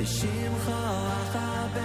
שמחה 0.06 1.12
בא, 1.74 1.80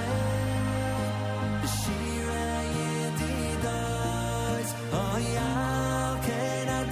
שירי 1.67 3.09
די 3.17 3.55
דאז, 3.61 4.73
איי 4.93 5.23
יא 5.23 6.15
קען 6.25 6.69
א 6.69 6.83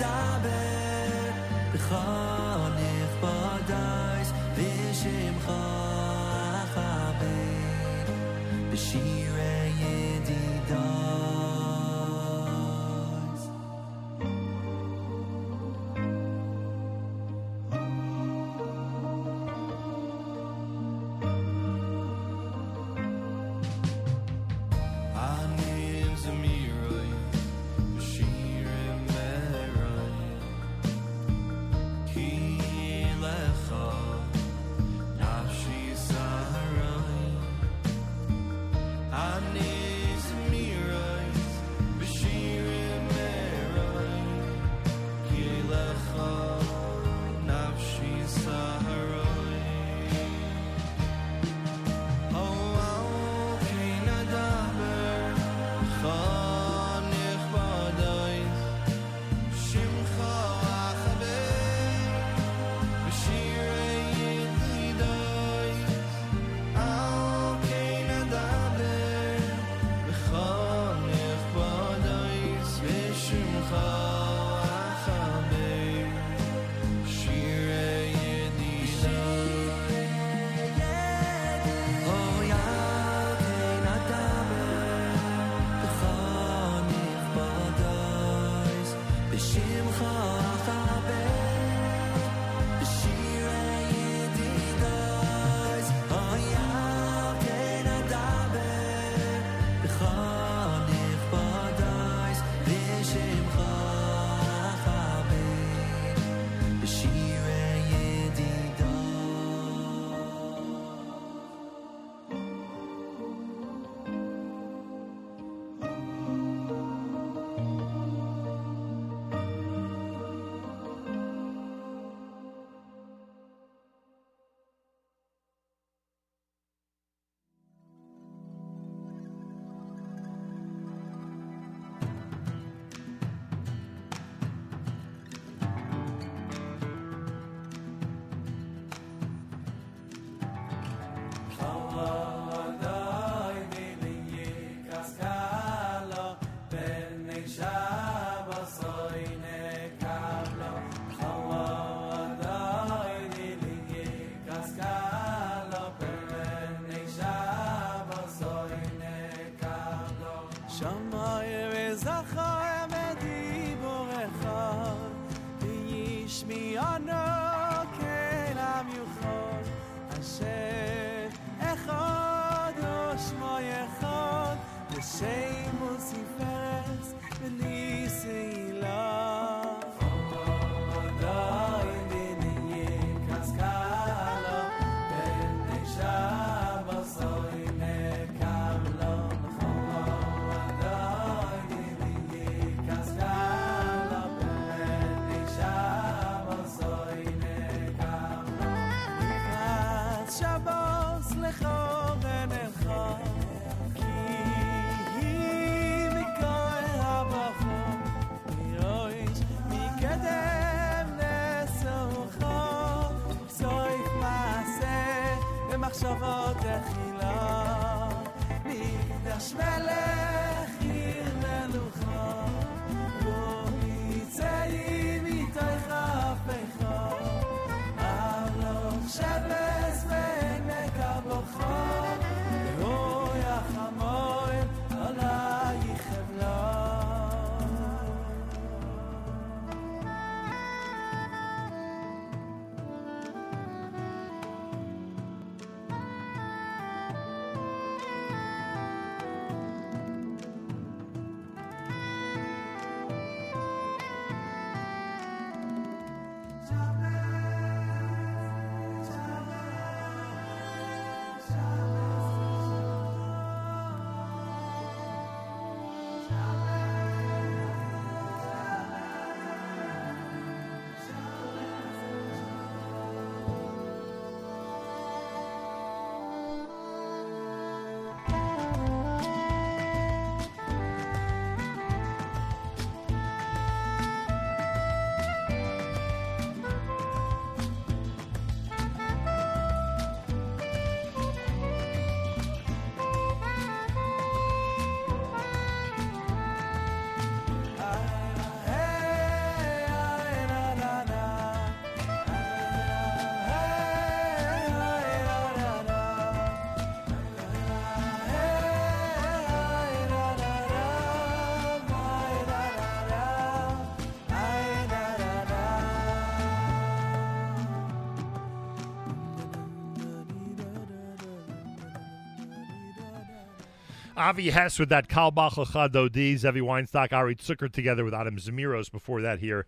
Avi 324.20 324.50
Hess 324.50 324.78
with 324.78 324.90
that 324.90 325.08
Kalbach 325.08 325.54
Dodi, 325.92 326.38
Zevi 326.38 326.60
Weinstock, 326.60 327.14
Ari 327.14 327.36
Zucker 327.36 327.72
together 327.72 328.04
with 328.04 328.14
Adam 328.14 328.38
Zamiros 328.38 328.92
before 328.92 329.22
that 329.22 329.40
here 329.40 329.66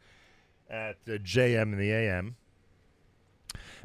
at 0.69 0.97
uh, 1.07 1.11
JM 1.11 1.61
and 1.61 1.79
the 1.79 1.91
AM. 1.91 2.35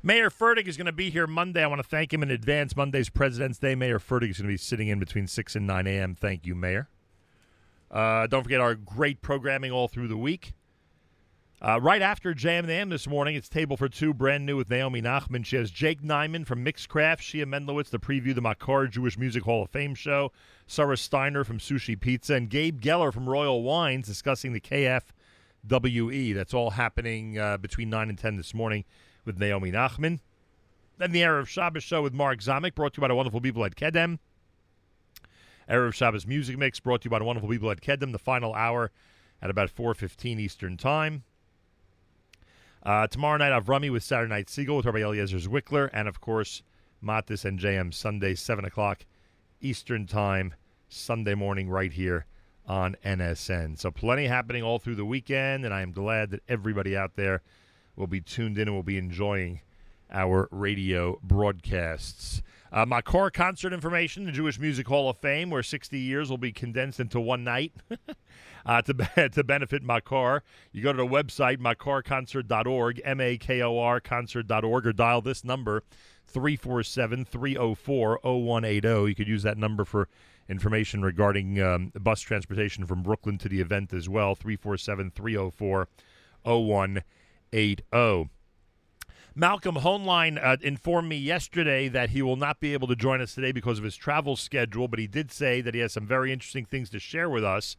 Meir 0.02 0.28
Fertig 0.28 0.66
is 0.66 0.76
going 0.76 0.86
to 0.86 0.92
be 0.92 1.10
here 1.10 1.26
Monday. 1.26 1.62
I 1.62 1.66
want 1.68 1.82
to 1.82 1.88
thank 1.88 2.12
him 2.12 2.22
in 2.22 2.30
advance. 2.30 2.76
Monday's 2.76 3.08
President's 3.08 3.58
Day. 3.58 3.74
Meir 3.74 3.98
Fertig 3.98 4.30
is 4.30 4.38
going 4.38 4.48
to 4.48 4.52
be 4.52 4.56
sitting 4.56 4.88
in 4.88 4.98
between 4.98 5.26
6 5.26 5.56
and 5.56 5.66
9 5.66 5.86
a.m. 5.86 6.14
Thank 6.14 6.46
you, 6.46 6.54
Meir. 6.54 6.88
Uh, 7.90 8.26
don't 8.26 8.42
forget 8.42 8.60
our 8.60 8.74
great 8.74 9.22
programming 9.22 9.70
all 9.70 9.88
through 9.88 10.08
the 10.08 10.16
week. 10.16 10.52
Uh, 11.62 11.80
right 11.80 12.02
after 12.02 12.34
Jam 12.34 12.68
and 12.68 12.92
this 12.92 13.08
morning, 13.08 13.34
it's 13.34 13.48
Table 13.48 13.78
for 13.78 13.88
Two, 13.88 14.12
brand 14.12 14.44
new 14.44 14.58
with 14.58 14.68
Naomi 14.68 15.00
Nachman. 15.00 15.42
She 15.42 15.56
has 15.56 15.70
Jake 15.70 16.02
Nyman 16.02 16.46
from 16.46 16.62
Mixcraft, 16.62 17.20
Shia 17.20 17.46
Mendlowitz 17.46 17.88
to 17.90 17.98
preview 17.98 18.34
the 18.34 18.42
Makor 18.42 18.90
Jewish 18.90 19.16
Music 19.16 19.42
Hall 19.42 19.62
of 19.62 19.70
Fame 19.70 19.94
show, 19.94 20.32
Sarah 20.66 20.98
Steiner 20.98 21.44
from 21.44 21.58
Sushi 21.58 21.98
Pizza, 21.98 22.34
and 22.34 22.50
Gabe 22.50 22.78
Geller 22.78 23.10
from 23.10 23.26
Royal 23.26 23.62
Wines 23.62 24.06
discussing 24.06 24.52
the 24.52 24.60
KFWE. 24.60 26.34
That's 26.34 26.52
all 26.52 26.72
happening 26.72 27.38
uh, 27.38 27.56
between 27.56 27.88
9 27.88 28.10
and 28.10 28.18
10 28.18 28.36
this 28.36 28.52
morning 28.52 28.84
with 29.24 29.38
Naomi 29.38 29.72
Nachman. 29.72 30.20
Then 30.98 31.12
the 31.12 31.22
Erev 31.22 31.46
Shabbos 31.46 31.82
show 31.82 32.02
with 32.02 32.12
Mark 32.12 32.40
Zamek, 32.40 32.74
brought 32.74 32.92
to 32.94 32.98
you 32.98 33.00
by 33.00 33.08
the 33.08 33.14
wonderful 33.14 33.40
people 33.40 33.64
at 33.64 33.76
Kedem. 33.76 34.18
Erev 35.70 35.94
Shabbos 35.94 36.26
Music 36.26 36.58
Mix, 36.58 36.80
brought 36.80 37.00
to 37.00 37.06
you 37.06 37.10
by 37.10 37.18
the 37.18 37.24
wonderful 37.24 37.48
people 37.48 37.70
at 37.70 37.80
Kedem. 37.80 38.12
The 38.12 38.18
final 38.18 38.52
hour 38.52 38.90
at 39.40 39.48
about 39.48 39.74
4.15 39.74 40.38
Eastern 40.38 40.76
Time. 40.76 41.24
Uh, 42.86 43.04
tomorrow 43.08 43.36
night, 43.36 43.50
Avrami 43.50 43.90
with 43.90 44.04
Saturday 44.04 44.28
Night 44.28 44.46
Segal 44.46 44.76
with 44.76 44.86
Rabbi 44.86 45.00
Eliezer 45.00 45.38
Zwickler, 45.38 45.90
and 45.92 46.06
of 46.06 46.20
course, 46.20 46.62
Matis 47.02 47.44
and 47.44 47.58
JM 47.58 47.92
Sunday, 47.92 48.36
7 48.36 48.64
o'clock 48.64 49.04
Eastern 49.60 50.06
Time, 50.06 50.54
Sunday 50.88 51.34
morning, 51.34 51.68
right 51.68 51.92
here 51.92 52.26
on 52.64 52.94
NSN. 53.04 53.76
So, 53.76 53.90
plenty 53.90 54.28
happening 54.28 54.62
all 54.62 54.78
through 54.78 54.94
the 54.94 55.04
weekend, 55.04 55.64
and 55.64 55.74
I 55.74 55.82
am 55.82 55.90
glad 55.90 56.30
that 56.30 56.42
everybody 56.48 56.96
out 56.96 57.16
there 57.16 57.42
will 57.96 58.06
be 58.06 58.20
tuned 58.20 58.56
in 58.56 58.68
and 58.68 58.76
will 58.76 58.84
be 58.84 58.98
enjoying 58.98 59.62
our 60.08 60.48
radio 60.52 61.18
broadcasts. 61.24 62.40
Uh, 62.70 62.86
Makor 62.86 63.32
concert 63.32 63.72
information, 63.72 64.26
the 64.26 64.32
Jewish 64.32 64.60
Music 64.60 64.86
Hall 64.86 65.10
of 65.10 65.16
Fame, 65.16 65.50
where 65.50 65.64
60 65.64 65.98
years 65.98 66.30
will 66.30 66.38
be 66.38 66.52
condensed 66.52 67.00
into 67.00 67.18
one 67.18 67.42
night 67.42 67.72
uh, 68.66 68.82
to, 68.82 69.30
to 69.32 69.44
benefit 69.44 69.82
Makor. 69.82 70.40
You 70.72 70.82
go 70.82 70.92
to 70.92 70.98
the 70.98 71.06
website, 71.06 71.58
makorconcert.org, 71.58 73.00
M 73.04 73.20
A 73.20 73.38
K 73.38 73.62
O 73.62 73.78
R 73.78 74.00
concert.org, 74.00 74.86
or 74.86 74.92
dial 74.92 75.22
this 75.22 75.44
number, 75.44 75.82
347 76.26 77.24
304 77.24 78.20
0180. 78.22 78.88
You 79.08 79.14
could 79.14 79.28
use 79.28 79.44
that 79.44 79.56
number 79.56 79.84
for 79.84 80.08
information 80.48 81.02
regarding 81.02 81.60
um, 81.60 81.92
bus 82.00 82.20
transportation 82.20 82.86
from 82.86 83.02
Brooklyn 83.02 83.38
to 83.38 83.48
the 83.48 83.60
event 83.60 83.92
as 83.92 84.08
well, 84.08 84.34
347 84.34 85.12
304 85.12 85.88
0180. 86.44 88.30
Malcolm 89.38 89.76
Hoenlein 89.76 90.42
uh, 90.42 90.56
informed 90.62 91.10
me 91.10 91.16
yesterday 91.16 91.88
that 91.88 92.08
he 92.10 92.22
will 92.22 92.36
not 92.36 92.58
be 92.58 92.72
able 92.72 92.88
to 92.88 92.96
join 92.96 93.20
us 93.20 93.34
today 93.34 93.52
because 93.52 93.76
of 93.76 93.84
his 93.84 93.94
travel 93.94 94.34
schedule, 94.34 94.88
but 94.88 94.98
he 94.98 95.06
did 95.06 95.30
say 95.30 95.60
that 95.60 95.74
he 95.74 95.80
has 95.80 95.92
some 95.92 96.06
very 96.06 96.32
interesting 96.32 96.64
things 96.64 96.88
to 96.88 96.98
share 96.98 97.28
with 97.28 97.44
us 97.44 97.76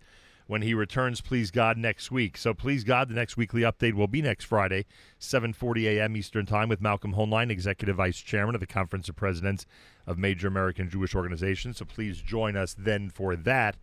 when 0.48 0.62
he 0.62 0.74
returns, 0.74 1.22
please 1.22 1.52
God, 1.52 1.78
next 1.78 2.10
week. 2.10 2.38
So 2.38 2.54
please 2.54 2.84
God, 2.84 3.10
the 3.10 3.16
next 3.16 3.38
weekly 3.38 3.62
update 3.62 3.94
will 3.94 4.08
be 4.08 4.22
next 4.22 4.46
Friday, 4.46 4.86
7.40 5.20 5.84
a.m. 5.98 6.16
Eastern 6.16 6.46
Time 6.46 6.70
with 6.70 6.82
Malcolm 6.82 7.14
Hoenlein, 7.14 7.52
Executive 7.52 7.98
Vice 7.98 8.18
Chairman 8.18 8.56
of 8.56 8.62
the 8.62 8.68
Conference 8.68 9.10
of 9.10 9.16
Presidents 9.16 9.66
of 10.08 10.18
Major 10.18 10.48
American 10.48 10.90
Jewish 10.90 11.14
Organizations. 11.14 11.78
So 11.78 11.86
please 11.86 12.22
join 12.22 12.56
us 12.56 12.74
then 12.78 13.10
for 13.10 13.36
that 13.36 13.76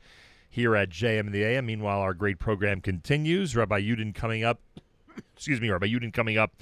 here 0.49 0.74
at 0.74 0.89
JM 0.89 1.32
the 1.32 1.45
AM. 1.45 1.66
Meanwhile, 1.66 2.01
our 2.01 2.15
great 2.15 2.39
program 2.39 2.81
continues. 2.81 3.55
Rabbi 3.55 3.81
Yudin 3.81 4.15
coming 4.15 4.43
up, 4.43 4.61
excuse 5.35 5.61
me, 5.61 5.69
Rabbi 5.69 5.86
Yudin 5.86 6.12
coming 6.12 6.39
up 6.39 6.53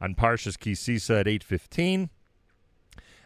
on 0.00 0.14
Parshas 0.14 0.58
Kisisa 0.58 1.20
at 1.20 1.26
8.15 1.26 2.10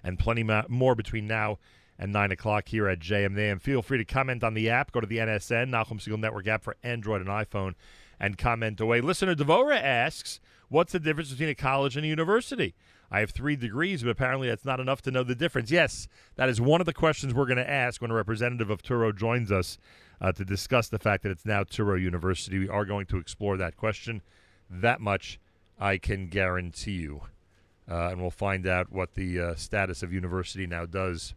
and 0.04 0.18
plenty 0.18 0.44
more 0.68 0.94
between 0.94 1.26
now 1.26 1.58
and 2.00 2.12
9 2.14 2.32
o'clock 2.32 2.68
here 2.68 2.88
at 2.88 2.98
JMNAM. 2.98 3.60
Feel 3.60 3.82
free 3.82 3.98
to 3.98 4.04
comment 4.06 4.42
on 4.42 4.54
the 4.54 4.70
app. 4.70 4.90
Go 4.90 5.00
to 5.00 5.06
the 5.06 5.18
NSN, 5.18 5.68
Nachum 5.68 6.00
Segal 6.00 6.18
Network 6.18 6.48
app 6.48 6.64
for 6.64 6.74
Android 6.82 7.20
and 7.20 7.28
iPhone, 7.28 7.74
and 8.18 8.38
comment 8.38 8.80
away. 8.80 9.02
Listener 9.02 9.34
Devora 9.34 9.80
asks, 9.80 10.40
what's 10.70 10.92
the 10.92 10.98
difference 10.98 11.30
between 11.30 11.50
a 11.50 11.54
college 11.54 11.96
and 11.96 12.06
a 12.06 12.08
university? 12.08 12.74
I 13.10 13.20
have 13.20 13.32
three 13.32 13.54
degrees, 13.54 14.02
but 14.02 14.08
apparently 14.08 14.48
that's 14.48 14.64
not 14.64 14.80
enough 14.80 15.02
to 15.02 15.10
know 15.10 15.22
the 15.22 15.34
difference. 15.34 15.70
Yes, 15.70 16.08
that 16.36 16.48
is 16.48 16.58
one 16.58 16.80
of 16.80 16.86
the 16.86 16.94
questions 16.94 17.34
we're 17.34 17.44
going 17.44 17.58
to 17.58 17.70
ask 17.70 18.00
when 18.00 18.10
a 18.10 18.14
representative 18.14 18.70
of 18.70 18.82
Touro 18.82 19.14
joins 19.14 19.52
us 19.52 19.76
uh, 20.22 20.32
to 20.32 20.44
discuss 20.44 20.88
the 20.88 20.98
fact 20.98 21.22
that 21.24 21.30
it's 21.30 21.44
now 21.44 21.64
Touro 21.64 22.00
University. 22.00 22.58
We 22.58 22.68
are 22.68 22.86
going 22.86 23.06
to 23.06 23.18
explore 23.18 23.58
that 23.58 23.76
question. 23.76 24.22
That 24.70 25.02
much 25.02 25.38
I 25.78 25.98
can 25.98 26.28
guarantee 26.28 26.92
you. 26.92 27.22
Uh, 27.90 28.08
and 28.10 28.20
we'll 28.22 28.30
find 28.30 28.66
out 28.66 28.90
what 28.90 29.14
the 29.14 29.38
uh, 29.38 29.54
status 29.56 30.02
of 30.02 30.12
university 30.12 30.66
now 30.66 30.86
does 30.86 31.34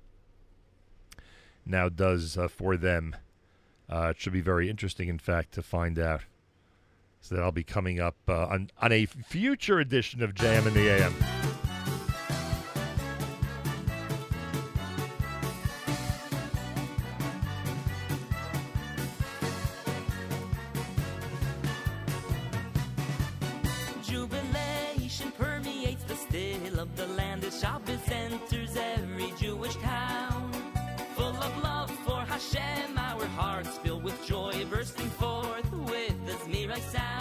now 1.66 1.90
does 1.90 2.38
uh, 2.38 2.48
for 2.48 2.78
them. 2.78 3.16
Uh, 3.92 4.10
it 4.12 4.20
should 4.20 4.34
be 4.34 4.42
very 4.42 4.70
interesting, 4.70 5.08
in 5.08 5.20
fact, 5.20 5.54
to 5.54 5.62
find 5.62 6.00
out. 6.00 6.22
So 7.22 7.36
that 7.36 7.44
I'll 7.44 7.52
be 7.52 7.64
coming 7.64 8.02
up 8.02 8.18
uh, 8.28 8.48
on, 8.48 8.70
on 8.82 8.92
a 8.92 9.06
future 9.06 9.80
edition 9.80 10.22
of 10.22 10.36
Jam 10.36 10.68
in 10.68 10.74
the 10.74 10.90
AM. 10.90 11.14
With 36.74 36.92
the 36.94 37.13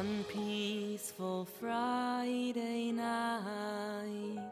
One 0.00 0.24
peaceful 0.24 1.44
Friday 1.60 2.90
night, 2.90 4.50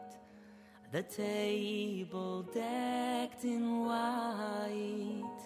the 0.93 1.03
table 1.03 2.43
decked 2.43 3.43
in 3.43 3.83
white, 3.85 5.41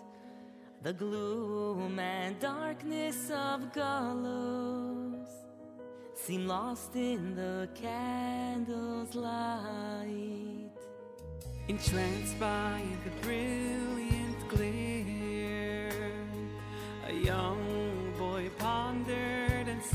the 0.83 0.93
gloom 0.93 1.97
and 1.97 2.39
darkness 2.39 3.31
of 3.31 3.73
gallows 3.73 5.29
seem 6.13 6.45
lost 6.45 6.95
in 6.95 7.33
the 7.33 7.67
candle's 7.73 9.15
light. 9.15 10.77
Entranced 11.69 12.39
by 12.39 12.83
the 13.03 13.09
brilliant 13.25 14.47
glare, 14.47 16.11
a 17.09 17.13
young 17.13 18.13
boy 18.15 18.47
pondered 18.59 19.46
and 19.77 19.85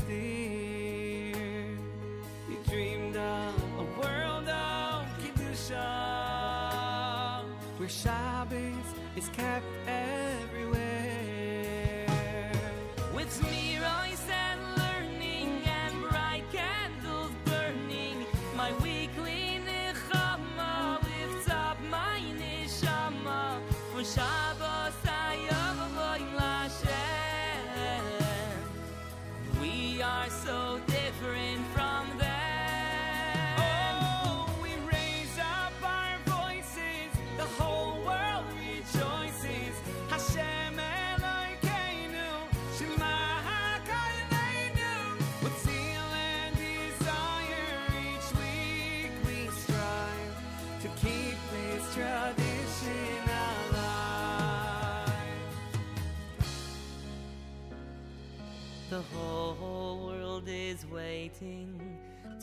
dreamed 2.65 3.17
of 3.17 3.53
a 3.79 3.83
world 3.99 4.47
of 4.47 5.05
where 7.77 7.89
Shabbos 7.89 8.85
is 9.17 9.27
kept 9.29 9.65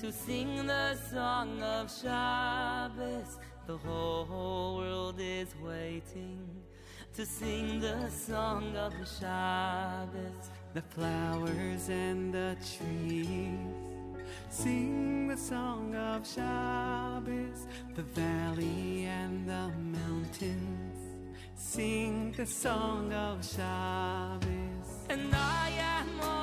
to 0.01 0.11
sing 0.11 0.67
the 0.67 0.95
song 1.13 1.63
of 1.63 1.91
Shabbos. 1.91 3.39
The 3.67 3.77
whole 3.77 4.79
world 4.79 5.17
is 5.19 5.55
waiting 5.63 6.49
to 7.13 7.27
sing 7.27 7.81
the 7.81 8.09
song 8.09 8.75
of 8.77 8.95
Shabbos. 9.19 10.49
The 10.73 10.81
flowers 10.81 11.91
and 11.91 12.33
the 12.33 12.57
trees 12.79 13.59
sing 14.49 15.29
the 15.29 15.37
song 15.37 15.95
of 15.95 16.27
Shabbos. 16.27 17.67
The 17.95 18.03
valley 18.03 19.05
and 19.05 19.47
the 19.47 19.71
mountains 19.99 20.99
sing 21.57 22.33
the 22.33 22.47
song 22.47 23.13
of 23.13 23.45
Shabbos. 23.45 24.89
And 25.11 25.35
I 25.35 25.69
am 25.79 26.40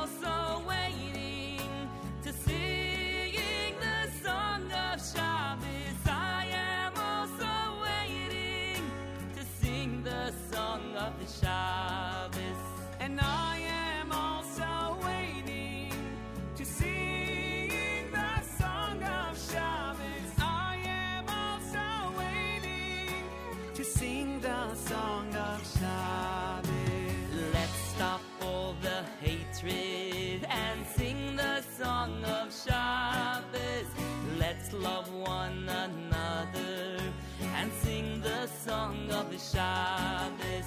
Shabbos. 39.54 40.66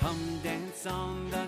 Come 0.00 0.40
dance 0.42 0.86
on 0.86 1.30
the 1.30 1.46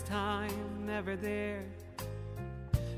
first 0.00 0.06
time 0.06 0.88
ever 0.90 1.16
there. 1.16 1.64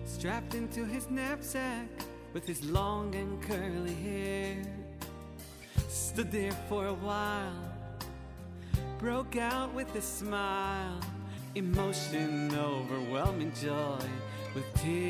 Strapped 0.05 0.55
into 0.55 0.85
his 0.85 1.09
knapsack 1.11 1.89
with 2.33 2.47
his 2.47 2.63
long 2.65 3.15
and 3.15 3.43
curly 3.43 3.95
hair. 3.95 4.63
Stood 5.89 6.31
there 6.31 6.53
for 6.69 6.87
a 6.87 6.95
while, 6.95 7.73
broke 8.99 9.37
out 9.37 9.75
with 9.75 9.95
a 9.97 10.03
smile, 10.03 11.01
emotion, 11.55 12.55
overwhelming 12.55 13.53
joy 13.61 13.99
with 14.55 14.65
tears. 14.75 15.03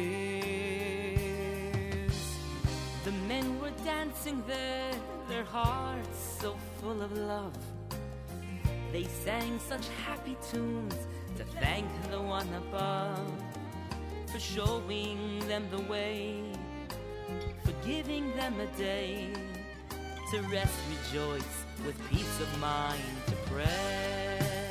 The 3.05 3.13
men 3.29 3.61
were 3.61 3.73
dancing 3.85 4.43
there, 4.47 4.93
their 5.29 5.45
hearts 5.45 6.39
so 6.41 6.57
full 6.81 7.03
of 7.03 7.13
love. 7.17 7.57
They 8.93 9.05
sang 9.05 9.59
such 9.59 9.89
happy 10.07 10.37
tunes 10.51 10.95
to 11.43 11.59
thank 11.59 11.87
the 12.11 12.21
one 12.21 12.49
above 12.55 13.19
for 14.27 14.39
showing 14.39 15.41
them 15.49 15.67
the 15.71 15.81
way, 15.91 16.43
for 17.65 17.73
giving 17.87 18.35
them 18.37 18.55
a 18.61 18.67
day 18.79 19.29
to 20.31 20.41
rest, 20.43 20.75
rejoice 20.91 21.65
with 21.85 21.97
peace 22.11 22.41
of 22.41 22.61
mind 22.61 23.03
to 23.27 23.35
pray. 23.51 24.62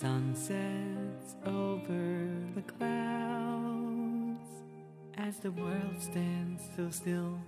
The 0.00 0.06
sun 0.06 0.34
sets 0.34 1.36
over 1.44 2.26
the 2.54 2.62
clouds 2.62 4.48
as 5.18 5.40
the 5.40 5.50
world 5.50 6.00
stands 6.00 6.62
so 6.74 6.88
still, 6.88 7.38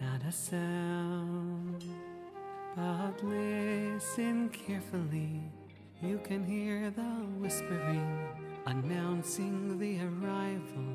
not 0.00 0.22
a 0.22 0.30
sound. 0.30 1.82
But 2.76 3.24
listen 3.24 4.50
carefully, 4.50 5.50
you 6.00 6.20
can 6.22 6.44
hear 6.44 6.90
the 6.90 7.26
whispering 7.40 8.28
announcing 8.66 9.76
the 9.76 9.98
arrival 10.02 10.94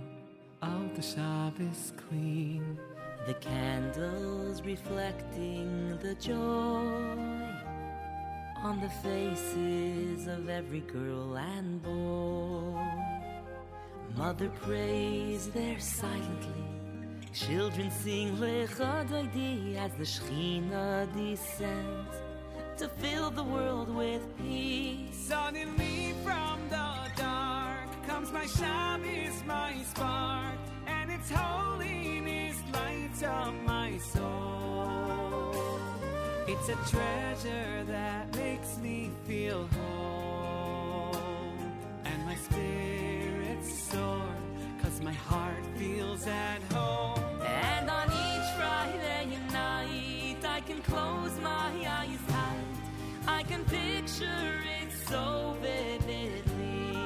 of 0.62 0.96
the 0.96 1.02
Shabbos 1.02 1.92
Queen. 2.08 2.80
The 3.28 3.34
candles 3.34 4.62
reflecting 4.62 5.98
the 6.02 6.16
joy 6.16 7.51
on 8.64 8.80
the 8.80 8.90
faces 8.90 10.28
of 10.28 10.48
every 10.48 10.82
girl 10.82 11.36
and 11.36 11.82
boy. 11.82 12.80
Mother 14.16 14.50
prays 14.50 15.48
there 15.48 15.80
silently. 15.80 16.68
Children 17.34 17.90
sing 17.90 18.36
Lecha 18.38 19.08
Doidi 19.10 19.78
as 19.78 19.92
the 19.94 20.04
Shechina 20.04 21.08
descends 21.16 22.16
to 22.78 22.88
fill 22.88 23.32
the 23.32 23.44
world 23.44 23.94
with 23.96 24.22
peace. 24.38 25.16
Suddenly 25.16 26.14
from 26.24 26.60
the 26.70 26.94
dark 27.16 27.90
comes 28.06 28.32
my 28.32 28.46
Shabbos, 28.46 29.44
my 29.48 29.74
spark, 29.90 30.60
and 30.86 31.12
its 31.12 31.32
holiness 31.32 32.58
lights 32.74 33.24
up 33.24 33.54
my 33.66 33.98
soul. 33.98 35.31
It's 36.53 36.68
a 36.68 36.76
treasure 36.90 37.86
that 37.88 38.36
makes 38.36 38.78
me 38.78 39.10
feel 39.26 39.68
whole, 39.68 41.15
and 42.03 42.26
my 42.26 42.36
spirits 42.36 43.72
soar, 43.90 44.28
cause 44.82 44.99
my 44.99 45.14
heart 45.14 45.65
feels 45.78 46.28
at 46.28 46.61
home. 46.73 47.23
And 47.41 47.90
on 47.90 48.07
each 48.07 48.49
Friday 48.57 49.38
night, 49.53 50.44
I 50.44 50.60
can 50.68 50.82
close 50.82 51.40
my 51.40 51.72
eyes 51.88 52.19
tight. 52.28 52.76
I 53.28 53.44
can 53.44 53.64
picture 53.64 54.60
it 54.82 54.91
so 55.07 55.56
vividly. 55.61 56.98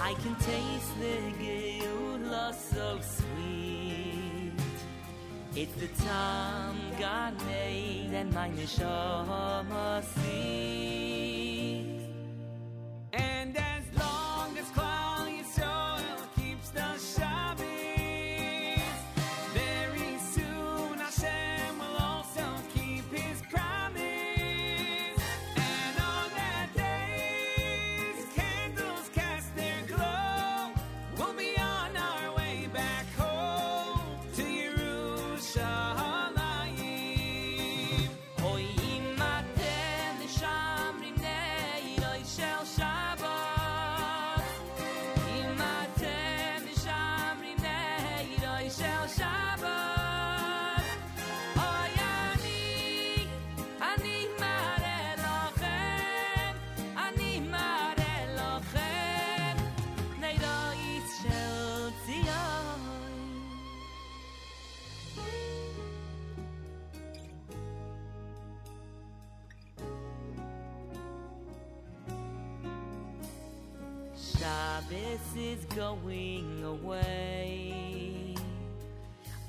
I 0.00 0.14
can 0.22 0.36
taste 0.36 0.92
the 1.00 1.16
geula 1.42 2.54
so 2.54 3.00
sweet. 3.02 3.25
It's 5.58 5.72
the 5.76 5.88
time 6.04 6.76
God 7.00 7.32
made 7.46 8.10
and 8.12 8.30
my 8.34 8.50
neshama 8.50 10.04
sees. 10.04 12.02
And 13.14 13.56
This 74.88 75.20
is 75.36 75.64
going 75.74 76.62
away. 76.62 78.34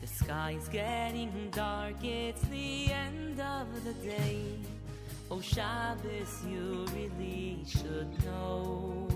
The 0.01 0.07
sky's 0.07 0.67
getting 0.67 1.49
dark, 1.51 2.03
it's 2.03 2.41
the 2.43 2.91
end 2.91 3.39
of 3.39 3.67
the 3.83 3.93
day. 3.93 4.43
Oh, 5.29 5.39
Shabbos, 5.39 6.43
you 6.49 6.85
really 6.95 7.59
should 7.67 8.25
know. 8.25 9.07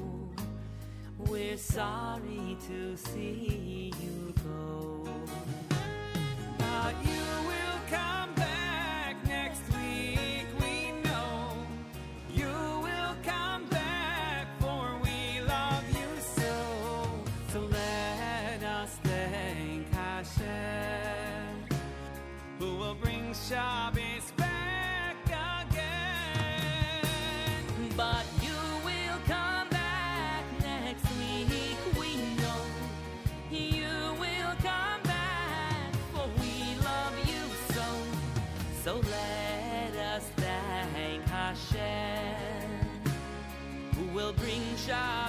We're 1.17 1.57
sorry 1.57 2.57
to 2.67 2.97
see 2.97 3.91
you 3.99 4.33
go. 4.43 5.07
But 6.59 6.95
you 7.03 7.20
Shine. 44.87 45.20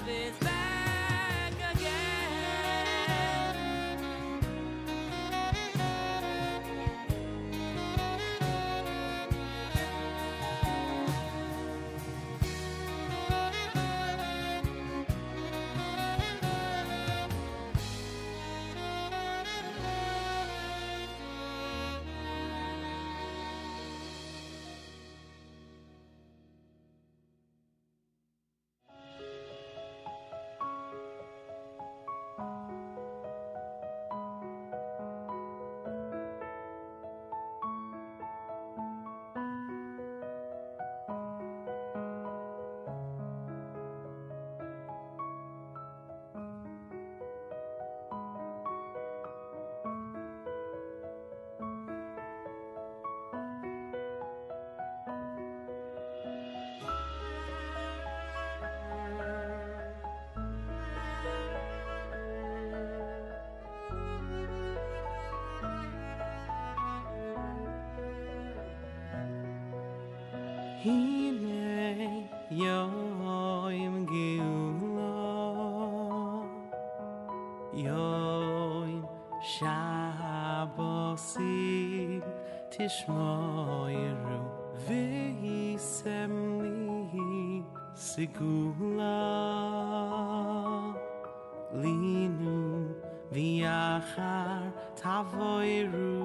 Avoiru. 95.22 96.18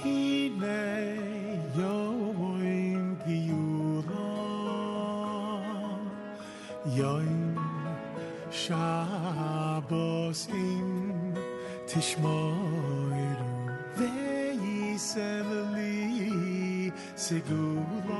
Hine 0.00 0.84
yoin 1.78 3.04
giulam, 3.26 4.44
yoin 6.98 7.42
Shabbos 8.62 10.40
im 10.48 10.90
tishmoiru, 11.88 13.52
ve'yisel 13.98 15.50
li 15.74 16.92
segula. 17.26 18.19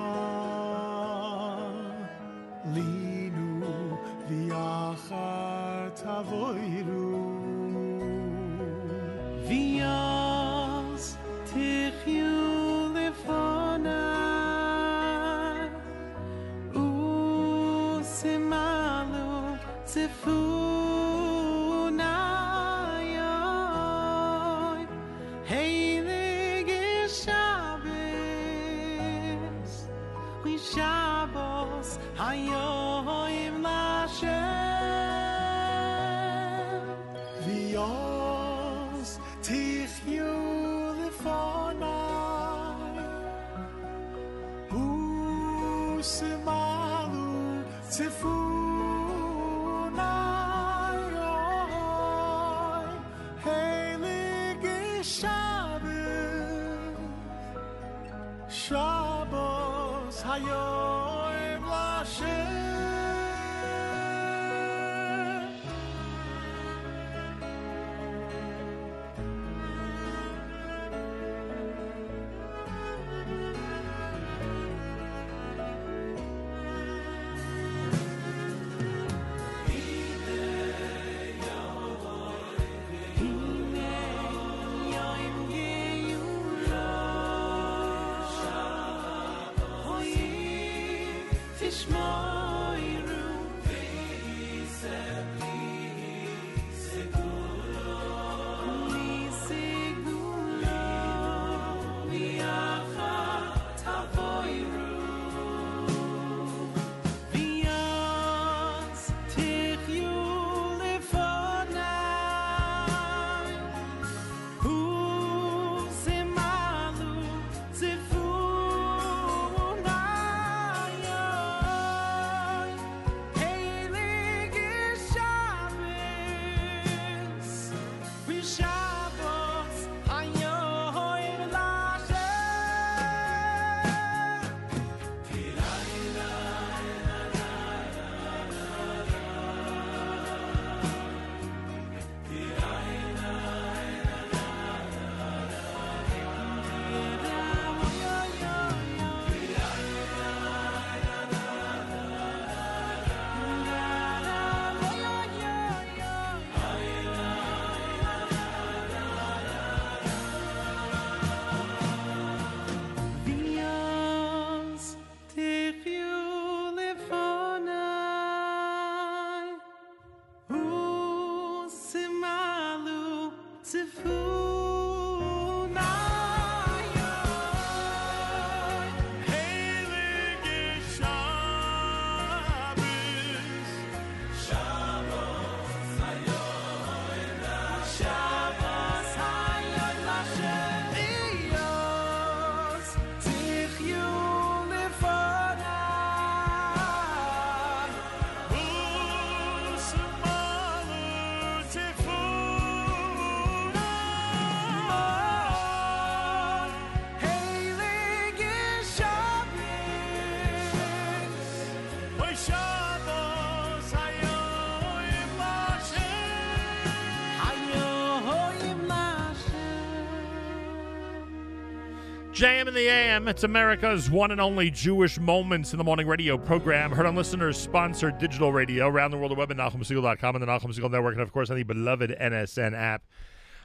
JM 222.41 222.69
in 222.69 222.73
the 222.73 222.89
AM. 222.89 223.29
It's 223.29 223.45
America's 223.45 224.11
one 224.11 224.31
and 224.31 224.41
only 224.41 224.71
Jewish 224.71 225.21
Moments 225.21 225.75
in 225.75 225.77
the 225.77 225.85
Morning 225.85 226.07
radio 226.07 226.39
program. 226.39 226.91
Heard 226.91 227.05
on 227.05 227.15
listeners 227.15 227.59
sponsored 227.59 228.17
digital 228.17 228.51
radio 228.51 228.89
around 228.89 229.11
the 229.11 229.19
world, 229.19 229.33
the 229.33 229.35
web 229.35 229.51
at 229.51 229.59
NachumSegal.com 229.59 230.37
and 230.37 230.43
the 230.43 230.47
Nachum 230.47 230.75
Segal 230.75 230.91
Network, 230.91 231.13
and 231.13 231.23
of 231.23 231.33
course 231.33 231.51
on 231.51 231.57
the 231.57 231.65
beloved 231.65 232.17
NSN 232.19 232.73
app. 232.73 233.03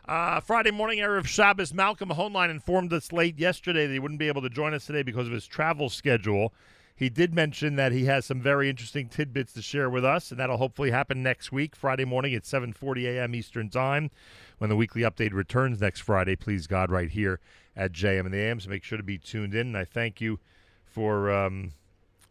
Uh, 0.09 0.41
Friday 0.41 0.71
morning, 0.71 0.99
Erev 0.99 1.25
Shabbos, 1.25 1.73
Malcolm 1.73 2.09
Hoenlein 2.09 2.49
informed 2.49 2.91
us 2.91 3.13
late 3.13 3.39
yesterday 3.39 3.87
that 3.87 3.93
he 3.93 3.99
wouldn't 3.99 4.19
be 4.19 4.27
able 4.27 4.41
to 4.41 4.49
join 4.49 4.73
us 4.73 4.85
today 4.85 5.03
because 5.03 5.27
of 5.27 5.31
his 5.31 5.47
travel 5.47 5.89
schedule. 5.89 6.53
He 6.97 7.07
did 7.07 7.33
mention 7.33 7.77
that 7.77 7.93
he 7.93 8.05
has 8.05 8.25
some 8.25 8.41
very 8.41 8.69
interesting 8.69 9.07
tidbits 9.07 9.53
to 9.53 9.61
share 9.61 9.89
with 9.89 10.03
us, 10.03 10.31
and 10.31 10.39
that'll 10.39 10.57
hopefully 10.57 10.91
happen 10.91 11.23
next 11.23 11.49
week, 11.49 11.77
Friday 11.77 12.03
morning 12.03 12.33
at 12.33 12.43
7:40 12.43 13.05
a.m. 13.05 13.35
Eastern 13.35 13.69
Time, 13.69 14.11
when 14.57 14.69
the 14.69 14.75
weekly 14.75 15.03
update 15.03 15.31
returns 15.31 15.79
next 15.79 16.01
Friday. 16.01 16.35
Please 16.35 16.67
God, 16.67 16.91
right 16.91 17.09
here 17.09 17.39
at 17.75 17.91
JM 17.91 18.21
and 18.21 18.33
the 18.33 18.39
AM. 18.39 18.59
So 18.59 18.69
make 18.69 18.83
sure 18.83 18.97
to 18.97 19.03
be 19.03 19.17
tuned 19.17 19.53
in. 19.53 19.67
And 19.67 19.77
I 19.77 19.85
thank 19.85 20.21
you 20.21 20.39
for, 20.85 21.31
um, 21.31 21.73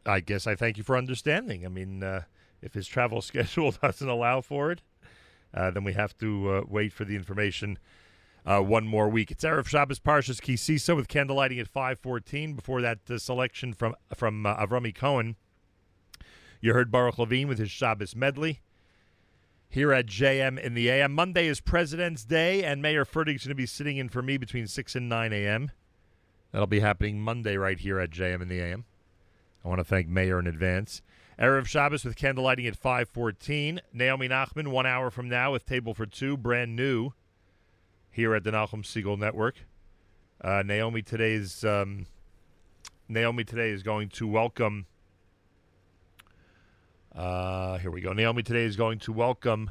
I 0.06 0.20
guess 0.20 0.46
I 0.46 0.54
thank 0.54 0.78
you 0.78 0.84
for 0.84 0.96
understanding. 0.96 1.64
I 1.64 1.68
mean, 1.68 2.02
uh, 2.02 2.22
if 2.62 2.74
his 2.74 2.86
travel 2.86 3.20
schedule 3.22 3.72
doesn't 3.72 4.08
allow 4.08 4.40
for 4.40 4.70
it, 4.72 4.80
uh, 5.52 5.70
then 5.70 5.84
we 5.84 5.92
have 5.92 6.16
to 6.18 6.50
uh, 6.50 6.62
wait 6.68 6.92
for 6.92 7.04
the 7.04 7.14
information 7.14 7.78
uh, 8.46 8.60
one 8.60 8.86
more 8.86 9.08
week. 9.08 9.30
It's 9.30 9.44
Erev 9.44 9.66
Shabbos 9.66 10.00
Parshas 10.00 10.40
Ki 10.40 10.56
Sisa 10.56 10.94
with 10.94 11.08
candlelighting 11.08 11.60
at 11.60 11.68
514. 11.68 12.54
Before 12.54 12.82
that 12.82 12.98
uh, 13.08 13.18
selection 13.18 13.72
from 13.72 13.94
from 14.14 14.44
uh, 14.44 14.56
Avrami 14.56 14.94
Cohen, 14.94 15.36
you 16.60 16.74
heard 16.74 16.90
Baruch 16.90 17.18
Levine 17.18 17.48
with 17.48 17.58
his 17.58 17.70
Shabbos 17.70 18.14
medley. 18.14 18.60
Here 19.74 19.92
at 19.92 20.06
JM 20.06 20.56
in 20.60 20.74
the 20.74 20.88
AM. 20.88 21.12
Monday 21.12 21.48
is 21.48 21.60
President's 21.60 22.24
Day, 22.24 22.62
and 22.62 22.80
Meir 22.80 23.05
Fertig's 23.05 23.42
going 23.42 23.48
to 23.48 23.56
be 23.56 23.66
sitting 23.66 23.96
in 23.96 24.09
for 24.09 24.22
me 24.22 24.36
between 24.36 24.68
6 24.68 24.94
and 24.94 25.09
9 25.09 25.32
a.m. 25.32 25.72
That'll 26.52 26.68
be 26.68 26.78
happening 26.78 27.20
Monday 27.20 27.56
right 27.56 27.76
here 27.76 27.98
at 27.98 28.10
JM 28.10 28.40
in 28.40 28.46
the 28.46 28.60
AM. 28.60 28.84
I 29.64 29.68
want 29.68 29.80
to 29.80 29.84
thank 29.84 30.06
Meir 30.06 30.38
in 30.38 30.46
advance. 30.46 31.02
Erev 31.40 31.66
Shabbos 31.66 32.05
with 32.05 32.14
candlelighting 32.14 32.68
at 32.68 32.76
514. 32.76 33.80
Naomi 33.92 34.28
Nachman, 34.28 34.68
one 34.68 34.86
hour 34.86 35.10
from 35.10 35.28
now 35.28 35.51
with 35.51 35.66
Table 35.66 35.92
for 35.92 36.06
Two, 36.06 36.36
brand 36.36 36.76
new 36.76 37.10
here 38.12 38.32
at 38.36 38.44
the 38.44 38.52
Nachum 38.52 38.84
Segal 38.84 39.18
Network. 39.18 39.56
Uh, 40.40 40.62
Naomi 40.64 41.02
today's 41.02 41.64
um, 41.64 42.06
Naomi 43.09 43.42
today 43.42 43.70
is 43.70 43.82
going 43.82 44.09
to 44.10 44.28
welcome. 44.28 44.86
Uh, 47.15 47.78
here 47.78 47.93
we 47.93 48.01
go. 48.01 48.12
Naomi 48.12 48.43
today 48.43 48.65
is 48.65 48.74
going 48.74 48.99
to 48.99 49.12
welcome 49.12 49.70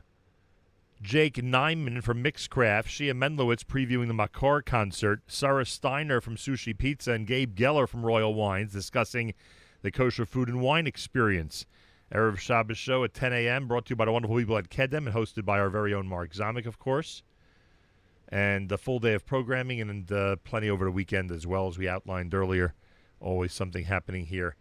Jake 1.02 1.36
Nyman 1.36 2.02
from 2.02 2.24
Mixcraft, 2.24 2.86
Shia 2.86 3.12
Mendlowitz 3.12 3.66
previewing 3.66 4.08
the 4.08 4.14
Makor 4.14 4.64
concert, 4.64 5.22
Sarah 5.28 5.66
Steiner 5.66 6.22
from 6.22 6.38
Sushi 6.38 6.78
Pizza, 6.78 7.12
and 7.12 7.28
Gabe 7.28 7.54
Geller 7.54 7.86
from 7.86 8.06
Royal 8.06 8.34
Wines 8.34 8.72
discussing 8.72 9.34
the 9.82 9.92
kosher 9.92 10.26
food 10.26 10.48
and 10.48 10.62
wine 10.62 10.88
experience. 10.88 11.66
Erev 12.14 12.38
Shabbos 12.38 12.78
show 12.78 13.04
at 13.04 13.14
10 13.14 13.34
a.m. 13.34 13.68
brought 13.68 13.88
to 13.88 13.90
you 13.90 13.98
by 13.98 14.06
the 14.06 14.14
wonderful 14.14 14.38
people 14.38 14.58
at 14.58 14.70
Kedem 14.70 15.08
and 15.08 15.14
hosted 15.14 15.44
by 15.44 15.60
our 15.60 15.70
very 15.70 15.94
own 15.94 16.08
Mark 16.08 16.32
Zamek, 16.32 16.66
of 16.66 16.80
course. 16.80 17.24
And 18.30 18.72
a 18.72 18.78
full 18.78 19.00
day 19.00 19.16
of 19.16 19.26
programming 19.26 19.82
and 19.82 20.10
uh, 20.10 20.38
plenty 20.46 20.70
over 20.70 20.86
the 20.86 20.92
weekend 20.92 21.30
as 21.30 21.46
well, 21.46 21.68
as 21.68 21.78
we 21.78 21.90
outlined 21.90 22.34
earlier. 22.34 22.74
Always 23.20 23.52
something 23.52 23.84
happening 23.84 24.28
here 24.28 24.56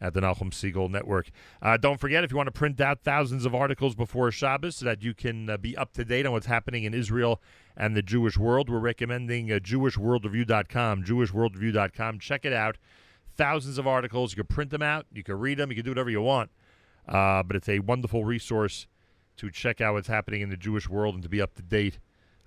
at 0.00 0.14
the 0.14 0.20
Nachum 0.20 0.50
Segal 0.50 0.90
Network. 0.90 1.30
Uh, 1.62 1.76
don't 1.76 1.98
forget, 1.98 2.24
if 2.24 2.30
you 2.30 2.36
want 2.36 2.48
to 2.48 2.52
print 2.52 2.80
out 2.80 3.00
thousands 3.02 3.46
of 3.46 3.54
articles 3.54 3.94
before 3.94 4.30
Shabbos 4.30 4.76
so 4.76 4.84
that 4.84 5.02
you 5.02 5.14
can 5.14 5.48
uh, 5.48 5.56
be 5.56 5.76
up 5.76 5.92
to 5.94 6.04
date 6.04 6.26
on 6.26 6.32
what's 6.32 6.46
happening 6.46 6.84
in 6.84 6.94
Israel 6.94 7.40
and 7.76 7.96
the 7.96 8.02
Jewish 8.02 8.36
world, 8.36 8.68
we're 8.68 8.78
recommending 8.78 9.50
uh, 9.50 9.56
JewishWorldReview.com. 9.56 11.04
JewishWorldReview.com. 11.04 12.18
Check 12.18 12.44
it 12.44 12.52
out. 12.52 12.76
Thousands 13.36 13.78
of 13.78 13.86
articles. 13.86 14.32
You 14.32 14.44
can 14.44 14.54
print 14.54 14.70
them 14.70 14.82
out. 14.82 15.06
You 15.12 15.22
can 15.22 15.38
read 15.38 15.58
them. 15.58 15.70
You 15.70 15.76
can 15.76 15.84
do 15.84 15.90
whatever 15.90 16.10
you 16.10 16.22
want. 16.22 16.50
Uh, 17.08 17.42
but 17.42 17.56
it's 17.56 17.68
a 17.68 17.78
wonderful 17.80 18.24
resource 18.24 18.86
to 19.36 19.50
check 19.50 19.80
out 19.80 19.94
what's 19.94 20.08
happening 20.08 20.40
in 20.40 20.50
the 20.50 20.56
Jewish 20.56 20.88
world 20.88 21.14
and 21.14 21.22
to 21.22 21.28
be 21.28 21.40
up 21.40 21.54
to 21.54 21.62
date 21.62 21.98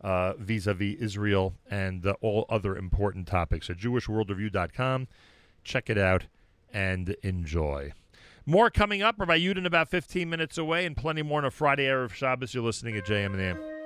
uh, 0.02 0.34
vis-a-vis 0.34 0.96
Israel 1.00 1.54
and 1.70 2.06
uh, 2.06 2.16
all 2.22 2.46
other 2.50 2.76
important 2.76 3.28
topics. 3.28 3.70
At 3.70 3.78
JewishWorldReview.com. 3.78 5.08
Check 5.64 5.90
it 5.90 5.98
out 5.98 6.26
and 6.74 7.16
enjoy. 7.24 7.94
More 8.46 8.70
coming 8.70 9.02
up. 9.02 9.16
Rabbi 9.20 9.40
Yudin 9.40 9.66
about 9.66 9.90
15 9.90 10.30
minutes 10.30 10.58
away, 10.58 10.86
and 10.86 10.98
plenty 10.98 11.22
more 11.22 11.40
on 11.40 11.46
a 11.46 11.52
Friday 11.52 11.86
Erev 11.86 12.14
Shabbos. 12.14 12.54
You're 12.54 12.64
listening 12.64 12.98
at 12.98 13.06
JM 13.06 13.34
and 13.34 13.42
AM. 13.42 13.79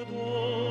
adore. 0.00 0.61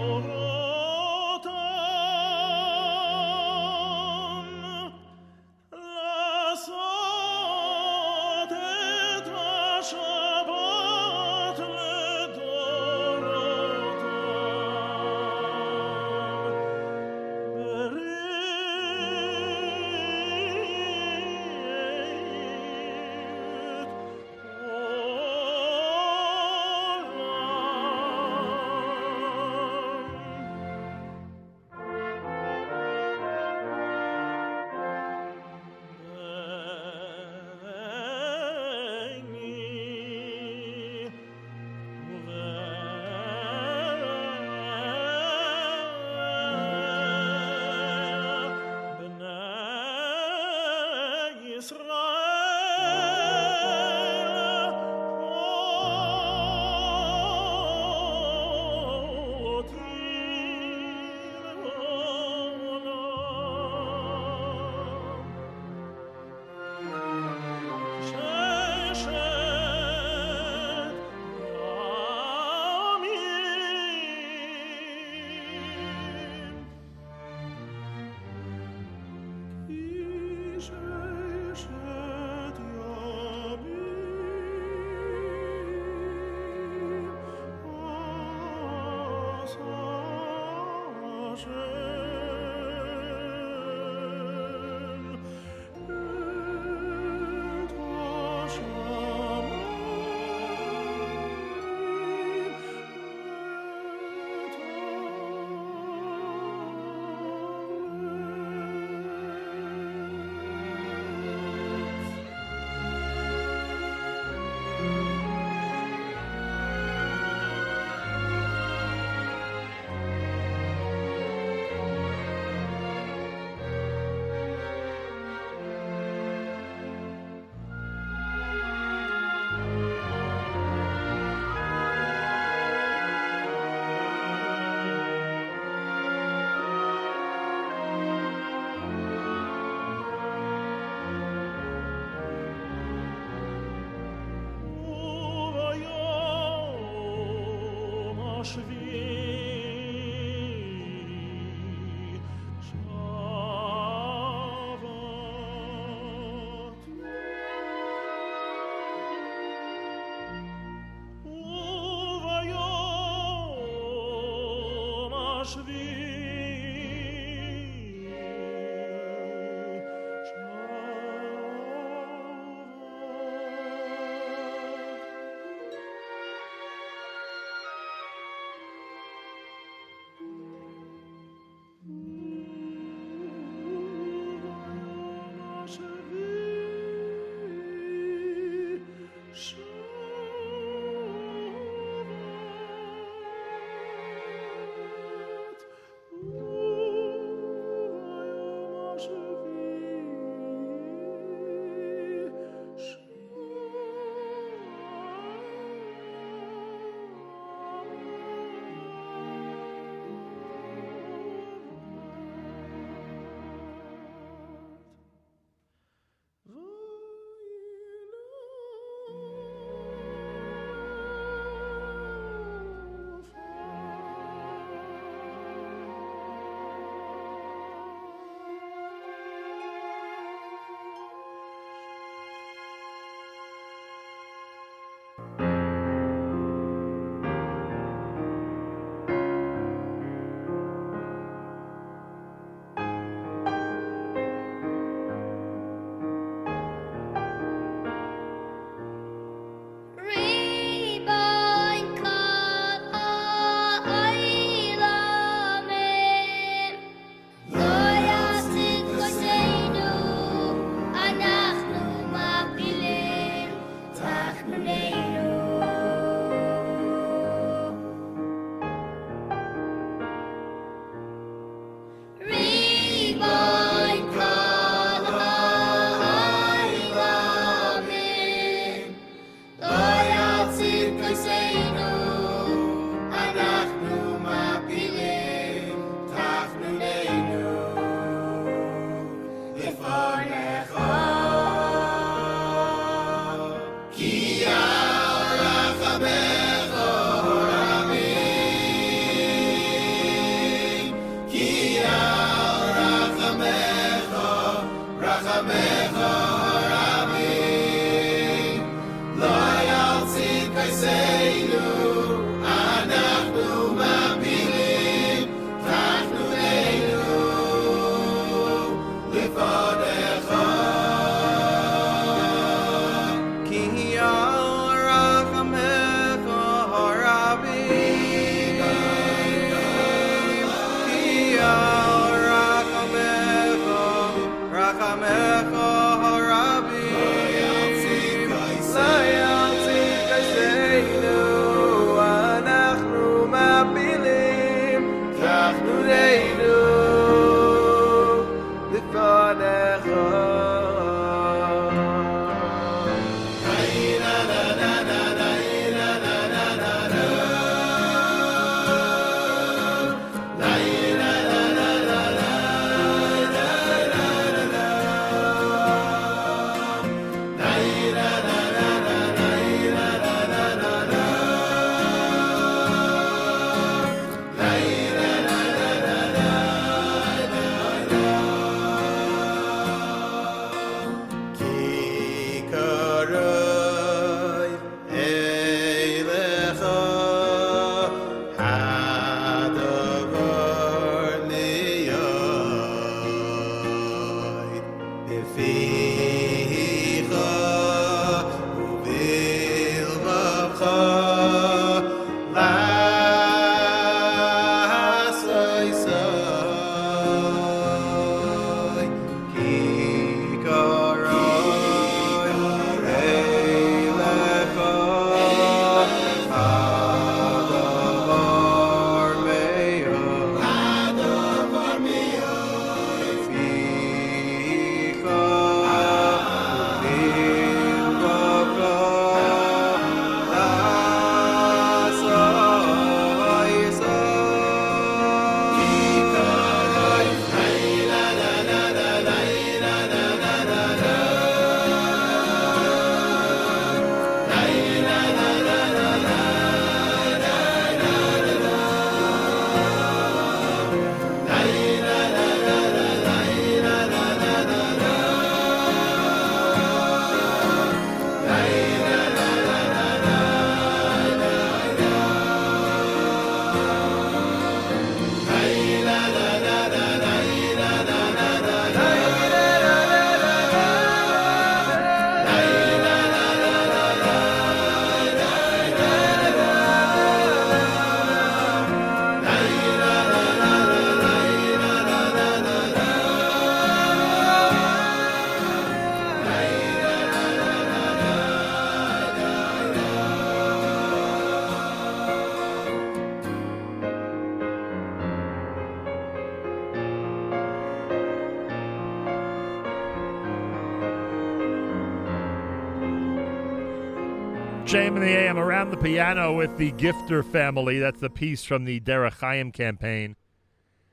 In 505.01 505.07
the 505.07 505.13
AM 505.13 505.39
around 505.39 505.71
the 505.71 505.77
piano 505.77 506.31
with 506.31 506.59
the 506.59 506.73
Gifter 506.73 507.25
family. 507.25 507.79
That's 507.79 507.99
the 507.99 508.09
piece 508.11 508.43
from 508.43 508.65
the 508.65 508.79
Derech 508.79 509.13
Chaim 509.13 509.51
campaign 509.51 510.15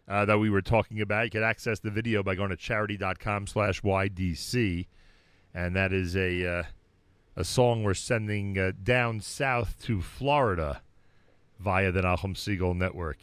uh, 0.08 0.24
that 0.24 0.38
we 0.38 0.48
were 0.48 0.62
talking 0.62 1.02
about. 1.02 1.24
You 1.24 1.30
can 1.30 1.42
access 1.42 1.78
the 1.80 1.90
video 1.90 2.22
by 2.22 2.34
going 2.34 2.48
to 2.48 2.56
charidy.com 2.56 3.46
slash 3.46 3.82
YDC. 3.82 4.86
And 5.52 5.76
that 5.76 5.92
is 5.92 6.16
a, 6.16 6.46
uh, 6.46 6.62
a 7.36 7.44
song 7.44 7.82
we're 7.82 7.92
sending 7.92 8.58
uh, 8.58 8.72
down 8.82 9.20
south 9.20 9.76
to 9.82 10.00
Florida 10.00 10.80
via 11.60 11.92
the 11.92 12.00
Nachum 12.00 12.34
Segal 12.34 12.74
Network 12.74 13.18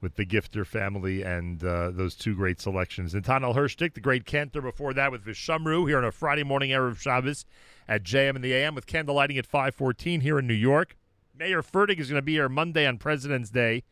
with 0.00 0.16
the 0.16 0.26
Gifter 0.26 0.66
family 0.66 1.22
and 1.22 1.64
uh, 1.64 1.90
those 1.90 2.14
two 2.14 2.34
great 2.34 2.60
selections. 2.60 3.14
And 3.14 3.26
Nathaniel 3.26 3.54
Hershtik, 3.54 3.94
the 3.94 4.00
great 4.00 4.26
cantor 4.26 4.60
before 4.60 4.92
that 4.94 5.10
with 5.10 5.24
Vishamru 5.24 5.88
here 5.88 5.98
on 5.98 6.04
a 6.04 6.12
Friday 6.12 6.44
morning 6.44 6.70
Erev 6.70 6.98
Shabbos 6.98 7.44
at 7.88 8.02
JM 8.02 8.36
in 8.36 8.42
the 8.42 8.52
AM 8.52 8.74
with 8.74 8.86
candlelighting 8.86 9.38
at 9.38 9.46
514 9.46 10.20
here 10.20 10.38
in 10.38 10.46
New 10.46 10.54
York. 10.54 10.96
Meir 11.38 11.62
Fertig 11.62 11.98
is 11.98 12.08
going 12.08 12.18
to 12.18 12.24
be 12.24 12.34
here 12.34 12.48
Monday 12.48 12.86
on 12.86 12.98
President's 12.98 13.50
Day. 13.50 13.84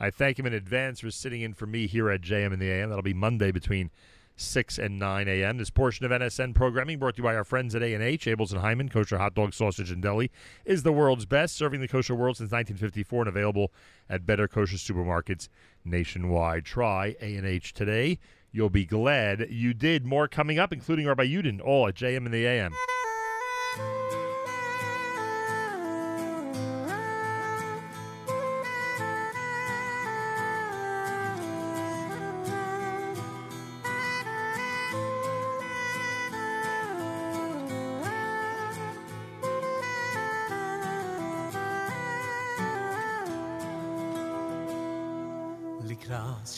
I 0.00 0.10
thank 0.10 0.38
him 0.38 0.46
in 0.46 0.52
advance 0.52 1.00
for 1.00 1.10
sitting 1.10 1.42
in 1.42 1.54
for 1.54 1.66
me 1.66 1.86
here 1.86 2.08
at 2.10 2.20
JM 2.20 2.52
in 2.52 2.58
the 2.58 2.70
AM. 2.70 2.88
That'll 2.88 3.02
be 3.02 3.14
Monday 3.14 3.50
between 3.50 3.90
6 4.40 4.78
and 4.78 4.98
9 4.98 5.28
a.m. 5.28 5.58
This 5.58 5.70
portion 5.70 6.06
of 6.06 6.12
NSN 6.12 6.54
programming 6.54 6.98
brought 6.98 7.16
to 7.16 7.18
you 7.18 7.24
by 7.24 7.34
our 7.34 7.44
friends 7.44 7.74
at 7.74 7.82
A&H, 7.82 8.26
Abeles 8.26 8.52
and 8.52 8.62
Heymann, 8.62 8.90
kosher 8.90 9.18
hot 9.18 9.34
dog, 9.34 9.52
sausage, 9.52 9.90
and 9.90 10.00
deli, 10.00 10.30
is 10.64 10.82
the 10.82 10.92
world's 10.92 11.26
best, 11.26 11.56
serving 11.56 11.80
the 11.80 11.88
kosher 11.88 12.14
world 12.14 12.36
since 12.36 12.52
1954 12.52 13.22
and 13.22 13.28
available 13.28 13.72
at 14.08 14.24
better 14.24 14.48
kosher 14.48 14.76
supermarkets 14.76 15.48
nationwide. 15.84 16.64
Try 16.64 17.16
A&H 17.20 17.74
today. 17.74 18.18
You'll 18.50 18.70
be 18.70 18.86
glad 18.86 19.48
you 19.50 19.74
did. 19.74 20.06
More 20.06 20.28
coming 20.28 20.58
up, 20.58 20.72
including 20.72 21.06
Rabbi 21.06 21.26
Yudin, 21.26 21.60
all 21.60 21.88
at 21.88 21.94
JM 21.94 22.26
in 22.26 22.32
the 22.32 22.46
AM. 22.46 22.72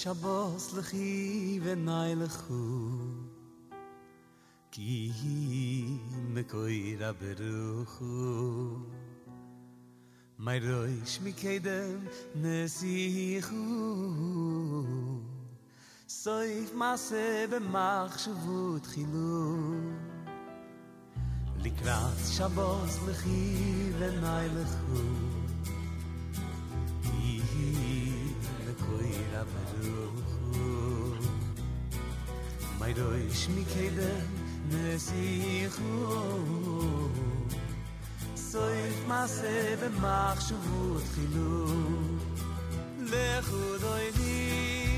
שבוס 0.03 0.73
לכי 0.73 1.61
ונאי 1.63 2.15
לכו 2.15 2.89
כי 4.71 5.13
מקוירה 6.29 7.11
ברוחו 7.13 8.77
מי 10.39 10.59
רויש 10.59 11.21
מקדם 11.21 12.07
נסיכו 12.35 13.57
סויף 16.09 16.75
מעשה 16.75 17.45
במחשבות 17.51 18.87
חילו 18.87 19.57
לקראת 21.59 22.19
שבוס 22.37 22.99
לכי 23.09 23.71
וניילכו 29.10 29.10
יהי 29.10 29.24
לקוי 29.34 29.34
רברוכו 29.34 30.76
מי 32.80 32.94
רויש 33.02 33.50
מקדם 33.50 34.20
נסיכו 34.70 36.16
סויף 38.36 39.08
מעשה 39.08 39.76
ומחשבות 39.80 41.04
חילוק 41.16 42.22
לכו 43.00 43.78
דוידי 43.82 44.96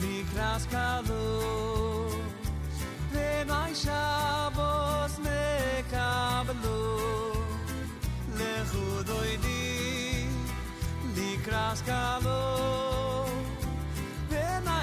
לקראת 0.00 0.72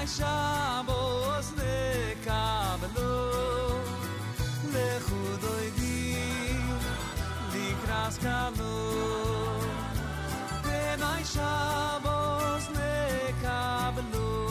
ונאי 0.00 0.06
שבוס 0.06 1.52
נקבלו 1.52 3.30
לכו 4.72 5.36
דוידי 5.40 6.16
לקראת 7.52 8.18
קלות 8.20 9.66
ונאי 10.64 11.24
שבוס 11.24 12.68
נקבלו 12.70 14.46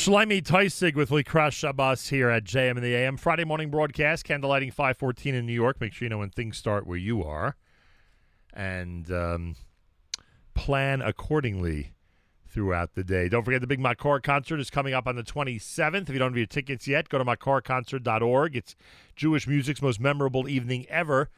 Shlomi 0.02 0.42
Teisig 0.42 0.96
with 0.96 1.10
Likras 1.10 1.52
Shabbos 1.52 2.08
here 2.08 2.28
at 2.28 2.42
JM 2.42 2.76
in 2.76 2.82
the 2.82 2.92
AM. 2.92 3.16
Friday 3.16 3.44
morning 3.44 3.70
broadcast, 3.70 4.26
candlelighting 4.26 4.72
514 4.72 5.32
in 5.32 5.46
New 5.46 5.52
York. 5.52 5.80
Make 5.80 5.92
sure 5.92 6.06
you 6.06 6.10
know 6.10 6.18
when 6.18 6.30
things 6.30 6.56
start 6.56 6.88
where 6.88 6.98
you 6.98 7.22
are. 7.22 7.54
And 8.52 9.08
um, 9.12 9.54
plan 10.54 11.02
accordingly 11.02 11.92
throughout 12.48 12.94
the 12.94 13.04
day. 13.04 13.28
Don't 13.28 13.44
forget 13.44 13.60
the 13.60 13.68
big 13.68 13.78
Makor 13.78 14.20
concert 14.20 14.58
is 14.58 14.70
coming 14.70 14.92
up 14.92 15.06
on 15.06 15.14
the 15.14 15.22
27th. 15.22 16.02
If 16.02 16.08
you 16.08 16.18
don't 16.18 16.32
have 16.32 16.36
your 16.36 16.46
tickets 16.46 16.88
yet, 16.88 17.08
go 17.08 17.18
to 17.18 17.24
makorconcert.org. 17.24 18.56
It's 18.56 18.74
Jewish 19.14 19.46
music's 19.46 19.80
most 19.80 20.00
memorable 20.00 20.48
evening 20.48 20.84
ever. 20.88 21.30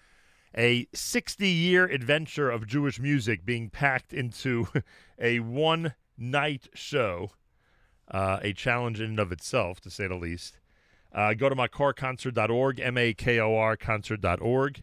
A 0.56 0.86
60 0.94 1.46
year 1.46 1.84
adventure 1.84 2.50
of 2.50 2.66
Jewish 2.66 2.98
music 2.98 3.44
being 3.44 3.68
packed 3.68 4.14
into 4.14 4.68
a 5.18 5.40
one 5.40 5.92
night 6.16 6.68
show. 6.72 7.32
Uh, 8.10 8.38
a 8.42 8.52
challenge 8.52 9.00
in 9.00 9.10
and 9.10 9.20
of 9.20 9.32
itself, 9.32 9.80
to 9.80 9.90
say 9.90 10.06
the 10.06 10.14
least. 10.14 10.58
Uh, 11.12 11.32
go 11.32 11.48
to 11.48 11.54
makorconcert.org, 11.54 12.80
M 12.80 12.98
A 12.98 13.14
K 13.14 13.38
O 13.38 13.56
R 13.56 13.76
concert.org, 13.76 14.82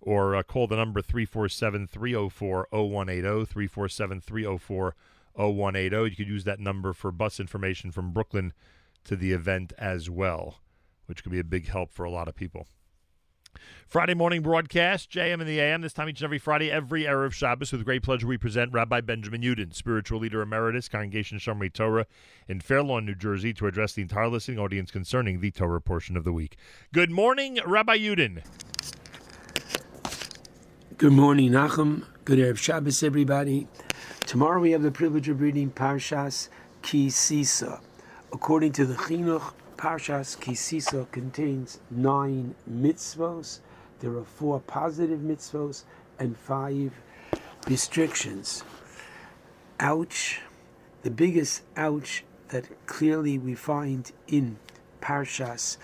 or 0.00 0.36
uh, 0.36 0.42
call 0.42 0.66
the 0.66 0.76
number 0.76 1.00
347 1.00 1.86
304 1.86 2.68
0180, 2.70 3.46
347 3.46 4.20
304 4.20 4.94
0180. 5.34 5.96
You 6.10 6.16
could 6.16 6.28
use 6.28 6.44
that 6.44 6.60
number 6.60 6.92
for 6.92 7.10
bus 7.10 7.40
information 7.40 7.90
from 7.90 8.12
Brooklyn 8.12 8.52
to 9.04 9.16
the 9.16 9.32
event 9.32 9.72
as 9.78 10.10
well, 10.10 10.58
which 11.06 11.22
could 11.22 11.32
be 11.32 11.40
a 11.40 11.44
big 11.44 11.68
help 11.68 11.90
for 11.90 12.04
a 12.04 12.10
lot 12.10 12.28
of 12.28 12.36
people. 12.36 12.66
Friday 13.92 14.14
morning 14.14 14.40
broadcast, 14.40 15.10
JM 15.10 15.42
in 15.42 15.46
the 15.46 15.60
AM, 15.60 15.82
this 15.82 15.92
time 15.92 16.08
each 16.08 16.20
and 16.20 16.24
every 16.24 16.38
Friday, 16.38 16.70
every 16.70 17.06
hour 17.06 17.26
of 17.26 17.34
Shabbos. 17.34 17.72
With 17.72 17.84
great 17.84 18.02
pleasure, 18.02 18.26
we 18.26 18.38
present 18.38 18.72
Rabbi 18.72 19.02
Benjamin 19.02 19.42
Yudin, 19.42 19.74
spiritual 19.74 20.18
leader 20.18 20.40
emeritus, 20.40 20.88
Congregation 20.88 21.38
Shomrei 21.38 21.70
Torah 21.70 22.06
in 22.48 22.60
Fair 22.60 22.82
Lawn, 22.82 23.04
New 23.04 23.14
Jersey, 23.14 23.52
to 23.52 23.66
address 23.66 23.92
the 23.92 24.00
entire 24.00 24.28
listening 24.28 24.58
audience 24.58 24.90
concerning 24.90 25.40
the 25.40 25.50
Torah 25.50 25.78
portion 25.78 26.16
of 26.16 26.24
the 26.24 26.32
week. 26.32 26.56
Good 26.94 27.10
morning, 27.10 27.58
Rabbi 27.66 27.98
Yudin. 27.98 28.42
Good 30.96 31.12
morning, 31.12 31.50
Nachum. 31.50 32.06
Good 32.24 32.38
Erev 32.38 32.56
Shabbos, 32.56 33.02
everybody. 33.02 33.68
Tomorrow 34.20 34.60
we 34.60 34.70
have 34.70 34.82
the 34.82 34.90
privilege 34.90 35.28
of 35.28 35.42
reading 35.42 35.70
Parshas 35.70 36.48
Ki 36.80 37.10
Sisa. 37.10 37.82
According 38.32 38.72
to 38.72 38.86
the 38.86 38.94
Chinuch, 38.94 39.52
Parshas 39.82 40.38
Ki 40.38 40.54
Sisa 40.54 41.08
contains 41.10 41.80
nine 41.90 42.54
mitzvos. 42.70 43.58
There 43.98 44.16
are 44.16 44.22
four 44.22 44.60
positive 44.60 45.18
mitzvos 45.18 45.82
and 46.20 46.36
five 46.36 46.92
restrictions. 47.66 48.62
Ouch. 49.80 50.40
The 51.02 51.10
biggest 51.10 51.62
ouch 51.76 52.22
that 52.50 52.66
clearly 52.86 53.38
we 53.38 53.56
find 53.56 54.12
in 54.28 54.56
Parshas 55.00 55.78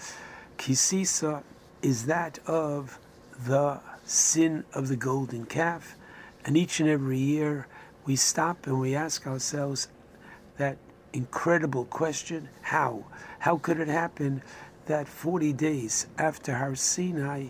Ki 0.58 0.74
Sisa 0.74 1.42
is 1.82 2.06
that 2.06 2.38
of 2.46 3.00
the 3.48 3.80
sin 4.04 4.62
of 4.74 4.86
the 4.86 4.96
golden 4.96 5.44
calf. 5.44 5.96
And 6.44 6.56
each 6.56 6.78
and 6.78 6.88
every 6.88 7.18
year 7.18 7.66
we 8.06 8.14
stop 8.14 8.68
and 8.68 8.78
we 8.78 8.94
ask 8.94 9.26
ourselves 9.26 9.88
that 10.56 10.78
incredible 11.12 11.84
question 11.86 12.48
how? 12.62 13.04
How 13.40 13.56
could 13.56 13.78
it 13.78 13.88
happen 13.88 14.42
that 14.86 15.08
40 15.08 15.52
days 15.52 16.06
after 16.18 16.56
Har 16.56 16.74
Sinai, 16.74 17.48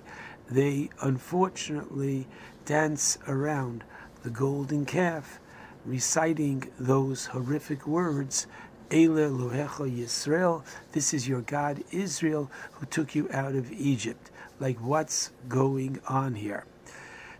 they 0.50 0.90
unfortunately 1.00 2.26
dance 2.64 3.18
around 3.26 3.84
the 4.22 4.30
golden 4.30 4.84
calf, 4.84 5.40
reciting 5.84 6.70
those 6.78 7.26
horrific 7.26 7.86
words? 7.86 8.46
Ele 8.90 9.30
Elohecha 9.30 9.90
Yisrael, 9.90 10.64
this 10.92 11.12
is 11.12 11.28
your 11.28 11.42
God 11.42 11.84
Israel 11.90 12.50
who 12.72 12.86
took 12.86 13.14
you 13.14 13.28
out 13.32 13.54
of 13.54 13.70
Egypt. 13.72 14.30
Like, 14.60 14.78
what's 14.78 15.30
going 15.48 16.00
on 16.08 16.34
here? 16.34 16.64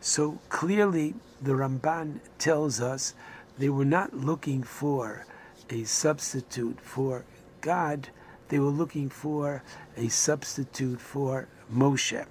So 0.01 0.39
clearly, 0.49 1.15
the 1.43 1.53
Ramban 1.53 2.21
tells 2.39 2.81
us 2.81 3.15
they 3.59 3.69
were 3.69 3.85
not 3.85 4.15
looking 4.15 4.63
for 4.63 5.27
a 5.71 5.85
substitute 5.85 6.81
for 6.81 7.25
God, 7.61 8.09
they 8.49 8.59
were 8.59 8.71
looking 8.71 9.09
for 9.09 9.63
a 9.97 10.09
substitute 10.09 11.01
for 11.01 11.49
Moshe. 11.73 12.27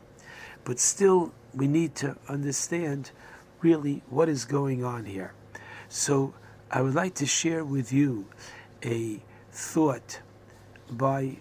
But 0.64 0.80
still, 0.80 1.34
we 1.54 1.68
need 1.68 1.96
to 1.96 2.18
understand 2.28 3.12
really 3.62 4.04
what 4.10 4.30
is 4.30 4.46
going 4.46 4.84
on 4.84 5.06
here. 5.06 5.34
So, 5.90 6.34
I 6.70 6.82
would 6.82 6.96
like 6.96 7.16
to 7.16 7.26
share 7.26 7.64
with 7.64 7.94
you 7.94 8.26
a 8.84 9.22
thought 9.52 10.20
by 10.92 11.38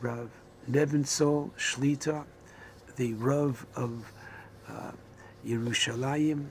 Rav 0.00 0.30
Nebenzahl 0.70 1.50
Shlita, 1.58 2.24
the 2.96 3.12
Rav 3.14 3.66
of 3.76 4.10
uh, 4.68 4.92
Yerushalayim, 5.46 6.46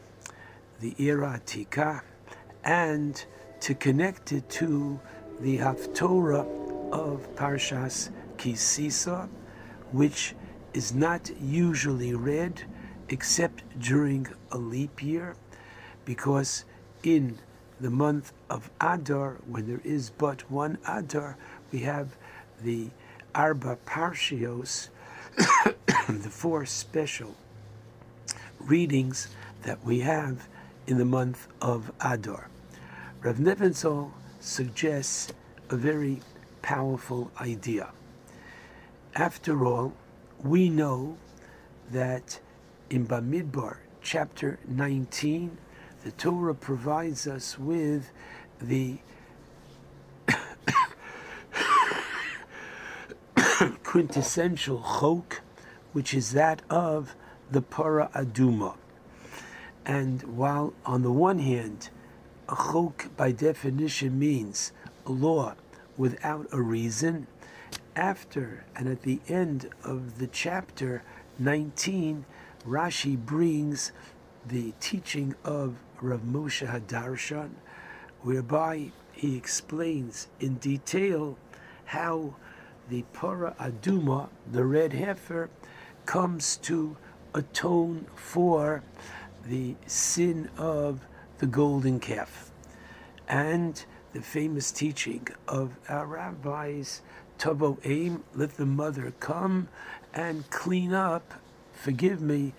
the 0.80 0.94
Era 1.00 1.42
Tika, 1.46 2.04
and 2.64 3.26
to 3.62 3.74
connect 3.74 4.32
it 4.32 4.48
to 4.50 5.00
the 5.40 5.58
Haftorah 5.58 6.63
of 6.94 7.28
Parshas 7.36 8.10
Ki 8.38 8.54
Sisa, 8.54 9.28
which 9.92 10.36
is 10.74 10.94
not 10.94 11.32
usually 11.42 12.14
read 12.14 12.64
except 13.10 13.64
during 13.80 14.28
a 14.52 14.58
leap 14.58 15.02
year, 15.02 15.36
because 16.06 16.66
in 17.04 17.40
the 17.82 17.90
month 17.90 18.32
of 18.50 18.70
Adar, 18.80 19.38
when 19.48 19.68
there 19.68 19.82
is 19.84 20.12
but 20.12 20.50
one 20.52 20.78
Adar, 20.88 21.36
we 21.72 21.80
have 21.80 22.16
the 22.62 22.90
Arba 23.34 23.78
Parshios, 23.86 24.90
the 25.36 26.30
four 26.30 26.66
special 26.66 27.36
readings 28.60 29.30
that 29.64 29.84
we 29.84 30.00
have 30.02 30.48
in 30.86 31.00
the 31.00 31.06
month 31.06 31.48
of 31.60 31.92
Adar. 32.00 32.50
Rav 33.24 33.38
Nebenzahl 33.38 34.12
suggests 34.40 35.34
a 35.70 35.76
very 35.76 36.22
powerful 36.64 37.30
idea. 37.40 37.92
After 39.14 39.64
all, 39.68 39.94
we 40.42 40.70
know 40.70 41.18
that 41.92 42.40
in 42.90 43.06
Bamidbar, 43.06 43.78
chapter 44.02 44.58
19, 44.68 45.60
the 46.04 46.12
Torah 46.12 46.56
provides 46.56 47.28
us 47.28 47.60
with 47.60 48.12
the 48.60 48.98
quintessential 53.84 54.82
chok, 55.00 55.42
which 55.92 56.16
is 56.16 56.32
that 56.32 56.64
of 56.70 57.16
the 57.52 57.62
para 57.62 58.10
aduma. 58.16 58.76
And 59.86 60.24
while 60.24 60.74
on 60.86 61.04
the 61.04 61.12
one 61.12 61.40
hand, 61.40 61.90
a 62.50 62.56
chok 62.56 63.10
by 63.16 63.32
definition 63.32 64.18
means 64.18 64.72
law 65.06 65.56
without 65.98 66.48
a 66.52 66.62
reason, 66.62 67.28
after 67.96 68.66
and 68.76 68.88
at 68.88 69.04
the 69.04 69.20
end 69.28 69.70
of 69.84 70.18
the 70.20 70.28
chapter 70.28 71.04
19, 71.40 72.26
Rashi 72.68 73.18
brings 73.18 73.92
the 74.48 74.74
teaching 74.80 75.36
of 75.44 75.76
Rav 76.02 76.22
Moshe 76.22 76.68
Hadarshan, 76.68 77.52
whereby 78.22 78.92
he 79.12 79.38
explains 79.38 80.28
in 80.40 80.56
detail 80.56 81.38
how 81.86 82.36
the 82.90 83.04
para 83.14 83.56
aduma, 83.60 84.30
the 84.52 84.66
red 84.66 84.94
heifer, 84.94 85.50
comes 86.06 86.58
to 86.58 86.98
atone 87.34 88.06
for 88.16 88.84
the 89.46 89.76
sin 89.86 90.50
of 90.58 91.06
the 91.38 91.48
golden 91.48 92.00
calf. 92.00 92.52
And 93.28 93.84
the 94.14 94.22
famous 94.22 94.72
teaching 94.72 95.28
of 95.48 95.76
our 95.90 96.06
rabbis, 96.06 97.02
Tavo 97.40 97.80
Aim, 97.84 98.24
let 98.36 98.58
the 98.58 98.66
mother 98.66 99.14
come 99.20 99.68
and 100.14 100.50
clean 100.52 100.94
up, 100.94 101.34
forgive 101.74 102.22
me, 102.22 102.54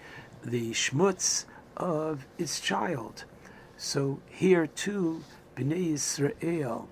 the 0.44 0.72
schmutz 0.72 1.44
of 1.76 2.26
its 2.38 2.60
child. 2.60 3.24
So 3.76 4.20
here 4.28 4.66
too, 4.66 5.22
Bnei 5.56 5.92
Israel 5.92 6.88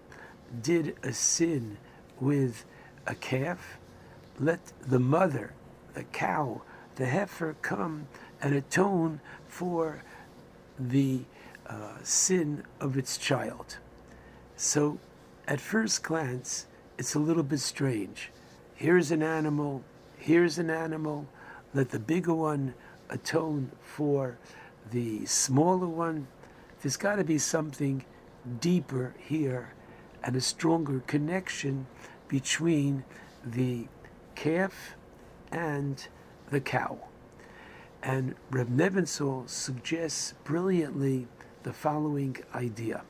did 0.62 0.96
a 1.02 1.12
sin 1.12 1.76
with 2.20 2.64
a 3.06 3.16
calf. 3.16 3.78
Let 4.38 4.72
the 4.80 5.00
mother, 5.00 5.54
the 5.94 6.04
cow, 6.04 6.62
the 6.94 7.06
heifer 7.06 7.56
come 7.62 8.06
and 8.40 8.54
atone 8.54 9.20
for 9.48 10.04
the 10.78 11.22
uh, 11.66 11.96
sin 12.02 12.62
of 12.80 12.96
its 12.96 13.18
child. 13.18 13.78
So, 14.64 15.00
at 15.48 15.60
first 15.60 16.04
glance, 16.04 16.66
it's 16.96 17.16
a 17.16 17.18
little 17.18 17.42
bit 17.42 17.58
strange. 17.58 18.30
Here's 18.76 19.10
an 19.10 19.20
animal, 19.20 19.82
here's 20.16 20.56
an 20.56 20.70
animal, 20.70 21.26
let 21.74 21.90
the 21.90 21.98
bigger 21.98 22.32
one 22.32 22.74
atone 23.10 23.72
for 23.80 24.38
the 24.92 25.26
smaller 25.26 25.88
one. 25.88 26.28
There's 26.80 26.96
got 26.96 27.16
to 27.16 27.24
be 27.24 27.38
something 27.38 28.04
deeper 28.60 29.16
here 29.18 29.74
and 30.22 30.36
a 30.36 30.40
stronger 30.40 31.00
connection 31.08 31.88
between 32.28 33.02
the 33.44 33.88
calf 34.36 34.94
and 35.50 36.06
the 36.50 36.60
cow. 36.60 37.00
And 38.00 38.36
Reb 38.48 38.68
Nebenzahl 38.68 39.48
suggests 39.48 40.34
brilliantly 40.44 41.26
the 41.64 41.72
following 41.72 42.36
idea. 42.54 43.02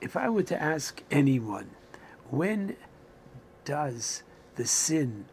If 0.00 0.16
I 0.16 0.28
were 0.28 0.42
to 0.44 0.62
ask 0.62 1.02
anyone, 1.10 1.70
when 2.30 2.76
does 3.64 4.22
the 4.56 4.66
sin 4.66 5.26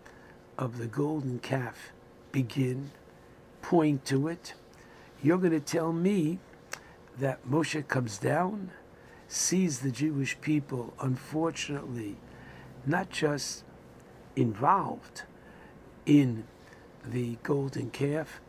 of 0.58 0.77
the 0.77 0.88
golden 0.88 1.40
calf 1.40 1.92
begin? 2.32 2.92
Point 3.61 4.06
to 4.06 4.27
it. 4.27 4.53
You're 5.22 5.38
going 5.38 5.51
to 5.51 5.59
tell 5.59 5.93
me 5.93 6.40
that 7.19 7.48
Moshe 7.48 7.88
comes 7.88 8.17
down, 8.17 8.72
sees 9.27 9.80
the 9.80 9.92
Jewish 9.92 10.40
people, 10.42 10.93
unfortunately, 11.00 12.17
not 12.85 13.09
just 13.09 13.64
involved 14.35 15.24
in 16.06 16.45
the 17.06 17.38
golden 17.43 17.90
calf, 17.90 18.42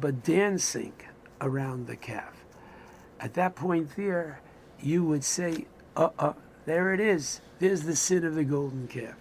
but 0.00 0.22
dancing 0.22 0.92
around 1.40 1.86
the 1.86 1.96
calf. 1.96 2.44
At 3.20 3.34
that 3.34 3.54
point, 3.54 3.96
there, 3.96 4.40
you 4.82 5.04
would 5.04 5.24
say, 5.24 5.66
uh 5.96 6.10
uh, 6.18 6.32
there 6.64 6.92
it 6.92 7.00
is. 7.00 7.40
There's 7.58 7.82
the 7.82 7.96
sin 7.96 8.24
of 8.24 8.34
the 8.34 8.44
golden 8.44 8.88
calf. 8.88 9.16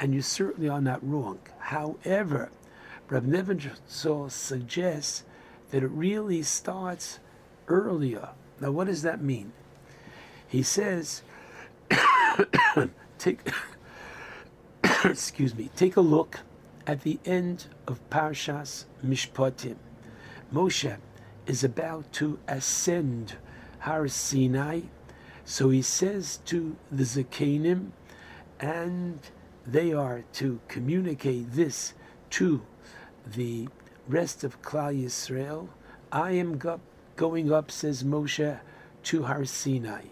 And 0.00 0.14
you 0.14 0.22
certainly 0.22 0.68
are 0.68 0.80
not 0.80 1.06
wrong. 1.06 1.38
However, 1.58 2.50
Reb 3.08 3.26
Nebenzahl 3.26 4.30
suggests 4.30 5.24
that 5.70 5.82
it 5.82 5.88
really 5.88 6.42
starts 6.42 7.18
earlier. 7.68 8.30
Now, 8.60 8.70
what 8.70 8.86
does 8.86 9.02
that 9.02 9.22
mean? 9.22 9.52
He 10.48 10.62
says, 10.62 11.22
take, 13.18 13.50
excuse 15.04 15.54
me, 15.54 15.70
take 15.76 15.96
a 15.96 16.00
look 16.00 16.40
at 16.86 17.02
the 17.02 17.18
end 17.24 17.66
of 17.86 18.00
Parshas 18.10 18.84
Mishpatim. 19.04 19.76
Moshe 20.52 20.96
is 21.46 21.64
about 21.64 22.12
to 22.12 22.38
ascend 22.48 23.36
Har 23.82 24.06
Sinai, 24.06 24.82
so 25.44 25.70
he 25.70 25.82
says 25.82 26.38
to 26.46 26.76
the 26.90 27.02
Zakenim, 27.02 27.90
and 28.60 29.18
they 29.66 29.92
are 29.92 30.22
to 30.34 30.60
communicate 30.68 31.52
this 31.52 31.94
to 32.30 32.62
the 33.26 33.68
rest 34.06 34.44
of 34.44 34.62
Klal 34.62 35.02
Yisrael. 35.02 35.68
I 36.12 36.30
am 36.32 36.58
go- 36.58 36.80
going 37.16 37.52
up, 37.52 37.72
says 37.72 38.04
Moshe, 38.04 38.60
to 39.02 39.22
Har 39.24 39.44
Sinai. 39.44 40.04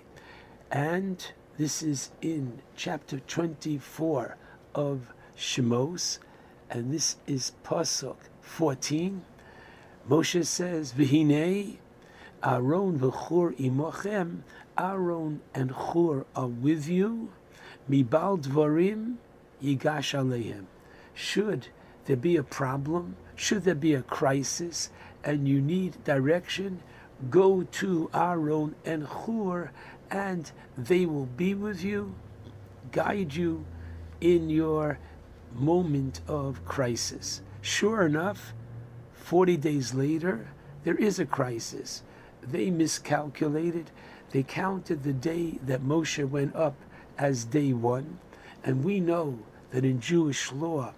And 0.72 1.24
this 1.56 1.80
is 1.80 2.10
in 2.20 2.62
chapter 2.74 3.20
24 3.20 4.36
of 4.74 5.12
Shemos, 5.36 6.18
and 6.68 6.92
this 6.92 7.18
is 7.28 7.52
Pasuk 7.64 8.16
14. 8.40 9.22
Moshe 10.08 10.44
says, 10.44 10.92
V'hinei 10.92 11.76
Aaron 12.42 12.98
v'chur 12.98 13.54
imochem, 13.58 14.40
Aaron 14.78 15.40
and 15.54 15.70
Chur 15.70 16.24
are 16.34 16.46
with 16.46 16.88
you, 16.88 17.30
mibal 17.88 18.42
dvarim 18.42 19.16
yigash 19.62 20.14
aleim. 20.18 20.64
Should 21.12 21.68
there 22.06 22.16
be 22.16 22.36
a 22.36 22.42
problem, 22.42 23.16
should 23.36 23.64
there 23.64 23.74
be 23.74 23.94
a 23.94 24.02
crisis, 24.02 24.90
and 25.22 25.46
you 25.46 25.60
need 25.60 26.02
direction, 26.04 26.82
go 27.28 27.62
to 27.64 28.10
Aaron 28.14 28.74
and 28.84 29.06
Chur, 29.06 29.70
and 30.10 30.50
they 30.78 31.04
will 31.04 31.26
be 31.26 31.54
with 31.54 31.84
you, 31.84 32.14
guide 32.90 33.34
you 33.34 33.64
in 34.20 34.48
your 34.48 34.98
moment 35.54 36.20
of 36.26 36.64
crisis. 36.64 37.42
Sure 37.60 38.06
enough, 38.06 38.54
40 39.12 39.56
days 39.58 39.92
later, 39.92 40.48
there 40.84 40.96
is 40.96 41.18
a 41.18 41.26
crisis. 41.26 42.02
They 42.42 42.70
miscalculated. 42.70 43.90
They 44.30 44.42
counted 44.42 45.02
the 45.02 45.12
day 45.12 45.58
that 45.66 45.82
Moshe 45.82 46.28
went 46.28 46.54
up 46.54 46.76
as 47.18 47.44
day 47.44 47.72
one. 47.72 48.18
And 48.64 48.84
we 48.84 49.00
know 49.00 49.38
that 49.70 49.84
in 49.84 50.00
Jewish 50.00 50.52
law, 50.52 50.92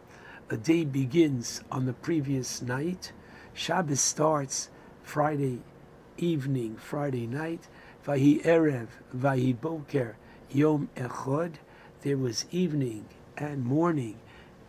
a 0.50 0.56
day 0.56 0.84
begins 0.84 1.62
on 1.70 1.86
the 1.86 1.92
previous 1.92 2.60
night. 2.60 3.12
Shabbos 3.54 4.00
starts 4.00 4.68
Friday 5.02 5.60
evening, 6.18 6.76
Friday 6.76 7.26
night. 7.26 7.68
Vahi 8.04 8.42
Erev, 8.42 8.88
Vahi 9.16 9.58
Boker, 9.58 10.16
Yom 10.50 10.90
Echod. 10.96 11.54
There 12.02 12.16
was 12.16 12.46
evening 12.50 13.06
and 13.36 13.64
morning, 13.64 14.18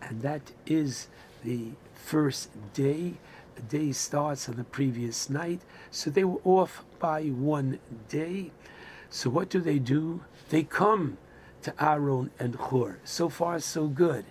and 0.02 0.22
that 0.22 0.52
is 0.68 1.08
the 1.44 1.72
first 1.96 2.50
day. 2.74 3.16
Day 3.62 3.92
starts 3.92 4.50
on 4.50 4.56
the 4.56 4.64
previous 4.64 5.30
night, 5.30 5.62
so 5.92 6.10
they 6.10 6.24
were 6.24 6.42
off 6.44 6.84
by 7.00 7.26
one 7.26 7.80
day. 8.10 8.52
So 9.10 9.30
what 9.30 9.50
do 9.50 9.60
they 9.60 9.80
do? 9.80 10.22
They 10.50 10.64
come 10.64 11.18
to 11.64 11.74
Aaron 11.84 12.32
and 12.40 12.56
Hur. 12.56 13.00
So 13.04 13.30
far, 13.30 13.60
so 13.60 13.88
good. 13.88 14.26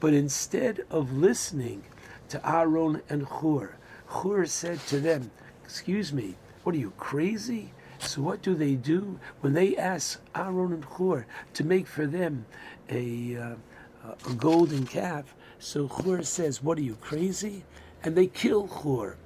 But 0.00 0.14
instead 0.14 0.84
of 0.90 1.12
listening 1.12 1.84
to 2.28 2.40
Aaron 2.48 3.02
and 3.08 3.26
Hur, 3.26 3.76
Hur 4.06 4.46
said 4.46 4.80
to 4.88 5.00
them, 5.00 5.30
Excuse 5.64 6.12
me, 6.12 6.36
what 6.64 6.74
are 6.74 6.78
you, 6.78 6.92
crazy? 6.98 7.72
So 7.98 8.20
what 8.20 8.42
do 8.42 8.54
they 8.54 8.74
do 8.74 9.18
when 9.40 9.52
they 9.52 9.76
ask 9.76 10.20
Aaron 10.34 10.72
and 10.72 10.84
Hur 10.84 11.24
to 11.54 11.64
make 11.64 11.86
for 11.86 12.06
them 12.06 12.46
a, 12.90 13.36
uh, 13.36 13.54
a 14.28 14.34
golden 14.34 14.86
calf? 14.86 15.34
So 15.58 15.86
Hur 15.86 16.22
says, 16.22 16.62
What 16.62 16.78
are 16.78 16.82
you, 16.82 16.96
crazy? 17.00 17.64
And 18.02 18.16
they 18.16 18.26
kill 18.26 18.66
Hur. 18.66 19.16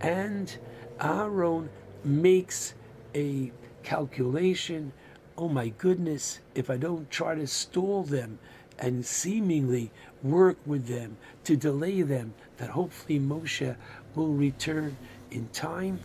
And 0.00 0.56
Aaron 1.00 1.68
makes 2.04 2.74
a 3.14 3.52
calculation 3.82 4.92
oh 5.36 5.48
my 5.48 5.68
goodness, 5.68 6.40
if 6.54 6.70
I 6.70 6.76
don't 6.76 7.10
try 7.10 7.34
to 7.34 7.46
stall 7.46 8.02
them 8.04 8.38
and 8.78 9.04
seemingly 9.04 9.90
work 10.22 10.58
with 10.66 10.86
them 10.86 11.16
to 11.44 11.56
delay 11.56 12.02
them, 12.02 12.34
that 12.56 12.70
hopefully 12.70 13.18
Moshe 13.18 13.76
will 14.14 14.32
return 14.32 14.96
in 15.30 15.48
time. 15.48 16.00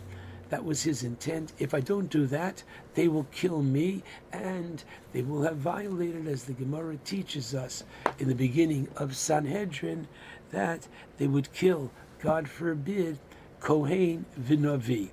That 0.48 0.64
was 0.64 0.82
his 0.82 1.04
intent. 1.04 1.52
If 1.60 1.74
I 1.74 1.80
don't 1.80 2.10
do 2.10 2.26
that, 2.26 2.62
they 2.94 3.06
will 3.06 3.26
kill 3.30 3.62
me 3.62 4.02
and 4.32 4.82
they 5.12 5.22
will 5.22 5.42
have 5.42 5.56
violated, 5.56 6.26
as 6.26 6.44
the 6.44 6.52
Gemara 6.52 6.96
teaches 7.04 7.54
us 7.54 7.84
in 8.18 8.28
the 8.28 8.34
beginning 8.34 8.88
of 8.96 9.16
Sanhedrin, 9.16 10.08
that 10.50 10.88
they 11.18 11.28
would 11.28 11.52
kill, 11.52 11.92
God 12.22 12.48
forbid, 12.48 13.18
Kohen 13.60 14.24
Vinavi. 14.38 15.10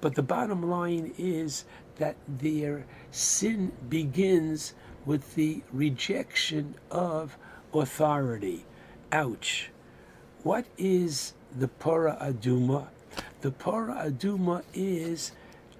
But 0.00 0.14
the 0.14 0.22
bottom 0.22 0.68
line 0.68 1.12
is 1.18 1.64
that 1.96 2.16
their 2.28 2.84
sin 3.10 3.72
begins 3.88 4.74
with 5.04 5.34
the 5.34 5.62
rejection 5.72 6.74
of 6.90 7.36
authority. 7.72 8.64
Ouch. 9.12 9.70
What 10.42 10.66
is 10.76 11.34
the 11.58 11.68
Para 11.68 12.16
Aduma? 12.20 12.88
The 13.40 13.50
Para 13.50 14.10
Aduma 14.10 14.62
is 14.74 15.32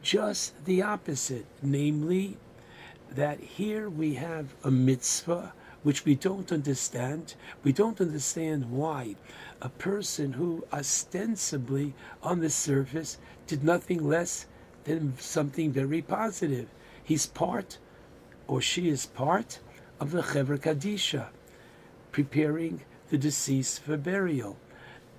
just 0.02 0.64
the 0.64 0.82
opposite, 0.82 1.46
namely, 1.62 2.36
that 3.10 3.40
here 3.40 3.88
we 3.88 4.14
have 4.14 4.54
a 4.64 4.70
mitzvah 4.70 5.52
which 5.86 6.04
we 6.04 6.16
don't 6.16 6.50
understand. 6.50 7.36
We 7.62 7.72
don't 7.72 8.00
understand 8.00 8.72
why 8.72 9.14
a 9.62 9.68
person 9.68 10.32
who 10.32 10.64
ostensibly 10.72 11.94
on 12.24 12.40
the 12.40 12.50
surface 12.50 13.18
did 13.46 13.62
nothing 13.62 14.02
less 14.02 14.46
than 14.82 15.16
something 15.16 15.70
very 15.70 16.02
positive. 16.02 16.66
He's 17.04 17.26
part, 17.26 17.78
or 18.48 18.60
she 18.60 18.88
is 18.88 19.06
part, 19.06 19.60
of 20.00 20.10
the 20.10 20.22
Chevra 20.22 20.58
Kadisha, 20.58 21.26
preparing 22.10 22.80
the 23.10 23.16
deceased 23.16 23.80
for 23.80 23.96
burial. 23.96 24.56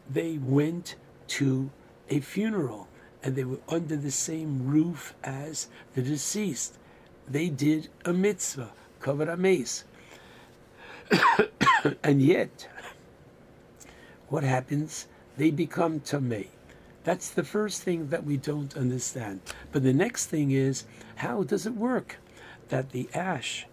They 0.09 0.37
went 0.37 0.95
to 1.39 1.69
a 2.09 2.19
funeral 2.19 2.89
and 3.23 3.37
they 3.37 3.45
were 3.45 3.61
under 3.69 3.95
the 3.95 4.11
same 4.11 4.67
roof 4.67 5.15
as 5.23 5.69
the 5.95 6.01
deceased. 6.01 6.77
They 7.25 7.47
did 7.47 7.87
a 8.03 8.11
mitzvah, 8.11 8.73
kavod 8.99 9.27
hameis. 9.27 9.85
and 12.03 12.21
yet, 12.21 12.67
what 14.29 14.43
happens? 14.43 15.07
They 15.37 15.51
become 15.51 15.99
tamei. 15.99 16.47
That's 17.03 17.29
the 17.29 17.43
first 17.43 17.83
thing 17.83 18.09
that 18.09 18.25
we 18.25 18.35
don't 18.35 18.75
understand. 18.75 19.39
But 19.71 19.83
the 19.83 19.93
next 19.93 20.25
thing 20.25 20.51
is, 20.51 20.83
how 21.15 21.43
does 21.43 21.65
it 21.65 21.73
work 21.73 22.17
that 22.69 22.91
the 22.91 23.07
ash 23.13 23.65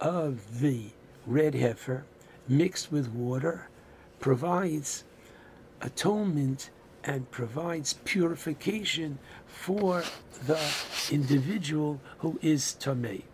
of 0.00 0.60
the 0.60 0.86
red 1.26 1.54
heifer 1.54 2.04
mixed 2.48 2.90
with 2.90 3.12
water 3.12 3.68
provides 4.20 5.04
atonement 5.80 6.70
and 7.04 7.30
provides 7.30 7.94
purification 8.04 9.18
for 9.46 10.04
the 10.46 10.60
individual 11.10 12.00
who 12.18 12.38
is 12.40 12.76
tamei? 12.80 13.24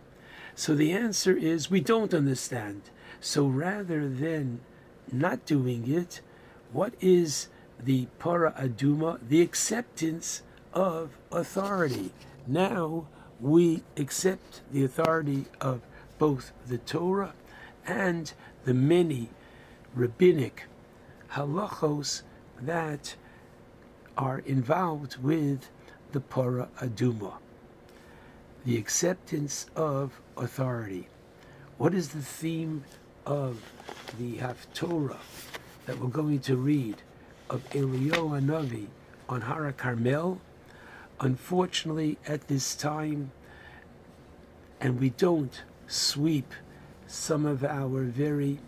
So 0.55 0.75
the 0.75 0.91
answer 0.91 1.37
is 1.37 1.71
we 1.71 1.79
don't 1.79 2.13
understand. 2.13 2.81
So 3.21 3.45
rather 3.45 4.07
than 4.07 4.61
not 5.11 5.45
doing 5.45 5.91
it, 5.91 6.21
what 6.71 6.93
is 7.01 7.47
the 7.83 8.07
para 8.17 8.53
aduma, 8.57 9.19
the 9.27 9.41
acceptance 9.41 10.43
of 10.73 11.17
authority? 11.31 12.11
Now 12.47 13.07
we 13.39 13.83
accept 13.97 14.61
the 14.71 14.83
authority 14.85 15.45
of 15.59 15.81
both 16.17 16.51
the 16.67 16.77
Torah 16.77 17.33
and 17.85 18.31
the 18.65 18.73
many 18.73 19.29
rabbinic 19.93 20.63
halachos 21.31 22.21
that 22.61 23.15
are 24.17 24.39
involved 24.39 25.17
with 25.21 25.69
the 26.11 26.19
para 26.19 26.69
aduma, 26.81 27.33
the 28.65 28.77
acceptance 28.77 29.65
of 29.75 30.19
authority. 30.37 31.07
What 31.77 31.93
is 31.93 32.09
the 32.09 32.21
theme 32.21 32.83
of 33.25 33.61
the 34.17 34.37
Haftorah 34.37 35.17
that 35.85 35.99
we're 35.99 36.07
going 36.07 36.39
to 36.39 36.55
read 36.55 37.01
of 37.49 37.67
Eliyahu 37.69 38.41
Hanavi 38.41 38.87
on 39.27 39.41
Hara 39.41 39.73
Carmel? 39.73 40.39
Unfortunately, 41.19 42.17
at 42.27 42.47
this 42.47 42.75
time, 42.75 43.31
and 44.79 44.99
we 44.99 45.09
don't 45.11 45.63
sweep 45.87 46.53
some 47.07 47.45
of 47.45 47.63
our 47.63 48.03
very 48.03 48.59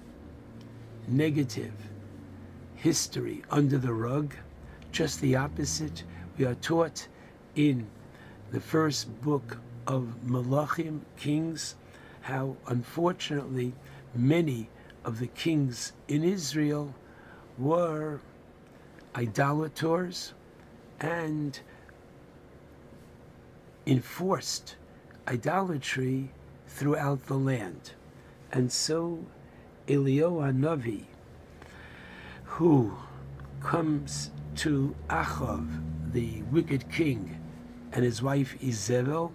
negative 1.08 1.74
history 2.76 3.44
under 3.52 3.78
the 3.78 3.94
rug. 3.94 4.36
Just 4.92 5.22
the 5.22 5.36
opposite. 5.36 6.04
We 6.38 6.46
are 6.46 6.56
taught 6.56 7.08
in 7.56 7.88
the 8.52 8.60
first 8.60 9.22
book 9.22 9.60
of 9.88 10.14
Malachim, 10.26 11.02
Kings, 11.18 11.76
how 12.22 12.56
unfortunately 12.68 13.74
many 14.14 14.70
of 15.04 15.20
the 15.20 15.28
kings 15.28 15.94
in 16.08 16.24
Israel 16.24 16.94
were 17.58 18.20
idolators 19.16 20.34
and 21.00 21.60
enforced 23.86 24.76
idolatry 25.28 26.30
throughout 26.68 27.26
the 27.28 27.36
land. 27.36 27.92
And 28.52 28.72
so 28.72 29.26
Eliyahu 29.88 30.58
Navi, 30.58 31.06
who 32.44 32.94
comes 33.62 34.32
to 34.58 34.96
Achav, 35.10 35.82
the 36.12 36.42
wicked 36.44 36.92
king, 36.92 37.40
and 37.94 38.04
his 38.04 38.22
wife 38.22 38.58
Izebel, 38.62 39.32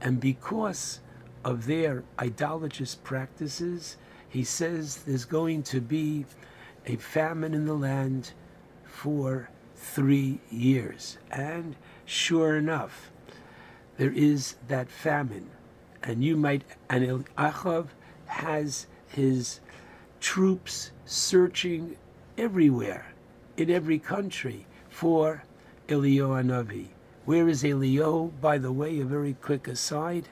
and 0.00 0.20
because 0.20 1.00
of 1.44 1.66
their 1.66 2.04
idolatrous 2.18 2.94
practices, 2.94 3.96
he 4.34 4.42
says 4.42 5.04
there's 5.06 5.24
going 5.24 5.62
to 5.62 5.80
be 5.80 6.26
a 6.86 6.96
famine 6.96 7.54
in 7.54 7.66
the 7.66 7.74
land 7.74 8.32
for 8.84 9.48
three 9.76 10.40
years. 10.50 11.18
And 11.30 11.76
sure 12.04 12.56
enough, 12.56 13.12
there 13.96 14.10
is 14.10 14.56
that 14.66 14.90
famine. 14.90 15.48
And 16.02 16.24
you 16.24 16.36
might, 16.36 16.64
and 16.90 17.24
Achav 17.38 17.86
has 18.26 18.88
his 19.06 19.60
troops 20.20 20.90
searching 21.04 21.96
everywhere, 22.36 23.06
in 23.56 23.70
every 23.70 24.00
country, 24.00 24.66
for 24.90 25.44
Eliyahu 25.86 26.44
Navi. 26.44 26.88
Where 27.24 27.48
is 27.48 27.62
Eliyahu? 27.62 28.32
By 28.40 28.58
the 28.58 28.72
way, 28.72 28.98
a 28.98 29.04
very 29.04 29.34
quick 29.34 29.68
aside 29.68 30.28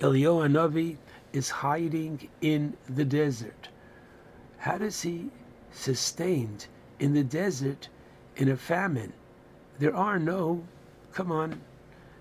Eliyahu 0.00 0.50
Navi 0.50 0.96
is 1.32 1.48
hiding 1.48 2.28
in 2.40 2.76
the 2.88 3.04
desert. 3.04 3.68
How 4.58 4.78
does 4.78 5.02
he 5.02 5.30
sustained 5.72 6.66
in 6.98 7.14
the 7.14 7.24
desert 7.24 7.88
in 8.36 8.48
a 8.48 8.56
famine? 8.56 9.12
There 9.78 9.96
are 9.96 10.18
no, 10.18 10.64
come 11.12 11.32
on, 11.32 11.60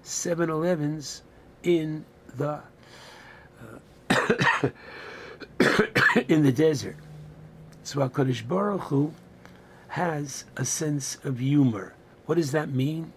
7 0.03 0.49
Elevens 0.49 1.21
in 1.63 2.05
the 2.37 2.61
uh, 4.09 4.69
in 6.27 6.43
the 6.43 6.51
desert. 6.51 6.95
So 7.83 7.99
HaKadosh 7.99 8.47
Baruch 8.47 8.81
Hu 8.81 9.13
has 9.89 10.45
a 10.57 10.65
sense 10.65 11.17
of 11.23 11.39
humor. 11.39 11.93
What 12.25 12.35
does 12.35 12.51
that 12.51 12.69
mean? 12.69 13.11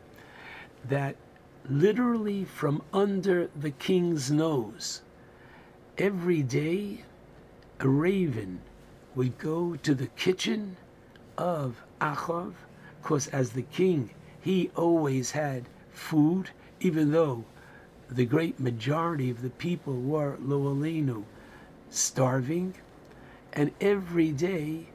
That 0.89 1.17
literally 1.69 2.45
from 2.45 2.83
under 2.93 3.49
the 3.57 3.71
king's 3.71 4.31
nose, 4.31 5.01
every 5.99 6.43
day 6.43 7.05
a 7.79 7.89
raven 7.89 8.61
would 9.15 9.39
go 9.39 9.77
to 9.77 9.95
the 9.95 10.09
kitchen 10.09 10.77
of 11.39 11.83
Achav, 12.01 12.55
because 13.01 13.29
as 13.29 13.51
the 13.51 13.63
king, 13.63 14.11
he 14.41 14.71
always 14.77 15.31
had 15.31 15.69
food, 15.93 16.51
even 16.81 17.13
though 17.13 17.45
the 18.11 18.25
great 18.25 18.59
majority 18.59 19.31
of 19.31 19.43
the 19.43 19.51
people 19.51 20.01
were 20.01 20.37
Lo 20.41 20.75
Aleinu, 20.75 21.25
starving, 21.91 22.75
and 23.53 23.71
every 23.81 24.33
day 24.33 24.87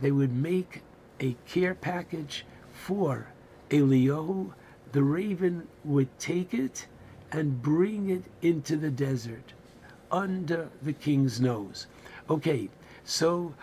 they 0.00 0.10
would 0.10 0.34
make 0.34 0.82
a 1.20 1.36
care 1.46 1.74
package 1.74 2.44
for 2.72 3.28
Eliyahu. 3.70 4.52
The 4.92 5.02
raven 5.04 5.68
would 5.84 6.18
take 6.18 6.52
it 6.52 6.86
and 7.30 7.62
bring 7.62 8.10
it 8.10 8.24
into 8.42 8.76
the 8.76 8.90
desert 8.90 9.52
under 10.10 10.68
the 10.82 10.92
king's 10.92 11.40
nose. 11.40 11.86
Okay, 12.28 12.68
so 13.04 13.54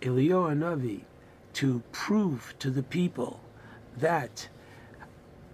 Eliyahu 0.00 0.56
Navi 0.56 1.00
to 1.54 1.82
prove 1.92 2.54
to 2.58 2.70
the 2.70 2.82
people 2.82 3.40
that 3.96 4.48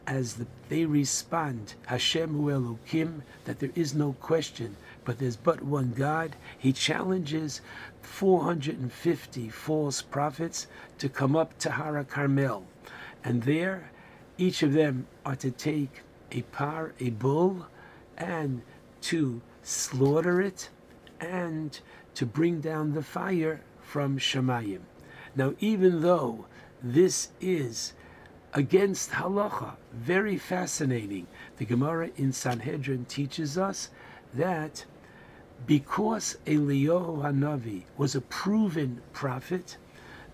as 0.06 0.34
the, 0.34 0.46
they 0.68 0.84
respond, 0.84 1.74
Hashem 1.86 2.30
hu 2.30 2.46
Elokim, 2.46 3.22
that 3.44 3.58
there 3.58 3.70
is 3.74 3.94
no 3.94 4.12
question, 4.20 4.76
but 5.04 5.18
there's 5.18 5.36
but 5.36 5.62
one 5.62 5.92
God. 5.92 6.36
He 6.58 6.72
challenges 6.72 7.60
450 8.02 9.48
false 9.48 10.02
prophets 10.02 10.66
to 10.98 11.08
come 11.08 11.34
up 11.34 11.58
to 11.60 11.70
Hara 11.70 12.04
Carmel, 12.04 12.64
and 13.22 13.42
there, 13.44 13.90
each 14.36 14.62
of 14.62 14.72
them 14.72 15.06
are 15.24 15.36
to 15.36 15.50
take 15.50 16.02
a 16.32 16.42
par, 16.42 16.92
a 17.00 17.10
bull, 17.10 17.66
and 18.16 18.62
to 19.04 19.40
slaughter 19.62 20.40
it, 20.40 20.68
and 21.20 21.80
to 22.14 22.26
bring 22.26 22.60
down 22.60 22.92
the 22.92 23.02
fire 23.02 23.60
from 23.82 24.18
Shemayim. 24.18 24.80
Now, 25.36 25.54
even 25.60 26.00
though 26.00 26.46
this 26.82 27.28
is 27.40 27.92
against 28.52 29.10
halacha, 29.10 29.74
very 29.92 30.38
fascinating, 30.38 31.26
the 31.56 31.64
Gemara 31.64 32.10
in 32.16 32.32
Sanhedrin 32.32 33.04
teaches 33.06 33.58
us 33.58 33.90
that 34.32 34.84
because 35.66 36.36
Eliyahu 36.46 37.22
Hanavi 37.22 37.82
was 37.96 38.14
a 38.14 38.20
proven 38.20 39.00
prophet, 39.12 39.76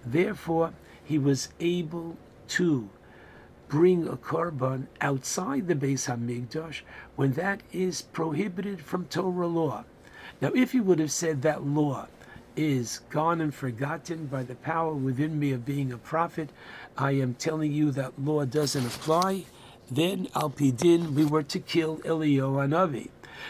therefore 0.05 0.73
he 1.05 1.19
was 1.19 1.49
able 1.61 2.17
to 2.49 2.89
bring 3.71 4.09
a 4.09 4.17
korban 4.17 4.89
outside 5.01 5.69
the 5.69 5.77
Beis 5.77 6.07
Hamikdash 6.11 6.81
when 7.15 7.33
that 7.35 7.61
is 7.73 8.03
prohibited 8.03 8.83
from 8.83 9.05
Torah 9.05 9.47
law. 9.47 9.85
Now, 10.41 10.51
if 10.55 10.73
he 10.73 10.81
would 10.81 10.99
have 10.99 11.13
said 11.13 11.43
that 11.43 11.65
law 11.65 12.09
is 12.57 12.99
gone 13.11 13.41
and 13.41 13.55
forgotten 13.55 14.27
by 14.27 14.43
the 14.43 14.57
power 14.57 14.93
within 14.93 15.39
me 15.39 15.53
of 15.53 15.65
being 15.65 15.93
a 15.93 15.99
prophet, 15.99 16.51
I 16.99 17.13
am 17.13 17.35
telling 17.35 17.73
you 17.73 17.93
that 17.93 18.21
law 18.21 18.45
doesn't 18.45 18.85
apply, 18.85 19.45
then 19.89 20.27
al 20.35 20.51
pidin 20.51 21.15
we 21.15 21.25
were 21.25 21.45
to 21.45 21.61
kill 21.61 21.99
Eliyahu 21.99 22.69
Hanavi. 22.69 23.09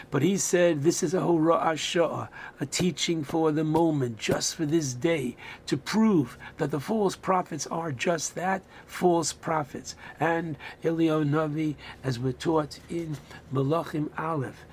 But 0.09 0.21
he 0.21 0.37
said 0.37 0.83
this 0.83 1.03
is 1.03 1.13
a 1.13 1.19
hora'ah 1.19 1.73
sha'ah, 1.73 2.29
a 2.59 2.65
teaching 2.65 3.23
for 3.23 3.51
the 3.51 3.63
moment, 3.63 4.17
just 4.17 4.55
for 4.55 4.65
this 4.65 4.93
day, 4.93 5.35
to 5.67 5.77
prove 5.77 6.37
that 6.57 6.71
the 6.71 6.79
false 6.79 7.15
prophets 7.15 7.67
are 7.67 7.91
just 7.91 8.35
that, 8.35 8.61
false 8.85 9.33
prophets. 9.33 9.95
And 10.19 10.57
Eliyahu 10.83 11.29
Navi, 11.29 11.75
as 12.03 12.19
we're 12.19 12.33
taught 12.33 12.79
in 12.89 13.17
Malachim 13.53 14.09
Aleph, 14.17 14.65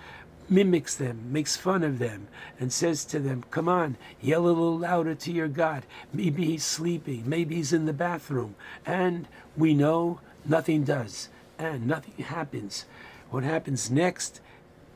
mimics 0.48 0.96
them, 0.96 1.32
makes 1.32 1.56
fun 1.56 1.82
of 1.82 1.98
them, 1.98 2.28
and 2.58 2.72
says 2.72 3.04
to 3.06 3.18
them, 3.18 3.44
Come 3.50 3.68
on, 3.68 3.96
yell 4.20 4.46
a 4.46 4.48
little 4.48 4.78
louder 4.78 5.14
to 5.14 5.32
your 5.32 5.48
God. 5.48 5.84
Maybe 6.12 6.44
he's 6.44 6.64
sleeping, 6.64 7.28
maybe 7.28 7.56
he's 7.56 7.72
in 7.72 7.86
the 7.86 7.92
bathroom. 7.92 8.54
And 8.86 9.28
we 9.56 9.74
know 9.74 10.20
nothing 10.44 10.84
does, 10.84 11.28
and 11.58 11.86
nothing 11.86 12.24
happens. 12.24 12.86
What 13.30 13.44
happens 13.44 13.90
next? 13.90 14.40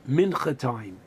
Mincha 0.09 0.57
time. 0.57 0.97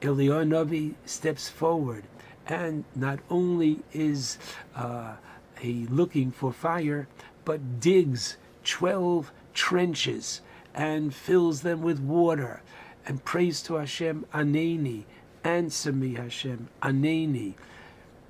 Eliyahu 0.00 0.48
Navi 0.48 0.94
steps 1.04 1.48
forward, 1.48 2.04
and 2.46 2.84
not 2.96 3.20
only 3.30 3.80
is 3.92 4.38
uh, 4.74 5.14
he 5.60 5.86
looking 5.86 6.32
for 6.32 6.52
fire, 6.52 7.06
but 7.44 7.80
digs 7.80 8.36
12 8.64 9.30
trenches 9.54 10.40
and 10.74 11.14
fills 11.14 11.62
them 11.62 11.82
with 11.82 12.00
water 12.00 12.62
and 13.06 13.24
prays 13.24 13.62
to 13.62 13.74
Hashem, 13.74 14.26
Aneni, 14.32 15.04
answer 15.44 15.92
me, 15.92 16.14
Hashem, 16.14 16.68
Aneni. 16.82 17.54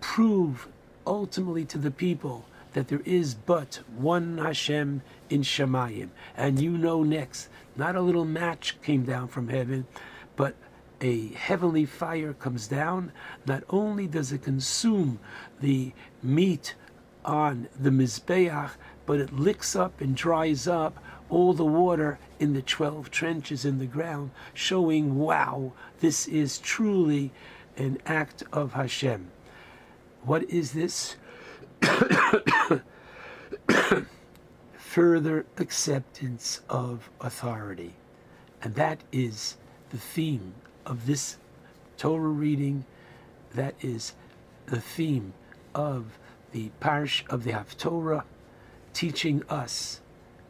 Prove 0.00 0.68
ultimately 1.06 1.64
to 1.66 1.78
the 1.78 1.90
people 1.90 2.46
that 2.72 2.88
there 2.88 3.02
is 3.04 3.34
but 3.34 3.80
one 3.96 4.38
Hashem 4.38 5.02
in 5.28 5.42
Shemayim. 5.42 6.08
And 6.36 6.58
you 6.58 6.78
know 6.78 7.02
next, 7.02 7.48
not 7.76 7.96
a 7.96 8.00
little 8.00 8.24
match 8.24 8.80
came 8.82 9.04
down 9.04 9.28
from 9.28 9.48
heaven, 9.48 9.86
but 10.36 10.54
a 11.00 11.28
heavenly 11.28 11.84
fire 11.84 12.32
comes 12.32 12.68
down. 12.68 13.12
Not 13.46 13.64
only 13.70 14.06
does 14.06 14.32
it 14.32 14.42
consume 14.42 15.18
the 15.60 15.92
meat 16.22 16.74
on 17.24 17.68
the 17.78 17.90
Mizbeach, 17.90 18.70
but 19.06 19.20
it 19.20 19.32
licks 19.32 19.74
up 19.74 20.00
and 20.00 20.14
dries 20.16 20.68
up 20.68 21.02
all 21.28 21.54
the 21.54 21.64
water 21.64 22.18
in 22.38 22.52
the 22.52 22.62
12 22.62 23.10
trenches 23.10 23.64
in 23.64 23.78
the 23.78 23.86
ground, 23.86 24.30
showing, 24.52 25.18
wow, 25.18 25.72
this 26.00 26.28
is 26.28 26.58
truly 26.58 27.32
an 27.76 27.98
act 28.06 28.42
of 28.52 28.74
Hashem. 28.74 29.30
What 30.24 30.44
is 30.50 30.72
this? 30.72 31.16
Further 34.92 35.46
acceptance 35.56 36.60
of 36.68 37.08
authority. 37.18 37.94
And 38.62 38.74
that 38.74 39.00
is 39.10 39.56
the 39.88 39.96
theme 39.96 40.52
of 40.84 41.06
this 41.06 41.38
Torah 41.96 42.28
reading 42.28 42.84
that 43.54 43.74
is 43.80 44.12
the 44.66 44.82
theme 44.82 45.32
of 45.74 46.18
the 46.50 46.68
parish 46.78 47.24
of 47.30 47.44
the 47.44 47.52
Haftorah, 47.52 48.24
teaching 48.92 49.42
us 49.48 50.02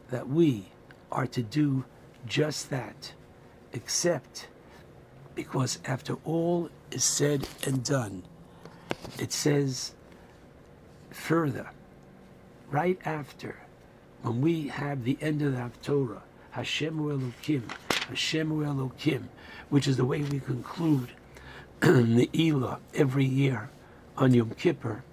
that 0.09 0.27
we 0.27 0.73
are 1.09 1.27
to 1.27 1.41
do 1.41 1.85
just 2.27 2.69
that, 2.69 3.13
except 3.71 4.49
because 5.35 5.79
after 5.85 6.15
all 6.25 6.67
is 6.91 7.05
said 7.05 7.47
and 7.65 7.81
done, 7.81 8.23
it 9.17 9.31
says 9.31 9.93
further, 11.11 11.69
right 12.69 12.99
after, 13.05 13.62
when 14.23 14.39
we 14.39 14.69
have 14.69 15.03
the 15.03 15.17
end 15.21 15.41
of 15.41 15.51
the 15.51 15.57
Haftorah, 15.59 16.21
Hashem 16.51 16.97
Elokim, 16.97 17.63
Hashem 18.07 18.49
Elokim, 18.49 19.23
which 19.69 19.85
is 19.85 19.97
the 19.97 20.05
way 20.05 20.21
we 20.21 20.39
conclude 20.39 21.09
the 21.81 22.29
Elah 22.33 22.79
every 22.93 23.25
year 23.25 23.69
on 24.15 24.33
Yom 24.33 24.51
Kippur, 24.51 25.03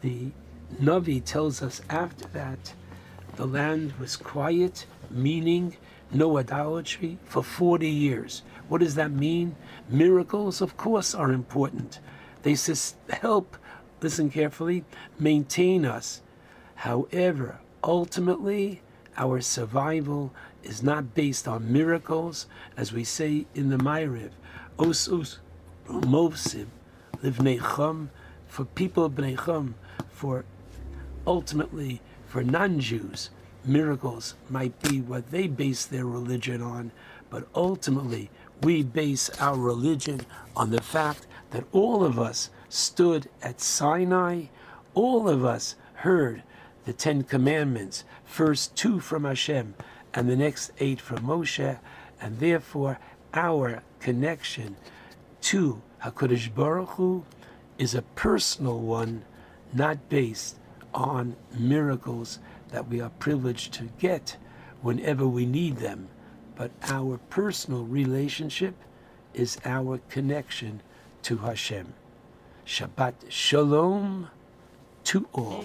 the 0.00 0.30
Navi 0.80 1.22
tells 1.22 1.62
us 1.62 1.82
after 1.90 2.26
that 2.28 2.72
the 3.36 3.46
land 3.46 3.92
was 4.00 4.16
quiet, 4.16 4.86
meaning 5.10 5.76
no 6.10 6.38
idolatry 6.38 7.18
for 7.24 7.42
40 7.42 7.86
years. 7.86 8.42
What 8.68 8.80
does 8.80 8.94
that 8.94 9.10
mean? 9.10 9.56
Miracles, 9.90 10.62
of 10.62 10.78
course, 10.78 11.14
are 11.14 11.32
important. 11.32 12.00
They 12.42 12.56
help, 13.10 13.58
listen 14.00 14.30
carefully, 14.30 14.84
maintain 15.18 15.84
us. 15.84 16.22
However, 16.76 17.58
ultimately, 17.84 18.80
our 19.16 19.40
survival 19.40 20.32
is 20.62 20.82
not 20.82 21.14
based 21.14 21.46
on 21.48 21.72
miracles, 21.72 22.46
as 22.76 22.92
we 22.92 23.04
say 23.04 23.46
in 23.54 23.68
the 23.68 23.76
Ma'ariv. 23.76 24.30
Os 24.78 25.08
us 25.08 25.38
movsim 25.88 26.66
livnei 27.22 28.08
for 28.48 28.64
people 28.64 29.04
of 29.04 29.74
for 30.10 30.44
ultimately 31.26 32.00
for 32.26 32.42
non-Jews, 32.42 33.30
miracles 33.64 34.34
might 34.48 34.80
be 34.82 35.00
what 35.00 35.30
they 35.30 35.46
base 35.46 35.84
their 35.84 36.06
religion 36.06 36.62
on, 36.62 36.90
but 37.30 37.46
ultimately 37.54 38.30
we 38.62 38.82
base 38.82 39.30
our 39.40 39.56
religion 39.58 40.20
on 40.56 40.70
the 40.70 40.80
fact 40.80 41.26
that 41.50 41.64
all 41.72 42.04
of 42.04 42.18
us 42.18 42.50
stood 42.68 43.28
at 43.42 43.60
Sinai, 43.60 44.44
all 44.94 45.28
of 45.28 45.44
us 45.44 45.74
heard 45.94 46.42
the 46.84 46.92
Ten 46.92 47.22
Commandments, 47.22 48.04
first 48.24 48.76
two 48.76 49.00
from 49.00 49.24
Hashem 49.24 49.74
and 50.14 50.28
the 50.28 50.36
next 50.36 50.72
eight 50.78 51.00
from 51.00 51.18
Moshe, 51.20 51.78
and 52.20 52.38
therefore 52.38 52.98
our 53.34 53.82
connection 54.00 54.76
to 55.42 55.80
HaKadosh 56.02 56.54
Baruch 56.54 56.90
Hu 56.90 57.24
is 57.78 57.94
a 57.94 58.02
personal 58.02 58.80
one, 58.80 59.24
not 59.72 60.08
based 60.08 60.56
on 60.92 61.36
miracles 61.58 62.38
that 62.70 62.88
we 62.88 63.00
are 63.00 63.10
privileged 63.10 63.72
to 63.74 63.88
get 63.98 64.36
whenever 64.82 65.26
we 65.26 65.46
need 65.46 65.76
them, 65.76 66.08
but 66.56 66.70
our 66.82 67.18
personal 67.30 67.84
relationship 67.84 68.74
is 69.32 69.58
our 69.64 69.98
connection 70.08 70.82
to 71.22 71.38
Hashem. 71.38 71.94
Shabbat 72.66 73.14
Shalom 73.28 74.28
to 75.04 75.26
all. 75.32 75.64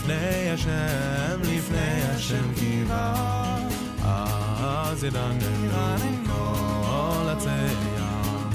לפני 0.00 0.50
השם, 0.50 1.40
לפני 1.42 2.02
השם 2.02 2.54
קיבה. 2.54 3.14
אז 4.04 5.04
ירננו 5.04 6.26
כל 6.26 7.28
עצי 7.28 7.48
יער 7.48 8.48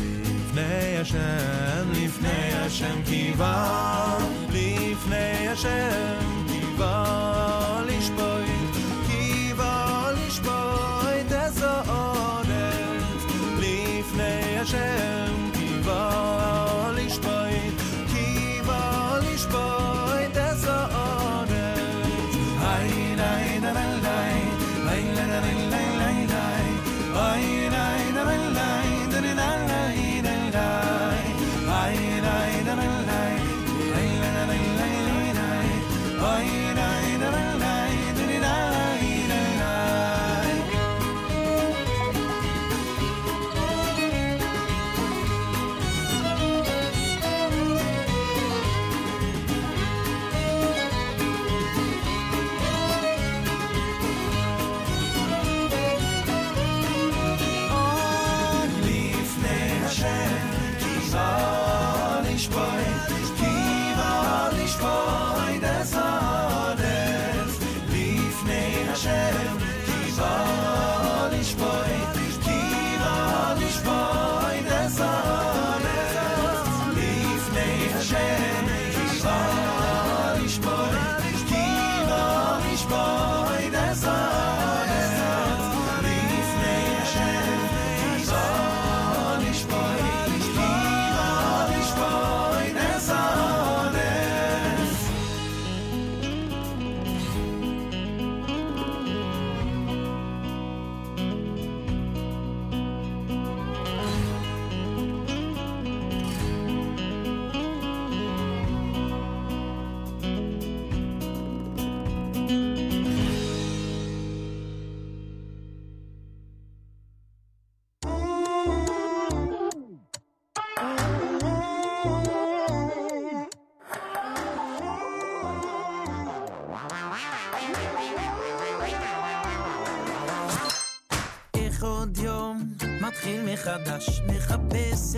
לפני 0.52 0.98
השם, 0.98 1.92
לפני 1.92 2.54
השם 2.54 3.02
קיבה. 3.06 4.18
לפני 4.50 5.48
השם 5.48 6.35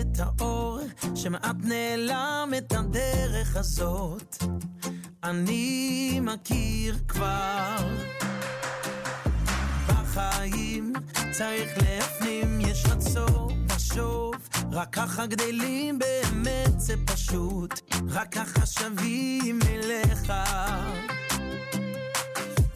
את 0.01 0.19
האור 0.19 0.79
שמעט 1.15 1.55
נעלם 1.63 2.51
את 2.57 2.71
הדרך 2.71 3.55
הזאת. 3.55 4.43
אני 5.23 6.19
מכיר 6.21 6.95
כבר. 7.07 7.77
בחיים 9.87 10.93
צריך 11.31 11.71
להפנים, 11.77 12.61
יש 12.61 12.85
רצון 12.85 13.65
לחשוב, 13.69 14.35
רק 14.71 14.89
ככה 14.95 15.25
גדלים 15.25 15.99
באמת 15.99 16.79
זה 16.79 16.95
פשוט, 17.05 17.79
רק 18.09 18.31
ככה 18.35 18.65
שווים 18.65 19.59
אליך. 19.69 20.33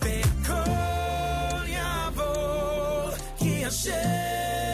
והכל 0.02 1.68
יעבור, 1.68 3.10
כי 3.38 3.66
השם 3.66 4.73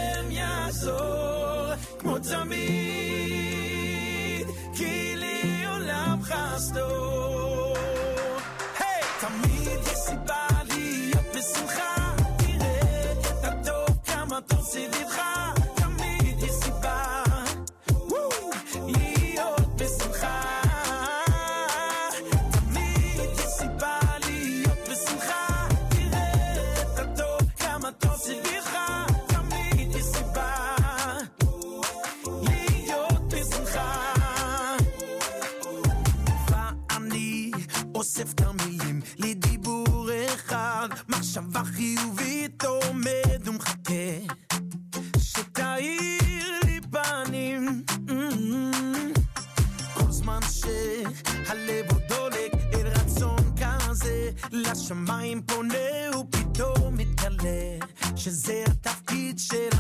כמו 2.18 2.18
תמיד, 2.18 3.76
כי 4.76 5.16
לי 5.16 5.66
עולם 5.66 6.18
חסדו. 6.23 7.74
היי! 8.78 9.02
תמיד 9.20 9.78
יש 9.82 9.98
סיבה 9.98 10.47
להיות 10.64 11.24
בשמחה, 11.34 12.14
תראה 12.39 13.12
את 13.12 13.44
הטוב, 13.44 13.98
כמה 14.06 14.40
טוב 14.40 14.60
סביבך, 14.60 15.18
לשמיים 54.90 55.42
פונה 55.42 56.18
ופתאום 56.19 56.98
מתגלה, 56.98 57.85
שזה 58.16 58.64
התפקיד 58.68 59.40
של 59.40 59.78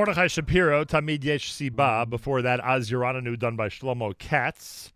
Mordechai 0.00 0.28
Shapiro, 0.28 0.82
Tamid 0.82 1.22
Yesh 1.24 1.52
Siba. 1.52 2.08
Before 2.08 2.40
that, 2.40 2.58
Az 2.60 2.90
Yorananu, 2.90 3.38
done 3.38 3.54
by 3.54 3.68
Shlomo 3.68 4.16
Katz. 4.16 4.94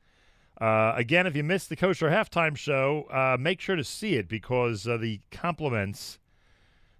Uh, 0.58 0.94
again, 0.96 1.26
if 1.26 1.36
you 1.36 1.44
missed 1.44 1.68
the 1.68 1.76
kosher 1.76 2.08
halftime 2.08 2.56
show, 2.56 3.02
uh, 3.10 3.36
make 3.38 3.60
sure 3.60 3.76
to 3.76 3.84
see 3.84 4.14
it 4.14 4.28
because 4.28 4.88
uh, 4.88 4.96
the 4.96 5.20
compliments, 5.30 6.18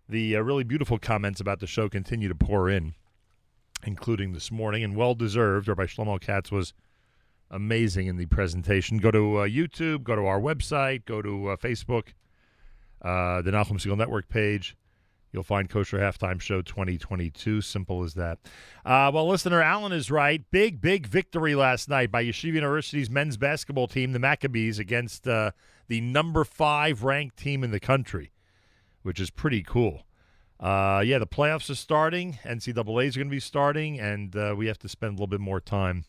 the 0.07 0.37
uh, 0.37 0.41
really 0.41 0.65
beautiful 0.65 0.99
comments 0.99 1.41
about 1.41 1.61
the 1.61 1.67
show 1.67 1.89
continue 1.89 2.29
to 2.29 2.35
pour 2.35 2.69
in, 2.69 2.93
including 3.85 4.35
this 4.35 4.51
morning, 4.53 4.85
and 4.85 4.95
well 4.95 5.15
deserved. 5.15 5.67
Rabbi 5.67 5.87
Shlomo 5.87 6.21
Katz 6.21 6.53
was 6.53 6.75
amazing 7.51 8.07
in 8.07 8.19
the 8.19 8.27
presentation. 8.27 8.99
Go 8.99 9.13
to 9.13 9.39
uh, 9.39 9.49
YouTube, 9.49 10.03
go 10.03 10.15
to 10.15 10.27
our 10.27 10.41
website, 10.43 11.07
go 11.07 11.23
to 11.23 11.49
uh, 11.49 11.57
Facebook, 11.57 12.09
the 13.01 13.51
Nachum 13.51 13.81
Segal 13.81 13.97
Network 13.97 14.29
page. 14.29 14.77
You'll 15.35 15.43
find 15.43 15.69
Kosher 15.69 15.99
Halftime 15.99 16.41
Show 16.41 16.63
2022. 16.63 17.61
Simple 17.61 18.05
as 18.05 18.15
that. 18.15 18.39
Uh, 18.85 19.11
well, 19.13 19.27
listener 19.27 19.61
Allen 19.61 19.91
is 19.91 20.09
right. 20.09 20.49
Big, 20.53 20.81
big 20.81 21.09
victory 21.09 21.57
last 21.57 21.89
night 21.89 22.13
by 22.13 22.25
Yeshiva 22.25 22.53
University's 22.53 23.11
men's 23.11 23.37
basketball 23.37 23.89
team, 23.89 24.13
the 24.13 24.21
Maccabees, 24.21 24.79
against 24.79 25.27
uh, 25.27 25.51
the 25.89 26.01
number 26.01 26.45
five 26.45 27.03
ranked 27.03 27.37
team 27.37 27.65
in 27.65 27.73
the 27.73 27.81
country, 27.81 28.31
which 29.03 29.19
is 29.19 29.29
pretty 29.29 29.65
cool. 29.65 30.07
Uh, 30.61 31.03
yeah, 31.05 31.19
the 31.19 31.27
playoffs 31.27 31.69
are 31.69 31.75
starting. 31.75 32.39
NCAA 32.45 33.07
is 33.07 33.17
going 33.17 33.27
to 33.27 33.33
be 33.33 33.41
starting, 33.41 33.99
and 33.99 34.37
uh, 34.37 34.55
we 34.57 34.69
have 34.69 34.79
to 34.79 34.89
spend 34.89 35.11
a 35.11 35.15
little 35.15 35.27
bit 35.27 35.41
more 35.41 35.61
time 35.61 36.05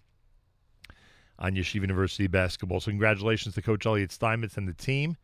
on 1.39 1.55
Yeshiva 1.55 1.81
University 1.81 2.27
basketball. 2.27 2.79
So, 2.79 2.91
congratulations 2.91 3.55
to 3.55 3.63
Coach 3.63 3.87
Elliot 3.87 4.11
Steinmetz 4.11 4.55
and 4.55 4.67
the 4.67 4.73
team. 4.73 5.17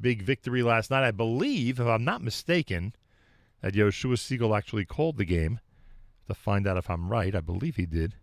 Big 0.00 0.20
victory 0.20 0.64
last 0.64 0.90
night. 0.90 1.06
I 1.06 1.12
believe, 1.12 1.78
if 1.78 1.86
I'm 1.86 2.04
not 2.04 2.22
mistaken, 2.22 2.92
that 3.60 3.74
Yoshua 3.74 4.14
Segal 4.14 4.56
actually 4.56 4.84
called 4.84 5.16
the 5.16 5.24
game. 5.24 5.60
To 6.28 6.34
find 6.34 6.68
out 6.68 6.76
if 6.76 6.88
I'm 6.88 7.08
right, 7.08 7.34
I 7.34 7.40
believe 7.40 7.74
he 7.74 7.86
did. 7.86 8.14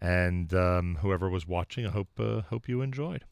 And 0.00 0.54
um, 0.54 0.98
whoever 1.02 1.28
was 1.28 1.48
watching, 1.48 1.84
I 1.84 1.90
hope 1.90 2.08
uh, 2.18 2.42
hope 2.42 2.68
you 2.68 2.80
enjoyed. 2.80 3.24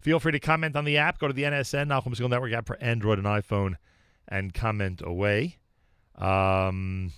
Feel 0.00 0.18
free 0.18 0.32
to 0.32 0.40
comment 0.40 0.74
on 0.74 0.84
the 0.84 0.96
app. 0.96 1.20
Go 1.20 1.28
to 1.28 1.32
the 1.32 1.44
NSN 1.44 1.86
Nachum 1.86 2.16
Segal 2.16 2.30
Network 2.30 2.52
app 2.52 2.66
for 2.66 2.76
Android 2.82 3.18
and 3.18 3.26
iPhone, 3.28 3.76
and 4.26 4.52
comment 4.52 5.00
away. 5.04 5.58
Um, 6.16 7.12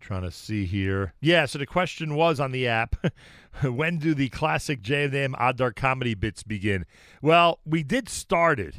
trying 0.00 0.22
to 0.22 0.30
see 0.30 0.66
here. 0.66 1.14
Yeah, 1.20 1.46
so 1.46 1.58
the 1.58 1.66
question 1.66 2.14
was 2.14 2.40
on 2.40 2.50
the 2.50 2.66
app 2.66 2.96
when 3.62 3.98
do 3.98 4.14
the 4.14 4.28
classic 4.30 4.82
JM 4.82 5.34
Adar 5.38 5.72
comedy 5.72 6.14
bits 6.14 6.42
begin? 6.42 6.86
Well, 7.22 7.60
we 7.64 7.82
did 7.82 8.08
start 8.08 8.58
it. 8.58 8.76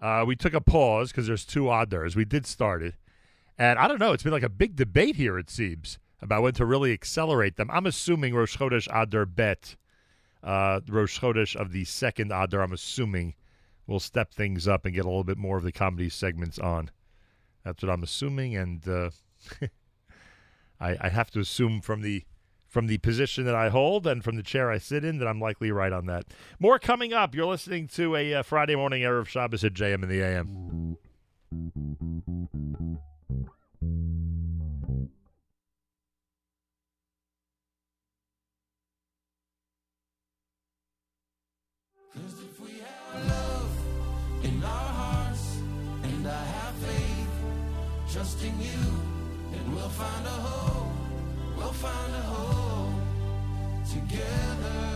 Uh, 0.00 0.24
we 0.26 0.34
took 0.34 0.54
a 0.54 0.60
pause 0.60 1.10
because 1.10 1.26
there's 1.26 1.44
two 1.44 1.64
Adars. 1.64 2.16
We 2.16 2.24
did 2.24 2.46
start 2.46 2.82
it. 2.82 2.94
And 3.58 3.78
I 3.78 3.86
don't 3.86 4.00
know, 4.00 4.12
it's 4.12 4.22
been 4.22 4.32
like 4.32 4.42
a 4.42 4.48
big 4.48 4.76
debate 4.76 5.16
here, 5.16 5.38
it 5.38 5.50
seems, 5.50 5.98
about 6.22 6.42
when 6.42 6.54
to 6.54 6.64
really 6.64 6.92
accelerate 6.92 7.56
them. 7.56 7.70
I'm 7.70 7.84
assuming 7.84 8.34
Rosh 8.34 8.56
Chodesh 8.56 8.88
Adar 8.90 9.26
Bet, 9.26 9.76
uh, 10.42 10.80
Rosh 10.88 11.20
Chodesh 11.20 11.54
of 11.54 11.72
the 11.72 11.84
second 11.84 12.32
Adar, 12.32 12.62
I'm 12.62 12.72
assuming, 12.72 13.34
will 13.86 14.00
step 14.00 14.32
things 14.32 14.66
up 14.66 14.86
and 14.86 14.94
get 14.94 15.04
a 15.04 15.08
little 15.08 15.24
bit 15.24 15.36
more 15.36 15.58
of 15.58 15.64
the 15.64 15.72
comedy 15.72 16.08
segments 16.08 16.58
on. 16.58 16.90
That's 17.62 17.82
what 17.82 17.92
I'm 17.92 18.02
assuming, 18.02 18.56
and 18.56 18.88
uh, 18.88 19.10
I, 20.80 20.96
I 20.98 21.08
have 21.10 21.30
to 21.32 21.40
assume 21.40 21.82
from 21.82 22.00
the 22.00 22.24
from 22.70 22.86
the 22.86 22.98
position 22.98 23.44
that 23.44 23.54
I 23.54 23.68
hold 23.68 24.06
and 24.06 24.22
from 24.22 24.36
the 24.36 24.42
chair 24.42 24.70
I 24.70 24.78
sit 24.78 25.04
in 25.04 25.18
that 25.18 25.26
I'm 25.26 25.40
likely 25.40 25.72
right 25.72 25.92
on 25.92 26.06
that. 26.06 26.26
More 26.60 26.78
coming 26.78 27.12
up. 27.12 27.34
You're 27.34 27.46
listening 27.46 27.88
to 27.88 28.14
a 28.16 28.34
uh, 28.34 28.42
Friday 28.44 28.76
morning 28.76 29.02
Erev 29.02 29.26
Shabbos 29.26 29.64
at 29.64 29.74
JM 29.74 30.04
in 30.04 30.08
the 30.08 30.22
AM. 30.22 30.96
And 31.50 31.76
trusting 48.12 48.60
you, 48.60 48.70
then 49.52 49.74
we'll 49.74 49.88
find 49.88 50.26
a. 50.26 51.00
We'll 51.56 51.72
find 51.72 52.14
a 52.14 52.59
together. 53.90 54.89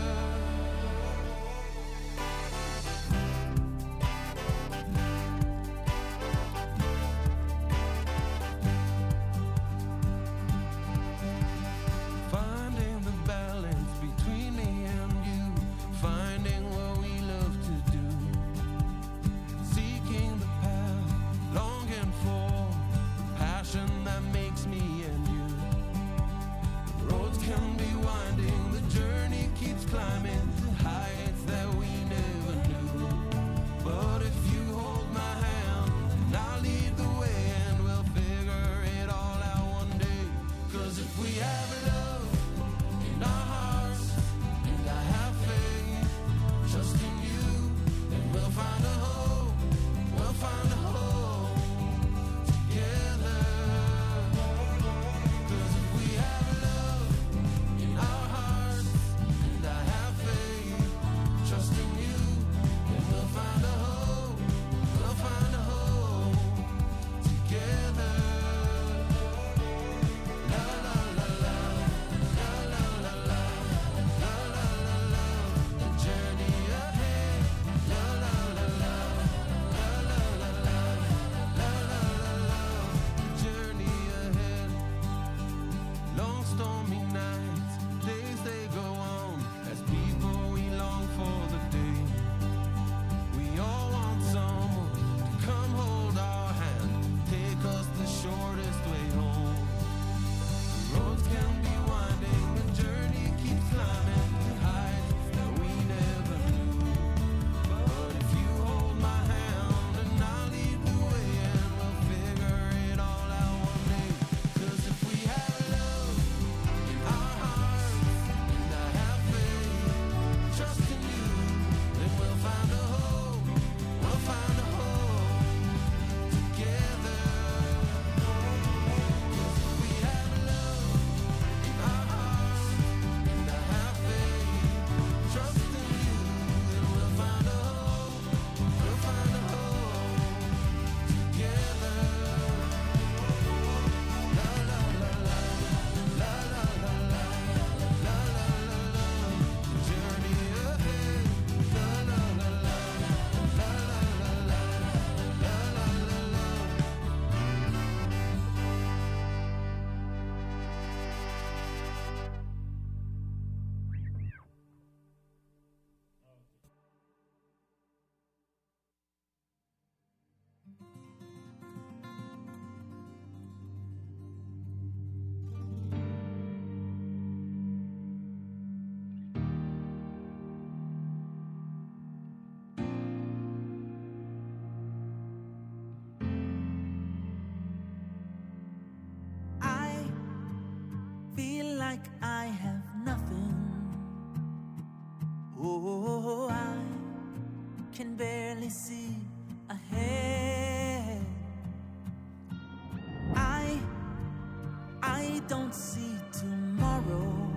Don't 205.47 205.73
see 205.73 206.15
tomorrow. 206.31 207.51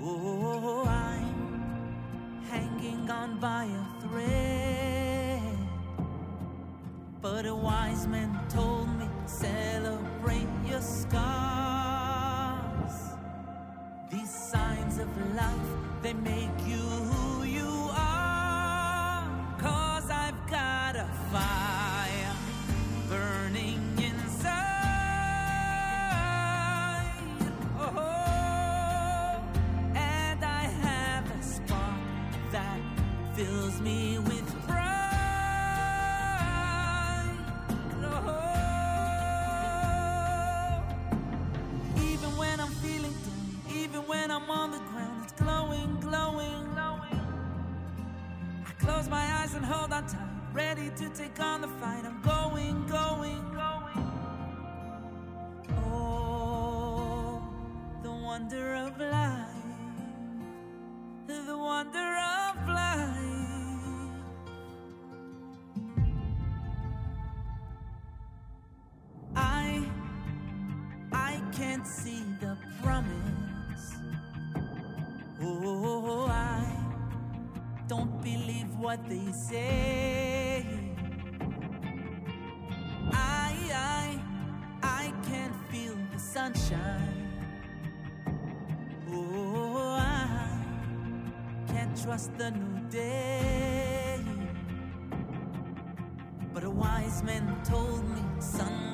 Oh, 0.00 0.84
I'm 0.86 2.44
hanging 2.48 3.10
on 3.10 3.38
by 3.38 3.64
a 3.64 4.00
thread. 4.00 5.58
But 7.20 7.44
a 7.46 7.54
wise 7.54 8.06
man 8.06 8.40
told 8.48 8.88
me, 8.98 9.06
celebrate 9.26 10.48
your 10.66 10.80
scars. 10.80 11.18
These 14.10 14.30
signs 14.30 14.98
of 14.98 15.08
life, 15.34 15.70
they 16.02 16.14
make 16.14 16.58
you 16.66 17.37
they 79.08 79.32
say. 79.32 80.66
I, 83.12 83.54
I, 83.72 84.20
I 84.82 85.12
can 85.28 85.52
feel 85.70 85.96
the 86.12 86.18
sunshine. 86.18 87.30
Oh, 89.10 89.96
I 89.98 90.50
can't 91.68 91.96
trust 92.02 92.36
the 92.36 92.50
new 92.50 92.88
day. 92.90 94.20
But 96.52 96.64
a 96.64 96.70
wise 96.70 97.22
man 97.22 97.62
told 97.64 98.06
me, 98.10 98.22
son, 98.40 98.87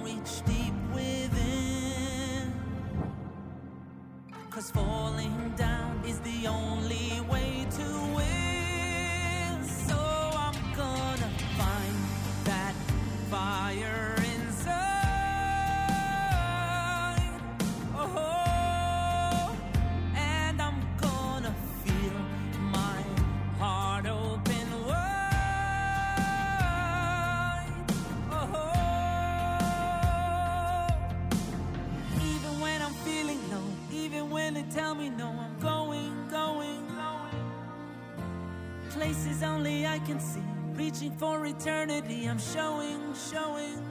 for 41.18 41.46
eternity. 41.46 42.26
I'm 42.28 42.38
showing, 42.38 43.14
showing. 43.30 43.83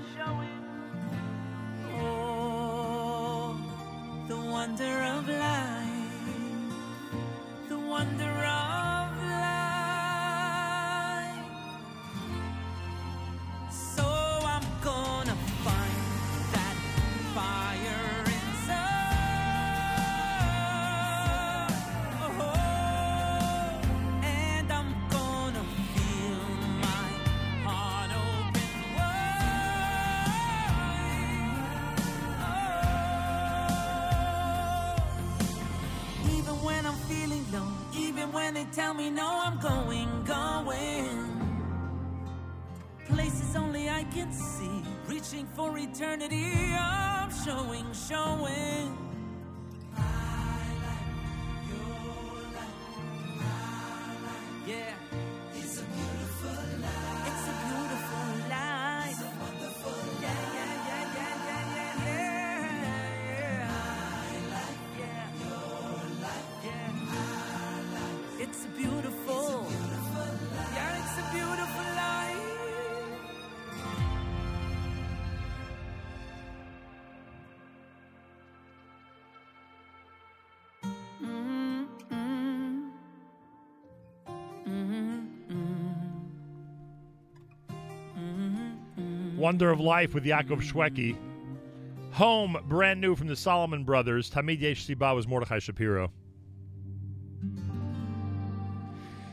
Tell 38.76 38.93
me 38.93 39.10
no, 39.10 39.27
I'm 39.27 39.60
going, 39.60 40.24
going 40.24 41.34
places 43.08 43.56
only 43.56 43.90
I 43.90 44.03
can 44.06 44.32
see. 44.32 44.82
Reaching 45.08 45.48
for 45.56 45.77
eternity, 45.77 46.52
I'm 46.74 47.30
showing, 47.45 47.85
showing. 47.93 48.82
Wonder 89.43 89.72
of 89.72 89.81
Life 89.81 90.13
with 90.13 90.23
Yaakov 90.23 90.61
Shweki. 90.61 91.17
Home, 92.13 92.55
brand 92.69 93.01
new 93.01 93.13
from 93.13 93.27
the 93.27 93.35
Solomon 93.35 93.83
Brothers. 93.83 94.31
Tamid 94.31 94.61
Yesh 94.61 94.88
was 94.97 95.27
Mordechai 95.27 95.59
Shapiro. 95.59 96.13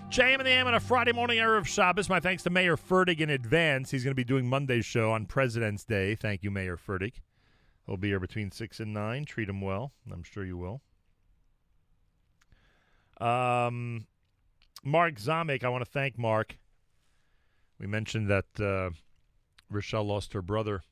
JM 0.08 0.38
and 0.38 0.46
the 0.46 0.50
AM 0.50 0.66
on 0.66 0.74
a 0.74 0.80
Friday 0.80 1.12
morning 1.12 1.38
era 1.38 1.56
of 1.56 1.68
Shabbos. 1.68 2.08
My 2.08 2.18
thanks 2.18 2.42
to 2.42 2.50
Meir 2.50 2.76
Fertig 2.76 3.20
in 3.20 3.30
advance. 3.30 3.92
He's 3.92 4.02
going 4.02 4.10
to 4.10 4.16
be 4.16 4.24
doing 4.24 4.48
Monday's 4.48 4.84
show 4.84 5.12
on 5.12 5.26
President's 5.26 5.84
Day. 5.84 6.16
Thank 6.16 6.42
you, 6.42 6.50
Meir 6.50 6.76
Fertig. 6.76 7.20
He'll 7.86 7.96
be 7.96 8.08
here 8.08 8.18
between 8.18 8.50
6 8.50 8.80
and 8.80 8.92
9. 8.92 9.26
Treat 9.26 9.48
him 9.48 9.60
well. 9.60 9.92
I'm 10.12 10.24
sure 10.24 10.44
you 10.44 10.56
will. 10.56 10.80
Um, 13.24 14.08
Mark 14.82 15.20
Zamek, 15.20 15.62
I 15.62 15.68
want 15.68 15.84
to 15.84 15.90
thank 15.92 16.18
Mark. 16.18 16.58
We 17.78 17.86
mentioned 17.86 18.28
that 18.28 18.60
uh, 18.60 18.90
Rochelle 19.70 20.04
lost 20.04 20.32
her 20.32 20.42
brother 20.42 20.82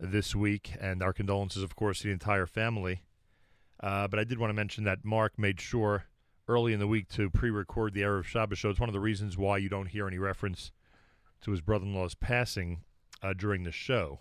this 0.00 0.34
week, 0.34 0.72
and 0.80 1.02
our 1.02 1.12
condolences, 1.12 1.62
of 1.62 1.76
course, 1.76 2.00
to 2.00 2.08
the 2.08 2.12
entire 2.12 2.46
family. 2.46 3.02
Uh, 3.80 4.08
but 4.08 4.18
I 4.18 4.24
did 4.24 4.38
want 4.38 4.50
to 4.50 4.54
mention 4.54 4.84
that 4.84 5.04
Mark 5.04 5.38
made 5.38 5.60
sure 5.60 6.04
early 6.48 6.72
in 6.72 6.80
the 6.80 6.86
week 6.86 7.08
to 7.08 7.30
pre-record 7.30 7.94
the 7.94 8.02
Erev 8.02 8.24
Shabbos 8.24 8.58
show. 8.58 8.70
It's 8.70 8.80
one 8.80 8.88
of 8.88 8.94
the 8.94 9.00
reasons 9.00 9.36
why 9.36 9.58
you 9.58 9.68
don't 9.68 9.86
hear 9.86 10.06
any 10.06 10.18
reference 10.18 10.72
to 11.42 11.50
his 11.50 11.60
brother-in-law's 11.60 12.14
passing 12.14 12.80
uh, 13.22 13.32
during 13.32 13.64
the 13.64 13.72
show. 13.72 14.20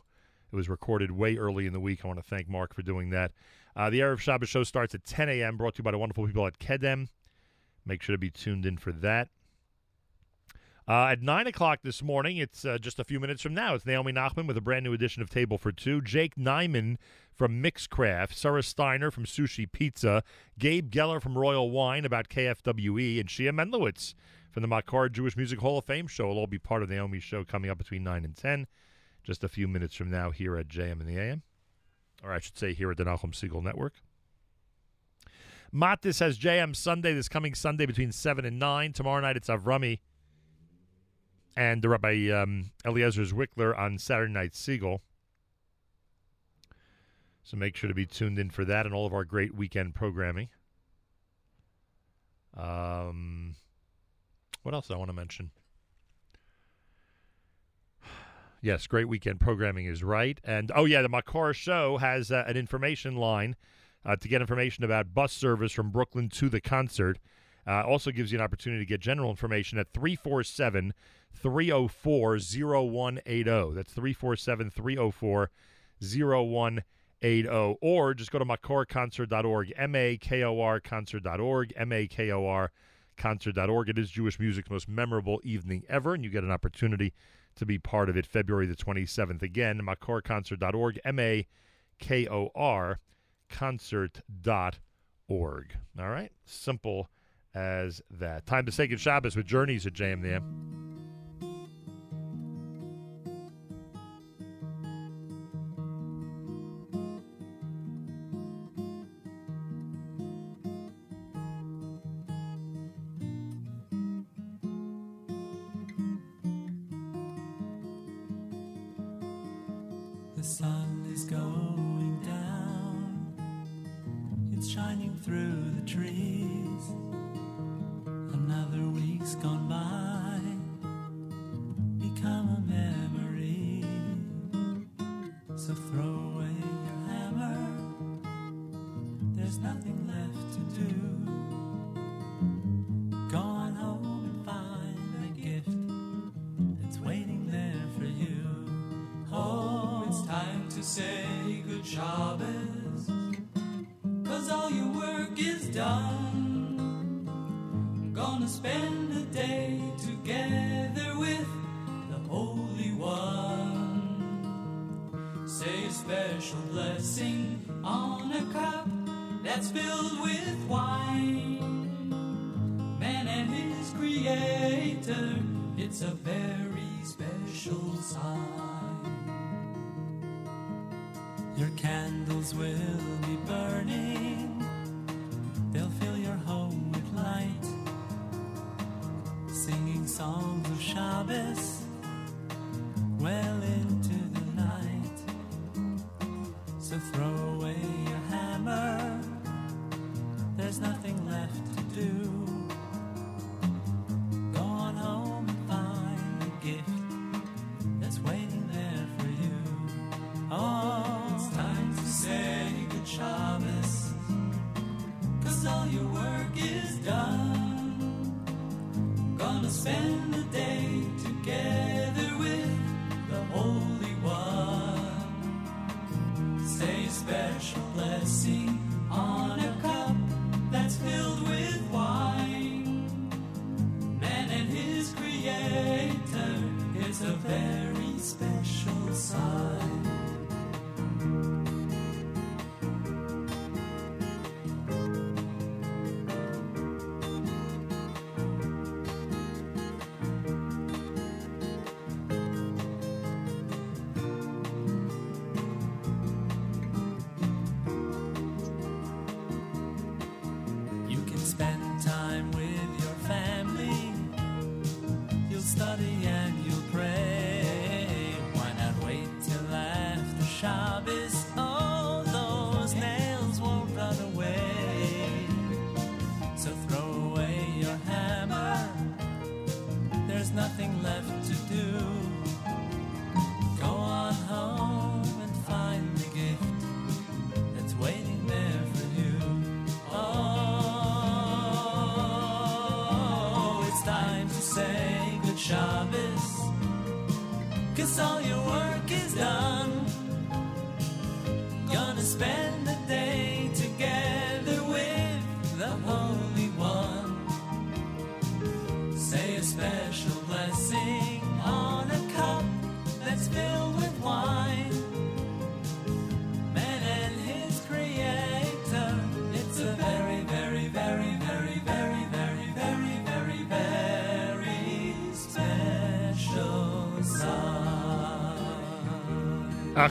It 0.51 0.55
was 0.55 0.69
recorded 0.69 1.11
way 1.11 1.37
early 1.37 1.65
in 1.65 1.73
the 1.73 1.79
week. 1.79 2.01
I 2.03 2.07
want 2.07 2.19
to 2.19 2.29
thank 2.29 2.47
Mark 2.47 2.73
for 2.73 2.83
doing 2.83 3.09
that. 3.09 3.31
Uh, 3.75 3.89
the 3.89 3.99
Erev 4.01 4.19
Shabbos 4.19 4.49
show 4.49 4.63
starts 4.63 4.93
at 4.93 5.03
10 5.03 5.29
a.m., 5.29 5.57
brought 5.57 5.75
to 5.75 5.79
you 5.79 5.83
by 5.83 5.91
the 5.91 5.97
wonderful 5.97 6.27
people 6.27 6.45
at 6.45 6.59
Kedem. 6.59 7.07
Make 7.85 8.01
sure 8.01 8.13
to 8.13 8.19
be 8.19 8.29
tuned 8.29 8.65
in 8.65 8.77
for 8.77 8.91
that. 8.91 9.29
Uh, 10.85 11.07
at 11.07 11.21
9 11.21 11.47
o'clock 11.47 11.79
this 11.81 12.03
morning, 12.03 12.37
it's 12.37 12.65
uh, 12.65 12.77
just 12.77 12.99
a 12.99 13.05
few 13.05 13.17
minutes 13.19 13.41
from 13.41 13.53
now. 13.53 13.73
It's 13.73 13.85
Naomi 13.85 14.11
Nachman 14.11 14.47
with 14.47 14.57
a 14.57 14.61
brand 14.61 14.83
new 14.83 14.91
edition 14.91 15.21
of 15.21 15.29
Table 15.29 15.57
for 15.57 15.71
Two. 15.71 16.01
Jake 16.01 16.35
Nyman 16.35 16.97
from 17.33 17.63
Mixcraft, 17.63 18.33
Sarah 18.33 18.61
Steiner 18.61 19.09
from 19.09 19.23
Sushi 19.23 19.71
Pizza, 19.71 20.23
Gabe 20.59 20.91
Geller 20.91 21.21
from 21.21 21.37
Royal 21.37 21.71
Wine 21.71 22.03
about 22.03 22.27
KFWE, 22.27 23.17
and 23.17 23.29
Shia 23.29 23.51
Mendlowitz 23.51 24.13
from 24.51 24.61
the 24.61 24.67
Makor 24.67 25.09
Jewish 25.09 25.37
Music 25.37 25.59
Hall 25.59 25.77
of 25.77 25.85
Fame 25.85 26.05
show. 26.05 26.25
It'll 26.25 26.39
all 26.39 26.47
be 26.47 26.59
part 26.59 26.83
of 26.83 26.89
Naomi's 26.89 27.23
show 27.23 27.45
coming 27.45 27.71
up 27.71 27.77
between 27.77 28.03
9 28.03 28.25
and 28.25 28.35
10, 28.35 28.67
just 29.23 29.43
a 29.45 29.49
few 29.49 29.69
minutes 29.69 29.95
from 29.95 30.11
now 30.11 30.31
here 30.31 30.57
at 30.57 30.67
JM 30.67 30.99
in 30.99 31.07
the 31.07 31.17
AM. 31.17 31.43
Or 32.21 32.33
I 32.33 32.39
should 32.39 32.57
say 32.57 32.73
here 32.73 32.91
at 32.91 32.97
the 32.97 33.05
Nachum 33.05 33.31
Segal 33.31 33.63
Network. 33.63 33.93
Matis 35.73 36.19
has 36.19 36.37
JM 36.37 36.75
Sunday 36.75 37.13
this 37.13 37.29
coming 37.29 37.55
Sunday 37.55 37.85
between 37.85 38.11
7 38.11 38.43
and 38.43 38.59
9. 38.59 38.91
Tomorrow 38.91 39.21
night 39.21 39.37
it's 39.37 39.47
Avrami 39.47 39.99
and 41.55 41.81
the 41.81 41.89
Rabbi 41.89 42.29
um, 42.29 42.71
Eliezer 42.85 43.23
Zwickler 43.23 43.77
on 43.77 43.97
Saturday 43.97 44.33
Night 44.33 44.55
Siegel. 44.55 45.01
So 47.43 47.57
make 47.57 47.75
sure 47.75 47.87
to 47.87 47.93
be 47.93 48.05
tuned 48.05 48.39
in 48.39 48.49
for 48.49 48.63
that 48.65 48.85
and 48.85 48.95
all 48.95 49.05
of 49.05 49.13
our 49.13 49.25
great 49.25 49.53
weekend 49.53 49.95
programming. 49.95 50.49
Um, 52.55 53.55
what 54.63 54.73
else 54.73 54.89
I 54.89 54.97
want 54.97 55.09
to 55.09 55.13
mention? 55.13 55.51
Yes, 58.61 58.87
great 58.87 59.09
weekend 59.09 59.41
programming 59.41 59.87
is 59.87 60.05
right. 60.05 60.39
And 60.41 60.71
oh, 60.73 60.85
yeah, 60.85 61.01
the 61.01 61.09
Makor 61.09 61.53
show 61.53 61.97
has 61.97 62.31
uh, 62.31 62.45
an 62.47 62.55
information 62.55 63.17
line 63.17 63.57
uh, 64.05 64.15
to 64.15 64.27
get 64.29 64.39
information 64.39 64.85
about 64.85 65.13
bus 65.13 65.33
service 65.33 65.73
from 65.73 65.89
Brooklyn 65.89 66.29
to 66.29 66.47
the 66.47 66.61
concert. 66.61 67.19
Uh, 67.65 67.83
also 67.83 68.11
gives 68.11 68.31
you 68.31 68.37
an 68.37 68.43
opportunity 68.43 68.83
to 68.83 68.87
get 68.87 68.99
general 68.99 69.29
information 69.29 69.77
at 69.77 69.91
347 69.93 70.93
304 71.33 72.37
0180. 72.37 73.73
That's 73.73 73.93
347 73.93 74.69
304 74.69 75.51
0180. 76.01 77.75
Or 77.81 78.13
just 78.13 78.31
go 78.31 78.39
to 78.39 78.45
makorconcert.org, 78.45 79.73
M 79.77 79.95
A 79.95 80.17
K 80.17 80.43
O 80.43 80.59
R 80.59 80.79
concert.org, 80.79 81.73
M 81.75 81.91
A 81.91 82.07
K 82.07 82.31
O 82.31 82.45
R 82.45 82.71
concert.org. 83.17 83.89
It 83.89 83.97
is 83.97 84.09
Jewish 84.09 84.39
music's 84.39 84.69
most 84.69 84.89
memorable 84.89 85.39
evening 85.43 85.83
ever, 85.87 86.13
and 86.13 86.23
you 86.23 86.29
get 86.29 86.43
an 86.43 86.51
opportunity 86.51 87.13
to 87.55 87.65
be 87.65 87.77
part 87.77 88.09
of 88.09 88.17
it 88.17 88.25
February 88.25 88.65
the 88.65 88.75
27th. 88.75 89.41
Again, 89.41 89.79
makorconcert.org, 89.81 90.99
M 91.05 91.19
A 91.19 91.47
K 91.99 92.27
O 92.27 92.49
R 92.55 92.99
concert.org. 93.49 94.81
All 95.99 96.09
right? 96.09 96.31
Simple 96.45 97.09
as 97.55 98.01
that. 98.11 98.45
Time 98.45 98.65
to 98.65 98.71
say 98.71 98.87
good 98.87 98.99
Shabbos 98.99 99.35
with 99.35 99.45
Journeys 99.45 99.85
at 99.85 99.93
JM 99.93 100.21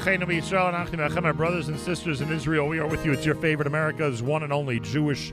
Achim 0.05 1.37
brothers 1.37 1.69
and 1.69 1.79
sisters 1.79 2.23
in 2.23 2.33
Israel, 2.33 2.67
we 2.67 2.81
are 2.81 2.89
with 2.89 3.05
you. 3.07 3.13
It's 3.13 3.25
your 3.25 3.37
favorite 3.37 3.69
America's 3.69 4.21
one 4.21 4.43
and 4.43 4.53
only 4.53 4.81
Jewish 4.81 5.33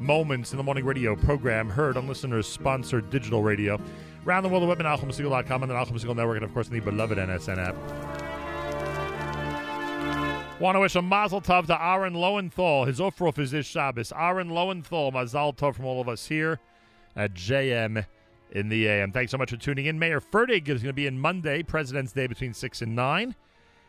Moments 0.00 0.50
in 0.50 0.56
the 0.56 0.64
Morning 0.64 0.84
radio 0.84 1.14
program, 1.14 1.70
heard 1.70 1.96
on 1.96 2.08
listeners 2.08 2.48
sponsored 2.48 3.10
digital 3.10 3.42
radio. 3.42 3.80
Around 4.26 4.42
the 4.42 4.48
world, 4.48 4.64
the 4.64 4.66
web 4.66 4.80
at 4.80 4.86
NachumSegal.com 4.86 5.62
and 5.62 5.70
the 5.70 5.74
Nachum 5.76 5.92
Segal 5.92 6.16
Network, 6.16 6.38
and 6.38 6.44
of 6.44 6.52
course, 6.52 6.66
the 6.66 6.80
beloved 6.80 7.16
NSN 7.16 7.58
app. 7.58 7.76
Want 10.60 10.74
to 10.74 10.80
wish 10.80 10.96
a 10.96 11.02
mazel 11.02 11.40
tov 11.40 11.66
to 11.66 11.80
Aaron 11.80 12.14
Lowenthal. 12.14 12.86
His 12.86 12.98
ofruf 12.98 13.38
is 13.38 13.52
this 13.52 13.66
Shabbos. 13.66 14.12
Aaron 14.16 14.50
Lowenthal, 14.50 15.12
mazel 15.12 15.52
tov 15.52 15.76
from 15.76 15.84
all 15.84 16.00
of 16.00 16.08
us 16.08 16.26
here 16.26 16.58
at 17.14 17.34
JM 17.34 18.04
in 18.50 18.68
the 18.68 18.88
AM. 18.88 19.12
Thanks 19.12 19.30
so 19.30 19.38
much 19.38 19.50
for 19.50 19.56
tuning 19.56 19.86
in. 19.86 19.96
Meir 19.96 20.20
Fertig 20.20 20.68
is 20.68 20.82
going 20.82 20.88
to 20.88 20.92
be 20.92 21.06
in 21.06 21.20
Monday, 21.20 21.62
President's 21.62 22.10
Day, 22.10 22.26
between 22.26 22.52
6 22.52 22.82
and 22.82 22.96
9. 22.96 23.36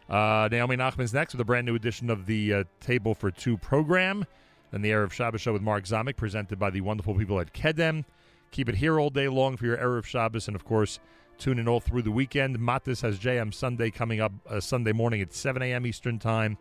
Uh, 0.10 0.50
Naomi 0.52 0.76
Nachman's 0.76 1.14
next 1.14 1.34
with 1.34 1.42
a 1.42 1.46
brand 1.46 1.68
new 1.68 1.76
edition 1.76 2.10
of 2.10 2.26
the 2.26 2.54
uh, 2.54 2.64
Table 2.80 3.14
for 3.14 3.30
Two 3.30 3.58
program. 3.58 4.26
Then 4.72 4.82
the 4.82 4.92
Erev 4.92 5.12
Shabbos 5.12 5.42
show 5.42 5.54
with 5.54 5.62
Mark 5.62 5.86
Zamek, 5.86 6.16
presented 6.16 6.58
by 6.58 6.70
the 6.70 6.82
wonderful 6.82 7.16
people 7.16 7.40
at 7.40 7.54
Kedem. 7.54 8.06
Keep 8.52 8.70
it 8.70 8.76
here 8.76 9.00
all 9.00 9.10
day 9.10 9.28
long 9.28 9.58
for 9.58 9.66
your 9.66 9.78
Erev 9.78 10.06
Shabbos, 10.06 10.48
and 10.48 10.56
of 10.56 10.66
course, 10.66 11.00
tune 11.38 11.60
in 11.60 11.68
all 11.68 11.80
through 11.80 12.02
the 12.02 12.12
weekend. 12.12 12.58
Matis 12.58 13.02
has 13.02 13.20
JM 13.20 13.54
Sunday 13.54 13.92
coming 13.92 14.20
up 14.20 14.32
uh, 14.48 14.60
Sunday 14.60 14.92
morning 14.92 15.22
at 15.22 15.34
7 15.34 15.62
a.m. 15.62 15.86
Eastern 15.86 16.18
Time. 16.18 16.58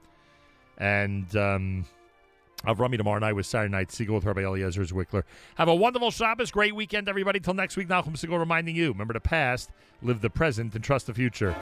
And 0.76 1.34
um, 1.34 1.86
Avrami 2.64 2.96
tomorrow 2.96 3.18
night 3.18 3.32
with 3.32 3.46
Saturday 3.46 3.72
Night 3.72 3.88
Segal 3.88 4.16
with 4.16 4.24
Rabbi 4.24 4.42
Eliezer 4.42 4.82
Zwickler. 4.82 5.24
Have 5.56 5.68
a 5.68 5.74
wonderful 5.74 6.10
Shabbos, 6.10 6.50
great 6.50 6.74
weekend, 6.74 7.08
everybody. 7.08 7.40
Till 7.40 7.54
next 7.54 7.76
week, 7.76 7.88
Nachum 7.88 8.12
Segal 8.12 8.38
reminding 8.38 8.76
you 8.76 8.92
remember 8.92 9.14
the 9.14 9.20
past, 9.20 9.70
live 10.02 10.20
the 10.20 10.30
present, 10.30 10.74
and 10.74 10.84
trust 10.84 11.06
the 11.06 11.14
future. 11.14 11.56